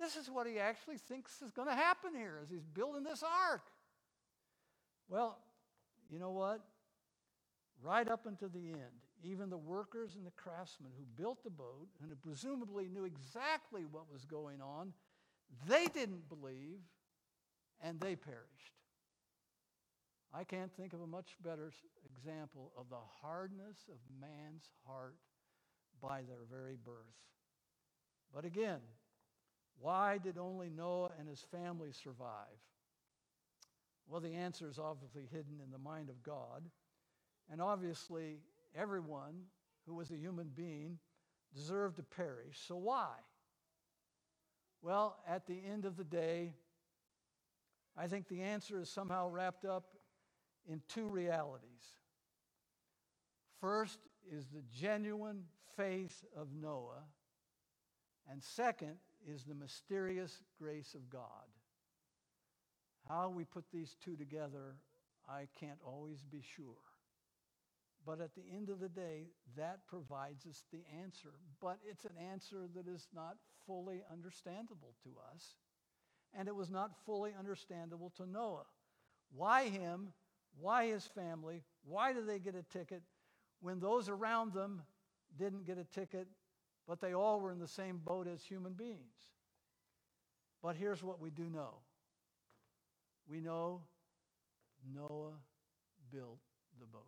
This 0.00 0.16
is 0.16 0.30
what 0.30 0.46
he 0.46 0.58
actually 0.58 0.98
thinks 0.98 1.42
is 1.42 1.50
going 1.50 1.68
to 1.68 1.74
happen 1.74 2.14
here 2.14 2.38
as 2.42 2.48
he's 2.48 2.64
building 2.64 3.02
this 3.02 3.22
ark. 3.22 3.62
Well, 5.08 5.38
you 6.08 6.18
know 6.18 6.30
what? 6.30 6.60
right 7.82 8.08
up 8.08 8.26
until 8.26 8.48
the 8.48 8.68
end, 8.68 9.06
even 9.22 9.50
the 9.50 9.56
workers 9.56 10.14
and 10.16 10.26
the 10.26 10.32
craftsmen 10.32 10.90
who 10.96 11.04
built 11.20 11.42
the 11.42 11.50
boat 11.50 11.88
and 12.00 12.10
who 12.10 12.16
presumably 12.16 12.88
knew 12.88 13.04
exactly 13.04 13.84
what 13.90 14.10
was 14.12 14.24
going 14.24 14.60
on, 14.60 14.92
they 15.66 15.86
didn't 15.86 16.28
believe 16.28 16.80
and 17.80 18.00
they 18.00 18.16
perished. 18.16 18.74
I 20.32 20.44
can't 20.44 20.72
think 20.76 20.92
of 20.92 21.00
a 21.00 21.06
much 21.06 21.36
better 21.42 21.72
example 22.04 22.72
of 22.76 22.88
the 22.90 22.96
hardness 23.22 23.88
of 23.88 23.96
man's 24.20 24.68
heart 24.86 25.16
by 26.02 26.22
their 26.22 26.44
very 26.50 26.76
birth. 26.84 27.16
But 28.34 28.44
again, 28.44 28.80
why 29.80 30.18
did 30.18 30.36
only 30.38 30.68
Noah 30.68 31.10
and 31.18 31.28
his 31.28 31.44
family 31.50 31.92
survive? 31.92 32.60
Well, 34.06 34.20
the 34.20 34.34
answer 34.34 34.68
is 34.68 34.78
obviously 34.78 35.22
hidden 35.30 35.60
in 35.64 35.70
the 35.70 35.78
mind 35.78 36.08
of 36.10 36.22
God. 36.22 36.64
And 37.50 37.62
obviously, 37.62 38.40
everyone 38.74 39.42
who 39.86 39.94
was 39.94 40.10
a 40.10 40.16
human 40.16 40.50
being 40.54 40.98
deserved 41.54 41.96
to 41.96 42.02
perish. 42.02 42.58
So 42.66 42.76
why? 42.76 43.12
Well, 44.82 45.18
at 45.26 45.46
the 45.46 45.60
end 45.64 45.84
of 45.84 45.96
the 45.96 46.04
day, 46.04 46.52
I 47.96 48.06
think 48.06 48.28
the 48.28 48.42
answer 48.42 48.80
is 48.80 48.90
somehow 48.90 49.28
wrapped 49.28 49.64
up 49.64 49.94
in 50.70 50.82
two 50.88 51.08
realities. 51.08 51.96
First 53.60 53.98
is 54.30 54.46
the 54.46 54.62
genuine 54.76 55.44
faith 55.76 56.24
of 56.36 56.48
Noah, 56.52 57.04
and 58.30 58.42
second 58.42 58.96
is 59.26 59.44
the 59.44 59.54
mysterious 59.54 60.42
grace 60.58 60.94
of 60.94 61.08
God. 61.10 61.48
How 63.08 63.30
we 63.30 63.44
put 63.44 63.64
these 63.72 63.96
two 64.04 64.16
together, 64.16 64.76
I 65.28 65.48
can't 65.58 65.78
always 65.84 66.22
be 66.22 66.42
sure. 66.42 66.64
But 68.06 68.20
at 68.20 68.34
the 68.34 68.44
end 68.54 68.70
of 68.70 68.80
the 68.80 68.88
day, 68.88 69.26
that 69.56 69.86
provides 69.86 70.46
us 70.46 70.64
the 70.72 70.84
answer. 71.02 71.30
But 71.60 71.78
it's 71.88 72.04
an 72.04 72.16
answer 72.30 72.66
that 72.74 72.86
is 72.86 73.08
not 73.14 73.36
fully 73.66 74.02
understandable 74.10 74.94
to 75.04 75.10
us. 75.34 75.56
And 76.38 76.48
it 76.48 76.54
was 76.54 76.70
not 76.70 76.92
fully 77.04 77.32
understandable 77.38 78.12
to 78.16 78.26
Noah. 78.26 78.66
Why 79.34 79.68
him? 79.68 80.12
Why 80.60 80.86
his 80.86 81.04
family? 81.04 81.62
Why 81.84 82.12
did 82.12 82.26
they 82.26 82.38
get 82.38 82.54
a 82.54 82.62
ticket 82.62 83.02
when 83.60 83.80
those 83.80 84.08
around 84.08 84.52
them 84.52 84.82
didn't 85.38 85.64
get 85.64 85.78
a 85.78 85.84
ticket, 85.84 86.26
but 86.86 87.00
they 87.00 87.14
all 87.14 87.40
were 87.40 87.52
in 87.52 87.58
the 87.58 87.68
same 87.68 87.98
boat 87.98 88.26
as 88.26 88.42
human 88.42 88.72
beings? 88.72 89.28
But 90.62 90.76
here's 90.76 91.02
what 91.02 91.20
we 91.20 91.30
do 91.30 91.48
know 91.48 91.74
we 93.28 93.40
know 93.40 93.82
Noah 94.94 95.34
built 96.10 96.40
the 96.80 96.86
boat. 96.86 97.02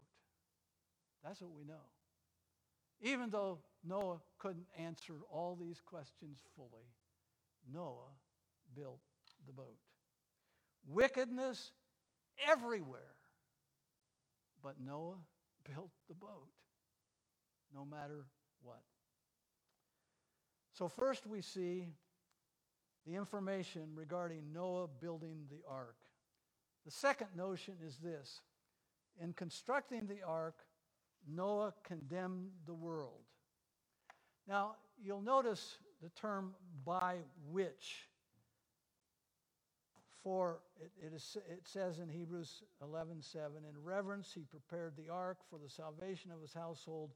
That's 1.24 1.40
what 1.40 1.52
we 1.56 1.64
know. 1.64 1.86
Even 3.02 3.30
though 3.30 3.58
Noah 3.82 4.20
couldn't 4.38 4.66
answer 4.78 5.14
all 5.30 5.56
these 5.58 5.80
questions 5.80 6.38
fully, 6.54 6.84
Noah 7.72 8.12
built 8.74 9.00
the 9.46 9.52
boat. 9.52 9.78
Wickedness 10.86 11.72
everywhere, 12.46 13.14
but 14.62 14.76
Noah 14.84 15.16
built 15.74 15.90
the 16.08 16.14
boat, 16.14 16.48
no 17.74 17.84
matter 17.84 18.26
what. 18.62 18.82
So, 20.72 20.88
first 20.88 21.26
we 21.26 21.42
see 21.42 21.88
the 23.06 23.14
information 23.14 23.88
regarding 23.94 24.52
Noah 24.52 24.88
building 25.00 25.44
the 25.50 25.62
ark. 25.68 25.96
The 26.84 26.90
second 26.90 27.28
notion 27.36 27.74
is 27.86 27.96
this 27.96 28.40
in 29.20 29.32
constructing 29.34 30.06
the 30.06 30.22
ark, 30.26 30.64
Noah 31.28 31.74
condemned 31.84 32.50
the 32.66 32.74
world. 32.74 33.20
Now, 34.48 34.76
you'll 35.02 35.20
notice 35.20 35.78
the 36.02 36.08
term 36.10 36.54
by 36.84 37.16
which. 37.50 38.08
For 40.22 40.60
it, 40.80 40.90
it, 41.06 41.14
is, 41.14 41.36
it 41.48 41.66
says 41.66 41.98
in 41.98 42.08
Hebrews 42.08 42.62
11 42.82 43.22
7, 43.22 43.50
in 43.56 43.84
reverence 43.84 44.32
he 44.34 44.42
prepared 44.42 44.94
the 44.96 45.10
ark 45.10 45.38
for 45.48 45.58
the 45.58 45.70
salvation 45.70 46.30
of 46.30 46.40
his 46.40 46.52
household, 46.52 47.10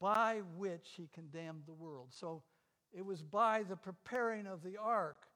by 0.00 0.40
which 0.56 0.90
he 0.96 1.08
condemned 1.14 1.62
the 1.66 1.72
world. 1.72 2.08
So 2.10 2.42
it 2.92 3.04
was 3.04 3.22
by 3.22 3.62
the 3.62 3.76
preparing 3.76 4.46
of 4.46 4.62
the 4.62 4.76
ark 4.76 5.26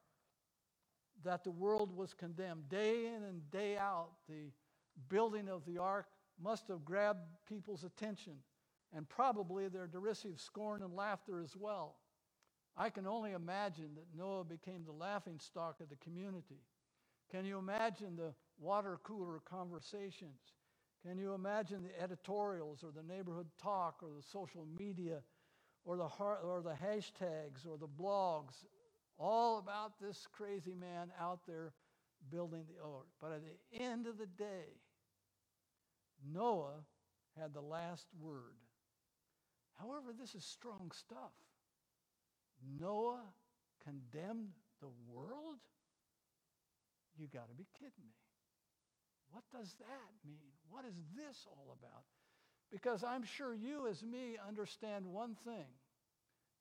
that 1.24 1.44
the 1.44 1.51
world 1.51 1.96
was 1.96 2.14
condemned. 2.14 2.68
Day 2.68 3.07
in 3.07 3.24
and 3.24 3.49
day 3.51 3.76
out, 3.76 4.11
the 4.28 4.51
building 5.09 5.49
of 5.49 5.64
the 5.66 5.78
ark 5.78 6.07
must 6.40 6.68
have 6.68 6.84
grabbed 6.84 7.20
people's 7.49 7.84
attention 7.84 8.34
and 8.94 9.09
probably 9.09 9.68
their 9.68 9.86
derisive 9.86 10.40
scorn 10.40 10.82
and 10.82 10.94
laughter 10.94 11.40
as 11.40 11.57
well. 11.57 11.96
I 12.76 12.90
can 12.90 13.07
only 13.07 13.32
imagine 13.32 13.90
that 13.96 14.07
Noah 14.16 14.44
became 14.44 14.84
the 14.84 14.92
laughing 14.92 15.40
stock 15.40 15.80
of 15.80 15.88
the 15.88 15.96
community. 15.96 16.62
Can 17.31 17.45
you 17.45 17.59
imagine 17.59 18.16
the 18.16 18.33
water 18.59 18.99
cooler 19.03 19.41
conversations? 19.49 20.41
Can 21.07 21.18
you 21.18 21.35
imagine 21.35 21.83
the 21.83 22.03
editorials 22.03 22.83
or 22.83 22.91
the 22.91 23.03
neighborhood 23.03 23.47
talk 23.62 24.03
or 24.03 24.09
the 24.16 24.22
social 24.22 24.66
media 24.79 25.20
or 25.85 25.97
the, 25.97 26.05
or 26.05 26.62
the 26.62 26.74
hashtags 26.74 27.66
or 27.66 27.79
the 27.79 27.87
blogs 27.87 28.64
all 29.18 29.59
about 29.59 29.99
this 30.01 30.26
crazy 30.33 30.74
man 30.74 31.11
out 31.20 31.41
there 31.47 31.72
building 32.31 32.64
the 32.68 32.83
ark. 32.85 33.07
But 33.20 33.33
at 33.33 33.43
the 33.43 33.83
end 33.83 34.07
of 34.07 34.18
the 34.18 34.26
day, 34.26 34.81
Noah 36.33 36.85
had 37.39 37.53
the 37.55 37.61
last 37.61 38.07
word. 38.20 38.57
However, 39.79 40.12
this 40.18 40.35
is 40.35 40.45
strong 40.45 40.91
stuff. 40.93 41.33
Noah 42.81 43.22
condemned 43.85 44.51
the 44.81 44.91
world? 45.07 45.59
You 47.19 47.27
got 47.27 47.49
to 47.49 47.55
be 47.55 47.66
kidding 47.75 48.07
me. 48.07 48.14
What 49.31 49.45
does 49.53 49.75
that 49.81 50.11
mean? 50.25 50.55
What 50.71 50.85
is 50.85 50.95
this 51.16 51.47
all 51.47 51.77
about? 51.79 52.05
Because 52.71 53.03
I'm 53.03 53.25
sure 53.25 53.55
you, 53.55 53.87
as 53.89 54.03
me, 54.03 54.37
understand 54.47 55.05
one 55.07 55.35
thing. 55.45 55.66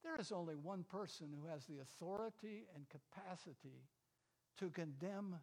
There 0.03 0.15
is 0.19 0.31
only 0.31 0.55
one 0.55 0.83
person 0.83 1.27
who 1.33 1.47
has 1.49 1.65
the 1.65 1.79
authority 1.79 2.65
and 2.75 2.85
capacity 2.89 3.87
to 4.59 4.69
condemn 4.69 5.35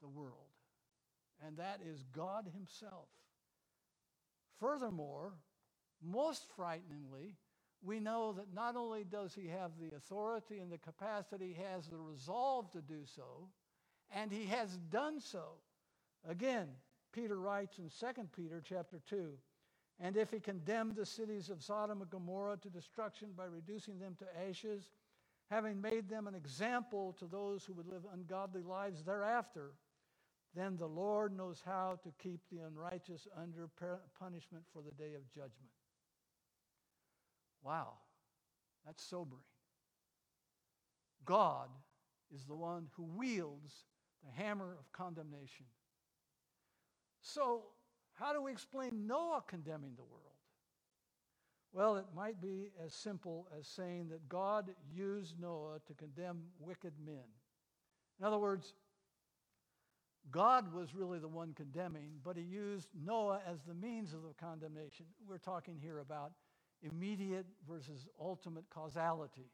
the 0.00 0.08
world, 0.08 0.54
and 1.44 1.56
that 1.56 1.80
is 1.84 2.04
God 2.12 2.50
Himself. 2.52 3.08
Furthermore, 4.58 5.32
most 6.02 6.46
frighteningly, 6.56 7.36
we 7.82 8.00
know 8.00 8.32
that 8.32 8.52
not 8.52 8.76
only 8.76 9.04
does 9.04 9.34
He 9.34 9.48
have 9.48 9.72
the 9.80 9.96
authority 9.96 10.58
and 10.58 10.70
the 10.70 10.78
capacity, 10.78 11.54
He 11.56 11.62
has 11.62 11.86
the 11.86 11.98
resolve 11.98 12.70
to 12.72 12.80
do 12.82 13.02
so, 13.04 13.48
and 14.14 14.30
He 14.30 14.46
has 14.46 14.76
done 14.90 15.20
so. 15.20 15.44
Again, 16.28 16.68
Peter 17.12 17.38
writes 17.38 17.78
in 17.78 17.88
2 17.88 18.22
Peter 18.34 18.62
chapter 18.64 19.00
2, 19.08 19.32
and 20.00 20.16
if 20.16 20.30
he 20.30 20.40
condemned 20.40 20.96
the 20.96 21.04
cities 21.04 21.50
of 21.50 21.62
Sodom 21.62 22.00
and 22.00 22.10
Gomorrah 22.10 22.56
to 22.58 22.70
destruction 22.70 23.30
by 23.36 23.44
reducing 23.44 23.98
them 23.98 24.16
to 24.18 24.48
ashes, 24.48 24.90
having 25.50 25.80
made 25.80 26.08
them 26.08 26.26
an 26.26 26.34
example 26.34 27.14
to 27.18 27.26
those 27.26 27.64
who 27.64 27.74
would 27.74 27.86
live 27.86 28.02
ungodly 28.14 28.62
lives 28.62 29.02
thereafter, 29.02 29.72
then 30.54 30.76
the 30.76 30.86
Lord 30.86 31.36
knows 31.36 31.62
how 31.64 31.98
to 32.02 32.12
keep 32.22 32.40
the 32.50 32.60
unrighteous 32.66 33.28
under 33.36 33.68
punishment 34.18 34.64
for 34.72 34.82
the 34.82 34.92
day 34.92 35.14
of 35.14 35.28
judgment. 35.30 35.70
Wow, 37.62 37.94
that's 38.86 39.04
sobering. 39.04 39.42
God 41.24 41.68
is 42.34 42.46
the 42.46 42.54
one 42.54 42.88
who 42.96 43.04
wields 43.04 43.84
the 44.24 44.42
hammer 44.42 44.76
of 44.78 44.90
condemnation. 44.92 45.66
So, 47.22 47.62
how 48.14 48.32
do 48.32 48.42
we 48.42 48.52
explain 48.52 49.06
Noah 49.06 49.42
condemning 49.46 49.92
the 49.96 50.04
world? 50.04 50.20
Well, 51.72 51.96
it 51.96 52.06
might 52.14 52.40
be 52.40 52.70
as 52.84 52.92
simple 52.92 53.46
as 53.58 53.66
saying 53.66 54.08
that 54.08 54.28
God 54.28 54.70
used 54.92 55.40
Noah 55.40 55.78
to 55.86 55.94
condemn 55.94 56.42
wicked 56.58 56.92
men. 57.04 57.24
In 58.18 58.26
other 58.26 58.38
words, 58.38 58.74
God 60.30 60.72
was 60.72 60.94
really 60.94 61.18
the 61.18 61.28
one 61.28 61.54
condemning, 61.54 62.10
but 62.24 62.36
he 62.36 62.42
used 62.42 62.88
Noah 63.04 63.40
as 63.46 63.62
the 63.62 63.74
means 63.74 64.12
of 64.12 64.22
the 64.22 64.34
condemnation. 64.38 65.06
We're 65.26 65.38
talking 65.38 65.78
here 65.80 66.00
about 66.00 66.32
immediate 66.82 67.46
versus 67.68 68.06
ultimate 68.20 68.64
causality. 68.70 69.50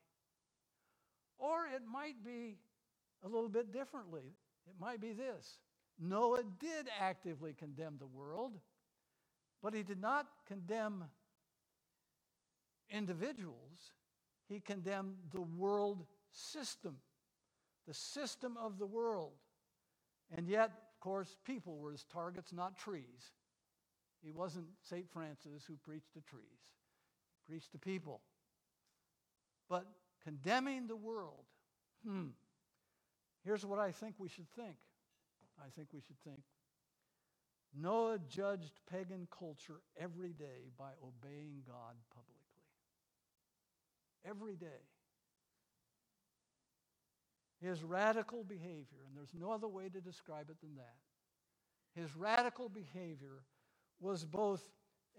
Or 1.38 1.66
it 1.66 1.82
might 1.90 2.24
be 2.24 2.56
a 3.24 3.28
little 3.28 3.48
bit 3.48 3.72
differently. 3.72 4.32
It 4.66 4.74
might 4.80 5.00
be 5.00 5.12
this 5.12 5.58
Noah 5.98 6.42
did 6.58 6.88
actively 7.00 7.54
condemn 7.54 7.96
the 7.98 8.06
world, 8.06 8.58
but 9.62 9.74
he 9.74 9.82
did 9.82 10.00
not 10.00 10.26
condemn 10.46 11.04
individuals, 12.90 13.92
he 14.48 14.60
condemned 14.60 15.16
the 15.32 15.42
world 15.42 16.04
system, 16.32 16.96
the 17.86 17.94
system 17.94 18.56
of 18.56 18.78
the 18.78 18.86
world. 18.86 19.32
And 20.36 20.48
yet, 20.48 20.70
of 20.70 21.00
course, 21.00 21.36
people 21.44 21.78
were 21.78 21.92
his 21.92 22.04
targets, 22.04 22.52
not 22.52 22.76
trees. 22.76 23.32
He 24.22 24.30
wasn't 24.30 24.66
St. 24.82 25.08
Francis 25.10 25.64
who 25.66 25.76
preached 25.76 26.12
to 26.14 26.20
trees, 26.20 26.42
he 27.46 27.52
preached 27.52 27.72
to 27.72 27.78
people. 27.78 28.20
But 29.68 29.86
condemning 30.22 30.86
the 30.86 30.96
world, 30.96 31.44
hmm, 32.04 32.28
here's 33.46 33.64
what 33.64 33.78
I 33.78 33.92
think 33.92 34.16
we 34.18 34.28
should 34.28 34.50
think. 34.50 34.76
I 35.58 35.68
think 35.76 35.88
we 35.94 36.00
should 36.00 36.18
think. 36.24 36.42
Noah 37.78 38.18
judged 38.28 38.80
pagan 38.90 39.28
culture 39.30 39.80
every 39.98 40.32
day 40.32 40.70
by 40.78 40.90
obeying 41.02 41.62
God 41.66 41.94
publicly. 42.10 42.34
Every 44.28 44.56
day. 44.56 44.84
His 47.60 47.82
radical 47.82 48.44
behavior, 48.44 49.04
and 49.06 49.16
there's 49.16 49.34
no 49.38 49.50
other 49.50 49.68
way 49.68 49.88
to 49.88 50.00
describe 50.00 50.50
it 50.50 50.60
than 50.60 50.76
that. 50.76 50.96
His 51.94 52.14
radical 52.16 52.68
behavior 52.68 53.44
was 54.00 54.24
both 54.24 54.62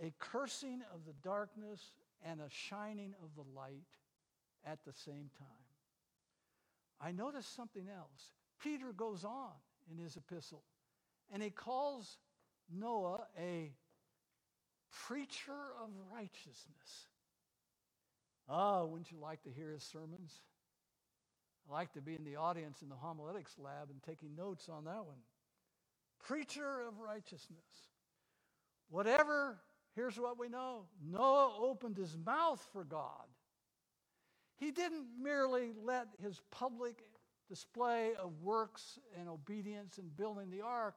a 0.01 0.13
cursing 0.19 0.82
of 0.93 1.05
the 1.05 1.13
darkness 1.23 1.93
and 2.23 2.39
a 2.39 2.49
shining 2.49 3.13
of 3.23 3.30
the 3.36 3.49
light 3.55 3.97
at 4.65 4.80
the 4.86 4.93
same 4.93 5.30
time. 5.38 5.66
I 7.00 7.12
noticed 7.12 7.56
something 7.56 7.88
else. 7.89 8.32
Peter 8.62 8.91
goes 8.91 9.24
on 9.24 9.52
in 9.91 9.98
his 9.98 10.16
epistle, 10.18 10.64
and 11.32 11.43
he 11.43 11.50
calls 11.50 12.18
Noah 12.74 13.28
a 13.39 13.72
preacher 15.06 15.52
of 15.82 15.89
righteousness. 16.12 17.08
Ah, 18.50 18.80
oh, 18.82 18.86
wouldn't 18.88 19.12
you 19.12 19.20
like 19.20 19.43
to 19.43 19.50
hear 19.50 19.72
his 19.72 19.84
sermons? 19.84 20.41
I 21.70 21.74
like 21.74 21.93
to 21.93 22.02
be 22.02 22.16
in 22.16 22.24
the 22.24 22.38
audience 22.38 22.82
in 22.82 22.89
the 22.89 22.95
homiletics 22.95 23.56
lab 23.60 23.89
and 23.89 24.02
taking 24.02 24.36
notes 24.36 24.70
on 24.70 24.86
that 24.86 25.06
one. 25.06 25.18
Preacher 26.26 26.82
of 26.88 27.00
righteousness. 27.00 27.60
Whatever, 28.89 29.60
here's 29.95 30.18
what 30.18 30.39
we 30.39 30.48
know 30.48 30.86
Noah 31.04 31.58
opened 31.60 31.98
his 31.98 32.18
mouth 32.26 32.66
for 32.72 32.84
God. 32.84 33.26
He 34.58 34.72
didn't 34.72 35.05
merely 35.22 35.72
let 35.84 36.08
his 36.22 36.41
public 36.51 37.03
display 37.47 38.12
of 38.22 38.41
works 38.41 38.99
and 39.18 39.30
obedience 39.30 39.97
in 39.97 40.10
building 40.10 40.49
the 40.49 40.62
ark 40.62 40.95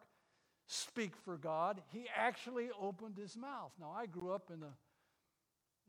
speak 0.67 1.17
for 1.17 1.37
God. 1.37 1.83
He 1.93 2.07
actually 2.17 2.71
opened 2.81 3.17
his 3.17 3.37
mouth. 3.37 3.73
Now, 3.79 3.95
I 3.97 4.07
grew 4.07 4.33
up 4.33 4.51
in 4.51 4.63
a 4.63 4.73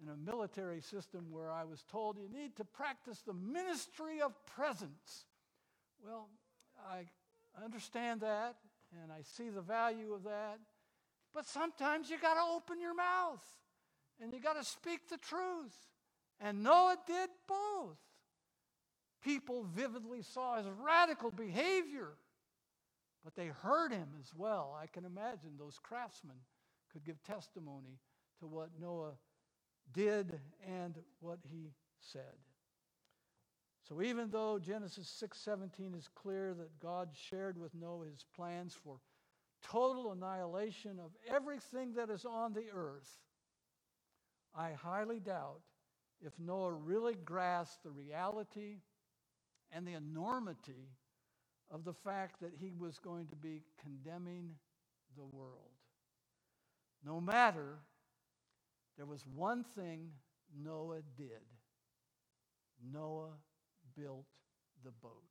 in 0.02 0.10
a 0.10 0.16
military 0.16 0.82
system 0.82 1.28
where 1.30 1.52
I 1.52 1.64
was 1.64 1.84
told 1.84 2.18
you 2.18 2.28
need 2.28 2.56
to 2.56 2.66
practice 2.66 3.20
the 3.20 3.34
ministry 3.34 4.20
of 4.20 4.34
presence. 4.48 5.26
Well, 6.04 6.28
I 6.90 7.06
understand 7.64 8.22
that 8.22 8.56
and 9.02 9.12
I 9.12 9.22
see 9.22 9.50
the 9.50 9.62
value 9.62 10.14
of 10.14 10.24
that. 10.24 10.60
But 11.34 11.46
sometimes 11.46 12.10
you 12.10 12.18
got 12.20 12.34
to 12.34 12.56
open 12.56 12.82
your 12.82 12.96
mouth 12.96 13.44
and 14.20 14.34
you 14.34 14.40
got 14.40 14.58
to 14.58 14.66
speak 14.66 15.08
the 15.08 15.18
truth. 15.18 15.91
And 16.42 16.64
Noah 16.64 16.98
did 17.06 17.30
both. 17.48 18.00
People 19.24 19.64
vividly 19.64 20.24
saw 20.24 20.58
his 20.58 20.66
radical 20.84 21.30
behavior, 21.30 22.18
but 23.24 23.36
they 23.36 23.48
heard 23.48 23.92
him 23.92 24.10
as 24.20 24.34
well. 24.36 24.76
I 24.82 24.88
can 24.88 25.06
imagine 25.06 25.52
those 25.58 25.78
craftsmen 25.78 26.38
could 26.92 27.04
give 27.06 27.22
testimony 27.24 28.00
to 28.40 28.48
what 28.48 28.70
Noah 28.80 29.14
did 29.94 30.40
and 30.68 30.98
what 31.20 31.40
he 31.44 31.74
said. 32.00 32.36
So 33.88 34.02
even 34.02 34.32
though 34.32 34.58
Genesis 34.58 35.08
6:17 35.08 35.94
is 35.94 36.08
clear 36.08 36.56
that 36.56 36.80
God 36.80 37.16
shared 37.16 37.58
with 37.58 37.76
Noah 37.76 38.08
his 38.08 38.24
plans 38.36 38.74
for 38.74 39.00
total 39.62 40.12
annihilation 40.12 41.00
of 41.00 41.16
everything 41.28 41.94
that 41.94 42.10
is 42.10 42.26
on 42.26 42.54
the 42.54 42.70
earth, 42.72 43.20
I 44.56 44.72
highly 44.72 45.20
doubt 45.20 45.62
if 46.26 46.34
Noah 46.40 46.74
really 46.74 47.16
grasped 47.16 47.84
the 47.84 47.92
reality 47.92 48.78
and 49.72 49.88
the 49.88 49.94
enormity 49.94 50.90
of 51.70 51.84
the 51.84 51.94
fact 51.94 52.42
that 52.42 52.52
he 52.60 52.74
was 52.78 53.00
going 53.00 53.28
to 53.28 53.36
be 53.36 53.64
condemning 53.82 54.52
the 55.16 55.24
world. 55.24 55.72
No 57.04 57.20
matter 57.20 57.80
there 58.98 59.06
was 59.06 59.26
one 59.26 59.64
thing 59.64 60.12
Noah 60.64 61.02
did 61.18 61.42
Noah 62.92 63.34
built 63.96 64.26
the 64.84 64.92
boat, 64.92 65.30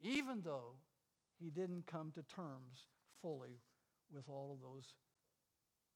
even 0.00 0.40
though 0.42 0.72
he 1.38 1.50
didn't 1.50 1.86
come 1.86 2.10
to 2.12 2.22
terms 2.22 2.86
fully 3.20 3.60
with 4.12 4.28
all 4.28 4.52
of 4.52 4.62
those 4.62 4.94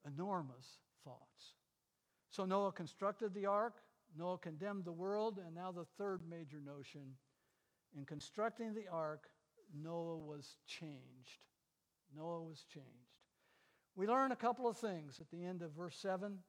enormous 0.05 0.77
thoughts. 1.03 1.55
So 2.29 2.45
Noah 2.45 2.71
constructed 2.71 3.33
the 3.33 3.47
ark, 3.47 3.75
Noah 4.17 4.37
condemned 4.37 4.85
the 4.85 4.91
world, 4.91 5.39
and 5.45 5.55
now 5.55 5.71
the 5.71 5.85
third 5.97 6.21
major 6.29 6.59
notion 6.63 7.15
in 7.97 8.05
constructing 8.05 8.73
the 8.73 8.87
ark, 8.91 9.29
Noah 9.73 10.17
was 10.17 10.57
changed. 10.65 11.45
Noah 12.15 12.41
was 12.41 12.65
changed. 12.73 12.87
We 13.95 14.07
learn 14.07 14.31
a 14.31 14.35
couple 14.35 14.67
of 14.67 14.77
things 14.77 15.19
at 15.19 15.29
the 15.29 15.43
end 15.43 15.61
of 15.61 15.71
verse 15.71 15.95
7. 15.97 16.39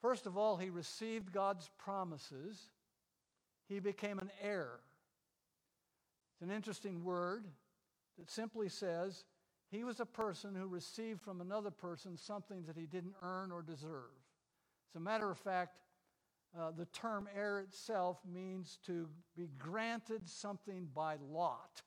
First 0.00 0.26
of 0.26 0.36
all, 0.36 0.56
he 0.56 0.70
received 0.70 1.32
God's 1.32 1.70
promises. 1.78 2.70
He 3.68 3.80
became 3.80 4.18
an 4.18 4.30
heir. 4.42 4.80
It's 6.32 6.42
an 6.42 6.50
interesting 6.50 7.04
word 7.04 7.44
that 8.18 8.30
simply 8.30 8.68
says 8.68 9.24
he 9.70 9.84
was 9.84 10.00
a 10.00 10.06
person 10.06 10.54
who 10.54 10.66
received 10.66 11.20
from 11.20 11.40
another 11.40 11.70
person 11.70 12.16
something 12.16 12.64
that 12.66 12.76
he 12.76 12.86
didn't 12.86 13.14
earn 13.22 13.52
or 13.52 13.62
deserve. 13.62 14.10
As 14.90 14.96
a 14.96 15.00
matter 15.00 15.30
of 15.30 15.38
fact, 15.38 15.76
uh, 16.58 16.72
the 16.76 16.86
term 16.86 17.28
heir 17.34 17.60
itself 17.60 18.18
means 18.30 18.78
to 18.86 19.08
be 19.36 19.48
granted 19.58 20.28
something 20.28 20.88
by 20.94 21.16
lot, 21.30 21.82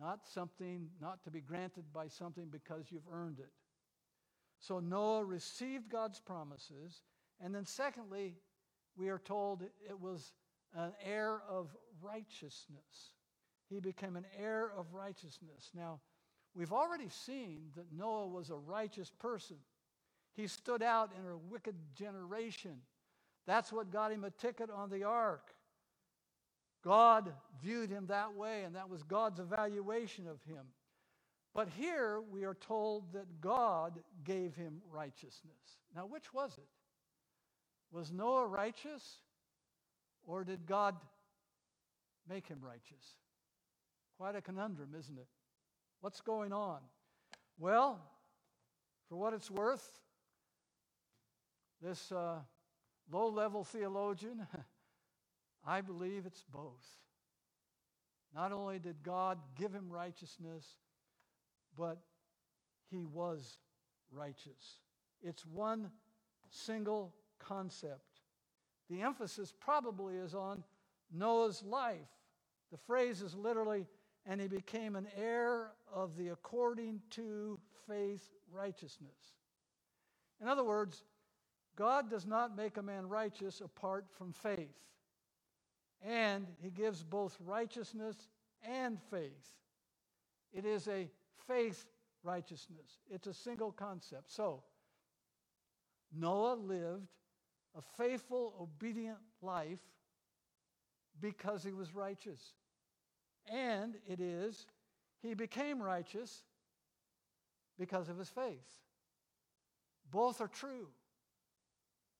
not 0.00 0.26
something, 0.26 0.88
not 1.00 1.22
to 1.24 1.30
be 1.30 1.40
granted 1.40 1.84
by 1.92 2.08
something 2.08 2.46
because 2.50 2.86
you've 2.90 3.08
earned 3.12 3.38
it. 3.38 3.52
So 4.58 4.80
Noah 4.80 5.24
received 5.24 5.88
God's 5.88 6.18
promises. 6.18 7.02
And 7.40 7.54
then, 7.54 7.66
secondly, 7.66 8.34
we 8.96 9.08
are 9.08 9.18
told 9.18 9.62
it 9.62 10.00
was 10.00 10.32
an 10.74 10.92
heir 11.04 11.42
of 11.48 11.68
righteousness. 12.02 13.12
He 13.68 13.80
became 13.80 14.16
an 14.16 14.26
heir 14.38 14.72
of 14.76 14.94
righteousness. 14.94 15.70
Now, 15.74 16.00
we've 16.54 16.72
already 16.72 17.08
seen 17.08 17.70
that 17.76 17.92
Noah 17.92 18.26
was 18.26 18.50
a 18.50 18.56
righteous 18.56 19.10
person. 19.10 19.56
He 20.34 20.46
stood 20.46 20.82
out 20.82 21.12
in 21.18 21.30
a 21.30 21.36
wicked 21.36 21.74
generation. 21.94 22.78
That's 23.46 23.72
what 23.72 23.92
got 23.92 24.12
him 24.12 24.24
a 24.24 24.30
ticket 24.30 24.70
on 24.70 24.90
the 24.90 25.04
ark. 25.04 25.54
God 26.84 27.32
viewed 27.62 27.90
him 27.90 28.06
that 28.06 28.34
way, 28.34 28.62
and 28.64 28.76
that 28.76 28.88
was 28.88 29.02
God's 29.02 29.40
evaluation 29.40 30.26
of 30.26 30.42
him. 30.44 30.66
But 31.54 31.68
here 31.68 32.20
we 32.30 32.44
are 32.44 32.54
told 32.54 33.12
that 33.14 33.40
God 33.40 33.98
gave 34.24 34.54
him 34.54 34.82
righteousness. 34.92 35.80
Now, 35.94 36.06
which 36.06 36.34
was 36.34 36.52
it? 36.58 36.68
Was 37.90 38.12
Noah 38.12 38.46
righteous, 38.46 39.20
or 40.24 40.44
did 40.44 40.66
God 40.66 40.96
make 42.28 42.46
him 42.46 42.58
righteous? 42.60 43.14
Quite 44.18 44.36
a 44.36 44.42
conundrum, 44.42 44.90
isn't 44.98 45.16
it? 45.16 45.28
What's 46.00 46.20
going 46.20 46.52
on? 46.52 46.80
Well, 47.58 48.00
for 49.08 49.16
what 49.16 49.32
it's 49.32 49.50
worth, 49.50 49.88
this 51.80 52.12
uh, 52.12 52.40
low 53.10 53.28
level 53.28 53.64
theologian, 53.64 54.46
I 55.66 55.80
believe 55.80 56.26
it's 56.26 56.44
both. 56.52 56.84
Not 58.34 58.52
only 58.52 58.78
did 58.78 59.02
God 59.02 59.38
give 59.58 59.72
him 59.72 59.88
righteousness, 59.90 60.64
but 61.76 61.98
he 62.90 63.04
was 63.04 63.58
righteous. 64.12 64.78
It's 65.22 65.46
one 65.46 65.90
single 66.50 67.14
concept. 67.38 68.20
The 68.90 69.02
emphasis 69.02 69.52
probably 69.58 70.16
is 70.16 70.34
on 70.34 70.62
Noah's 71.12 71.62
life. 71.62 72.08
The 72.70 72.78
phrase 72.78 73.22
is 73.22 73.34
literally, 73.34 73.86
and 74.26 74.40
he 74.40 74.48
became 74.48 74.96
an 74.96 75.08
heir 75.16 75.72
of 75.92 76.16
the 76.16 76.28
according 76.28 77.00
to 77.10 77.58
faith 77.88 78.30
righteousness. 78.52 79.34
In 80.40 80.48
other 80.48 80.64
words, 80.64 81.04
God 81.76 82.10
does 82.10 82.26
not 82.26 82.56
make 82.56 82.78
a 82.78 82.82
man 82.82 83.08
righteous 83.08 83.60
apart 83.60 84.06
from 84.16 84.32
faith. 84.32 84.74
And 86.02 86.46
he 86.62 86.70
gives 86.70 87.02
both 87.02 87.36
righteousness 87.44 88.16
and 88.66 88.98
faith. 89.10 89.52
It 90.52 90.64
is 90.64 90.88
a 90.88 91.08
faith 91.46 91.84
righteousness. 92.22 92.98
It's 93.10 93.26
a 93.26 93.34
single 93.34 93.72
concept. 93.72 94.32
So, 94.32 94.62
Noah 96.12 96.54
lived 96.54 97.08
a 97.76 97.82
faithful, 97.98 98.54
obedient 98.60 99.18
life 99.42 99.80
because 101.20 101.62
he 101.62 101.72
was 101.72 101.94
righteous. 101.94 102.54
And 103.52 103.96
it 104.08 104.20
is, 104.20 104.66
he 105.20 105.34
became 105.34 105.82
righteous 105.82 106.42
because 107.78 108.08
of 108.08 108.18
his 108.18 108.30
faith. 108.30 108.78
Both 110.10 110.40
are 110.40 110.48
true. 110.48 110.88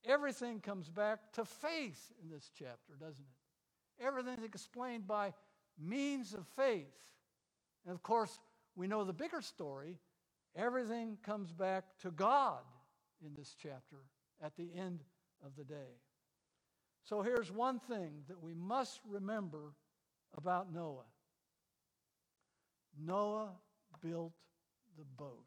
Everything 0.06 0.60
comes 0.60 0.88
back 0.88 1.32
to 1.32 1.44
faith 1.44 2.12
in 2.22 2.30
this 2.30 2.50
chapter, 2.56 2.94
doesn't 2.98 3.24
it? 3.24 4.04
Everything 4.04 4.38
is 4.38 4.44
explained 4.44 5.06
by 5.06 5.32
means 5.78 6.32
of 6.32 6.46
faith. 6.54 6.86
And 7.84 7.94
of 7.94 8.02
course, 8.02 8.38
we 8.76 8.86
know 8.86 9.04
the 9.04 9.12
bigger 9.12 9.40
story. 9.40 9.98
Everything 10.54 11.18
comes 11.24 11.52
back 11.52 11.84
to 12.02 12.10
God 12.10 12.60
in 13.24 13.34
this 13.34 13.54
chapter 13.60 13.96
at 14.42 14.56
the 14.56 14.70
end 14.74 15.00
of 15.44 15.56
the 15.56 15.64
day. 15.64 16.00
So 17.04 17.22
here's 17.22 17.50
one 17.50 17.78
thing 17.78 18.22
that 18.28 18.40
we 18.40 18.54
must 18.54 19.00
remember 19.08 19.74
about 20.36 20.72
Noah 20.72 21.04
Noah 22.98 23.50
built 24.00 24.32
the 24.96 25.04
boat. 25.16 25.44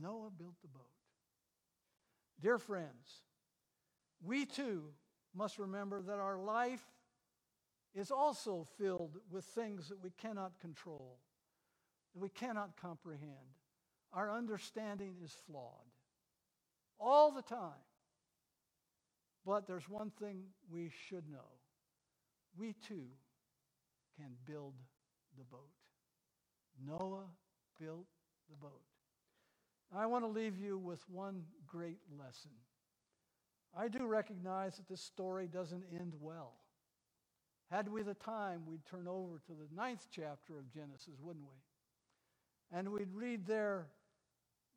Noah 0.00 0.30
built 0.30 0.54
the 0.62 0.68
boat. 0.68 0.97
Dear 2.40 2.58
friends, 2.58 3.22
we 4.22 4.46
too 4.46 4.84
must 5.34 5.58
remember 5.58 6.02
that 6.02 6.18
our 6.18 6.38
life 6.38 6.84
is 7.94 8.10
also 8.10 8.66
filled 8.78 9.18
with 9.30 9.44
things 9.44 9.88
that 9.88 10.02
we 10.02 10.10
cannot 10.10 10.60
control 10.60 11.18
that 12.14 12.20
we 12.20 12.28
cannot 12.28 12.76
comprehend. 12.80 13.56
Our 14.12 14.32
understanding 14.32 15.16
is 15.22 15.34
flawed 15.46 15.92
all 16.98 17.30
the 17.30 17.42
time. 17.42 17.84
But 19.44 19.66
there's 19.66 19.88
one 19.88 20.10
thing 20.10 20.42
we 20.70 20.90
should 21.08 21.28
know 21.30 21.58
we 22.56 22.74
too 22.86 23.06
can 24.16 24.32
build 24.44 24.74
the 25.36 25.44
boat. 25.44 25.70
Noah 26.84 27.26
built 27.80 28.06
the 28.50 28.56
boat. 28.56 28.87
I 29.94 30.06
want 30.06 30.24
to 30.24 30.28
leave 30.28 30.56
you 30.58 30.78
with 30.78 31.00
one 31.08 31.42
great 31.66 31.98
lesson. 32.18 32.50
I 33.76 33.88
do 33.88 34.06
recognize 34.06 34.76
that 34.76 34.88
this 34.88 35.00
story 35.00 35.46
doesn't 35.46 35.84
end 35.98 36.14
well. 36.20 36.54
Had 37.70 37.88
we 37.88 38.02
the 38.02 38.14
time, 38.14 38.62
we'd 38.66 38.84
turn 38.86 39.06
over 39.06 39.40
to 39.46 39.52
the 39.52 39.74
ninth 39.74 40.06
chapter 40.10 40.58
of 40.58 40.72
Genesis, 40.72 41.18
wouldn't 41.20 41.44
we? 41.44 42.78
And 42.78 42.90
we'd 42.90 43.12
read 43.12 43.46
there 43.46 43.88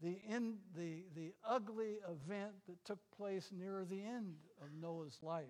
the, 0.02 0.18
in, 0.28 0.56
the, 0.76 1.04
the 1.16 1.34
ugly 1.48 1.98
event 2.10 2.54
that 2.68 2.84
took 2.86 3.00
place 3.16 3.50
near 3.52 3.86
the 3.90 4.02
end 4.02 4.36
of 4.62 4.70
Noah's 4.80 5.20
life. 5.22 5.46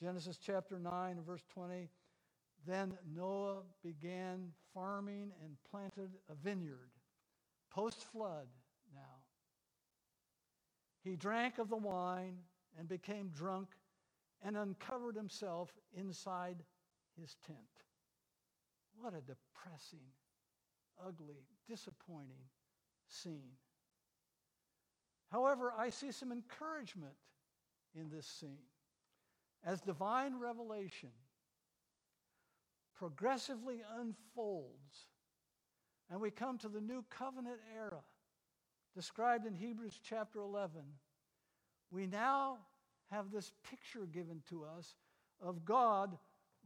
Genesis 0.00 0.38
chapter 0.38 0.78
9 0.78 1.18
verse 1.26 1.44
20. 1.52 1.88
Then 2.66 2.94
Noah 3.14 3.62
began 3.82 4.48
farming 4.74 5.32
and 5.42 5.56
planted 5.70 6.10
a 6.28 6.34
vineyard. 6.34 6.90
Post 7.70 8.04
flood. 8.12 8.46
He 11.02 11.16
drank 11.16 11.58
of 11.58 11.68
the 11.68 11.76
wine 11.76 12.38
and 12.78 12.88
became 12.88 13.30
drunk 13.30 13.68
and 14.42 14.56
uncovered 14.56 15.16
himself 15.16 15.72
inside 15.94 16.62
his 17.18 17.36
tent. 17.46 17.58
What 19.00 19.14
a 19.14 19.20
depressing 19.20 20.06
ugly, 21.06 21.46
disappointing 21.66 22.44
scene. 23.08 23.52
However, 25.30 25.72
I 25.76 25.90
see 25.90 26.12
some 26.12 26.32
encouragement 26.32 27.14
in 27.94 28.10
this 28.10 28.26
scene. 28.26 28.68
As 29.64 29.80
divine 29.80 30.38
revelation 30.38 31.10
progressively 32.94 33.82
unfolds, 33.98 35.06
and 36.10 36.20
we 36.20 36.30
come 36.30 36.58
to 36.58 36.68
the 36.68 36.80
new 36.80 37.04
covenant 37.08 37.60
era 37.74 38.02
described 38.94 39.46
in 39.46 39.54
Hebrews 39.54 39.98
chapter 40.02 40.40
11, 40.40 40.82
we 41.90 42.06
now 42.06 42.58
have 43.10 43.30
this 43.30 43.52
picture 43.68 44.06
given 44.06 44.42
to 44.48 44.64
us 44.64 44.94
of 45.40 45.64
God 45.64 46.16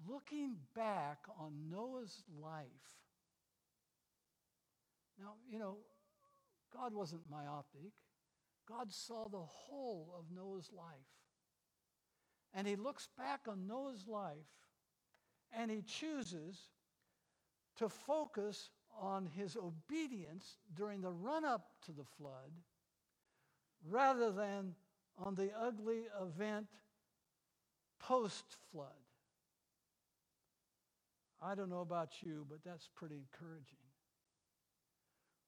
looking 0.09 0.57
back 0.75 1.19
on 1.39 1.53
Noah's 1.71 2.25
life 2.41 2.95
now, 5.19 5.35
you 5.49 5.59
know, 5.59 5.79
God 6.73 6.95
wasn't 6.95 7.23
myopic. 7.31 7.93
God 8.69 8.93
saw 8.93 9.29
the 9.29 9.43
whole 9.43 10.15
of 10.19 10.25
Noah's 10.35 10.71
life. 10.73 10.87
And 12.53 12.67
he 12.67 12.77
looks 12.77 13.09
back 13.19 13.43
on 13.49 13.67
Noah's 13.67 14.07
life 14.07 14.37
and 15.57 15.71
he 15.71 15.83
chooses 15.83 16.69
to 17.77 17.89
focus 17.89 18.71
on 19.01 19.27
his 19.27 19.57
obedience 19.57 20.59
during 20.77 21.01
the 21.01 21.11
run 21.11 21.45
up 21.45 21.69
to 21.87 21.93
the 21.93 22.05
flood 22.17 22.51
rather 23.89 24.31
than 24.31 24.75
on 25.19 25.35
the 25.35 25.51
ugly 25.61 26.03
event 26.21 26.67
post 28.01 28.45
flood. 28.73 28.89
I 31.43 31.55
don't 31.55 31.69
know 31.69 31.81
about 31.81 32.11
you, 32.23 32.47
but 32.49 32.59
that's 32.65 32.89
pretty 32.95 33.17
encouraging. 33.17 33.79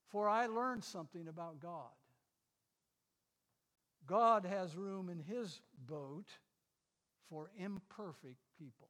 For 0.09 0.29
I 0.29 0.47
learned 0.47 0.85
something 0.85 1.29
about 1.29 1.61
God. 1.61 1.91
God 4.07 4.45
has 4.45 4.77
room 4.77 5.09
in 5.09 5.19
his 5.19 5.61
boat 5.89 6.27
for 7.29 7.51
imperfect 7.59 8.39
people. 8.59 8.89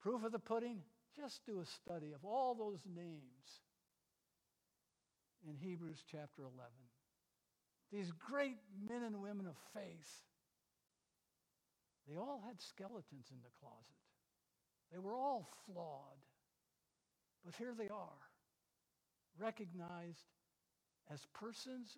Proof 0.00 0.24
of 0.24 0.32
the 0.32 0.38
pudding? 0.38 0.78
Just 1.16 1.44
do 1.46 1.60
a 1.60 1.66
study 1.66 2.12
of 2.12 2.24
all 2.24 2.54
those 2.54 2.80
names 2.86 3.62
in 5.48 5.56
Hebrews 5.56 6.02
chapter 6.10 6.42
11. 6.42 6.54
These 7.92 8.12
great 8.12 8.56
men 8.88 9.02
and 9.02 9.22
women 9.22 9.46
of 9.46 9.56
faith, 9.74 10.22
they 12.08 12.16
all 12.16 12.42
had 12.46 12.60
skeletons 12.60 13.26
in 13.30 13.38
the 13.42 13.50
closet. 13.60 13.98
They 14.92 14.98
were 14.98 15.14
all 15.14 15.48
flawed. 15.66 16.18
But 17.44 17.54
here 17.56 17.74
they 17.76 17.88
are, 17.88 18.20
recognized 19.38 20.26
as 21.10 21.26
persons 21.32 21.96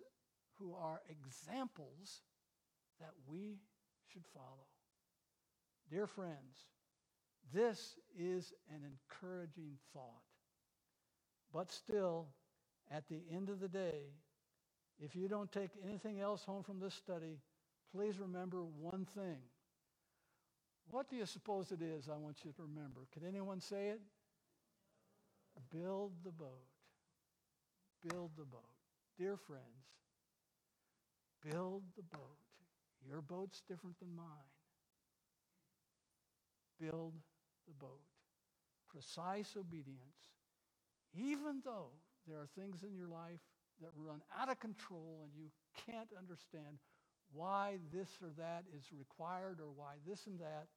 who 0.53 0.75
are 0.75 1.01
examples 1.09 2.21
that 2.99 3.13
we 3.27 3.59
should 4.07 4.25
follow. 4.33 4.67
Dear 5.89 6.07
friends, 6.07 6.67
this 7.53 7.95
is 8.17 8.53
an 8.69 8.81
encouraging 8.83 9.77
thought. 9.93 10.23
But 11.53 11.71
still, 11.71 12.27
at 12.89 13.07
the 13.07 13.21
end 13.33 13.49
of 13.49 13.59
the 13.59 13.67
day, 13.67 14.13
if 14.99 15.15
you 15.15 15.27
don't 15.27 15.51
take 15.51 15.71
anything 15.83 16.19
else 16.19 16.43
home 16.43 16.63
from 16.63 16.79
this 16.79 16.93
study, 16.93 17.39
please 17.93 18.19
remember 18.19 18.63
one 18.63 19.05
thing. 19.15 19.39
What 20.89 21.09
do 21.09 21.15
you 21.15 21.25
suppose 21.25 21.71
it 21.71 21.81
is 21.81 22.09
I 22.09 22.17
want 22.17 22.37
you 22.43 22.51
to 22.51 22.61
remember? 22.63 23.01
Can 23.13 23.27
anyone 23.27 23.59
say 23.59 23.89
it? 23.89 24.01
Build 25.71 26.11
the 26.23 26.31
boat. 26.31 26.67
Build 28.07 28.31
the 28.37 28.45
boat. 28.45 28.61
Dear 29.17 29.37
friends, 29.37 29.85
build 31.43 31.83
the 31.95 32.03
boat. 32.03 32.37
Your 33.07 33.21
boat's 33.21 33.61
different 33.67 33.99
than 33.99 34.15
mine. 34.15 34.25
Build 36.79 37.13
the 37.67 37.73
boat. 37.73 38.01
Precise 38.87 39.55
obedience, 39.57 40.17
even 41.13 41.61
though 41.63 41.91
there 42.27 42.39
are 42.39 42.47
things 42.47 42.83
in 42.83 42.93
your 42.93 43.07
life 43.07 43.39
that 43.81 43.89
run 43.95 44.21
out 44.37 44.49
of 44.49 44.59
control 44.59 45.21
and 45.23 45.33
you 45.35 45.49
can't 45.73 46.09
understand 46.17 46.77
why 47.33 47.79
this 47.91 48.09
or 48.21 48.29
that 48.37 48.65
is 48.77 48.91
required 48.91 49.59
or 49.61 49.71
why 49.71 49.95
this 50.05 50.27
and 50.27 50.39
that 50.39 50.67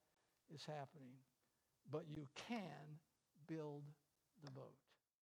is 0.53 0.65
happening. 0.65 1.15
But 1.91 2.07
you 2.07 2.27
can 2.35 2.99
build 3.47 3.83
the 4.43 4.51
boat. 4.51 4.84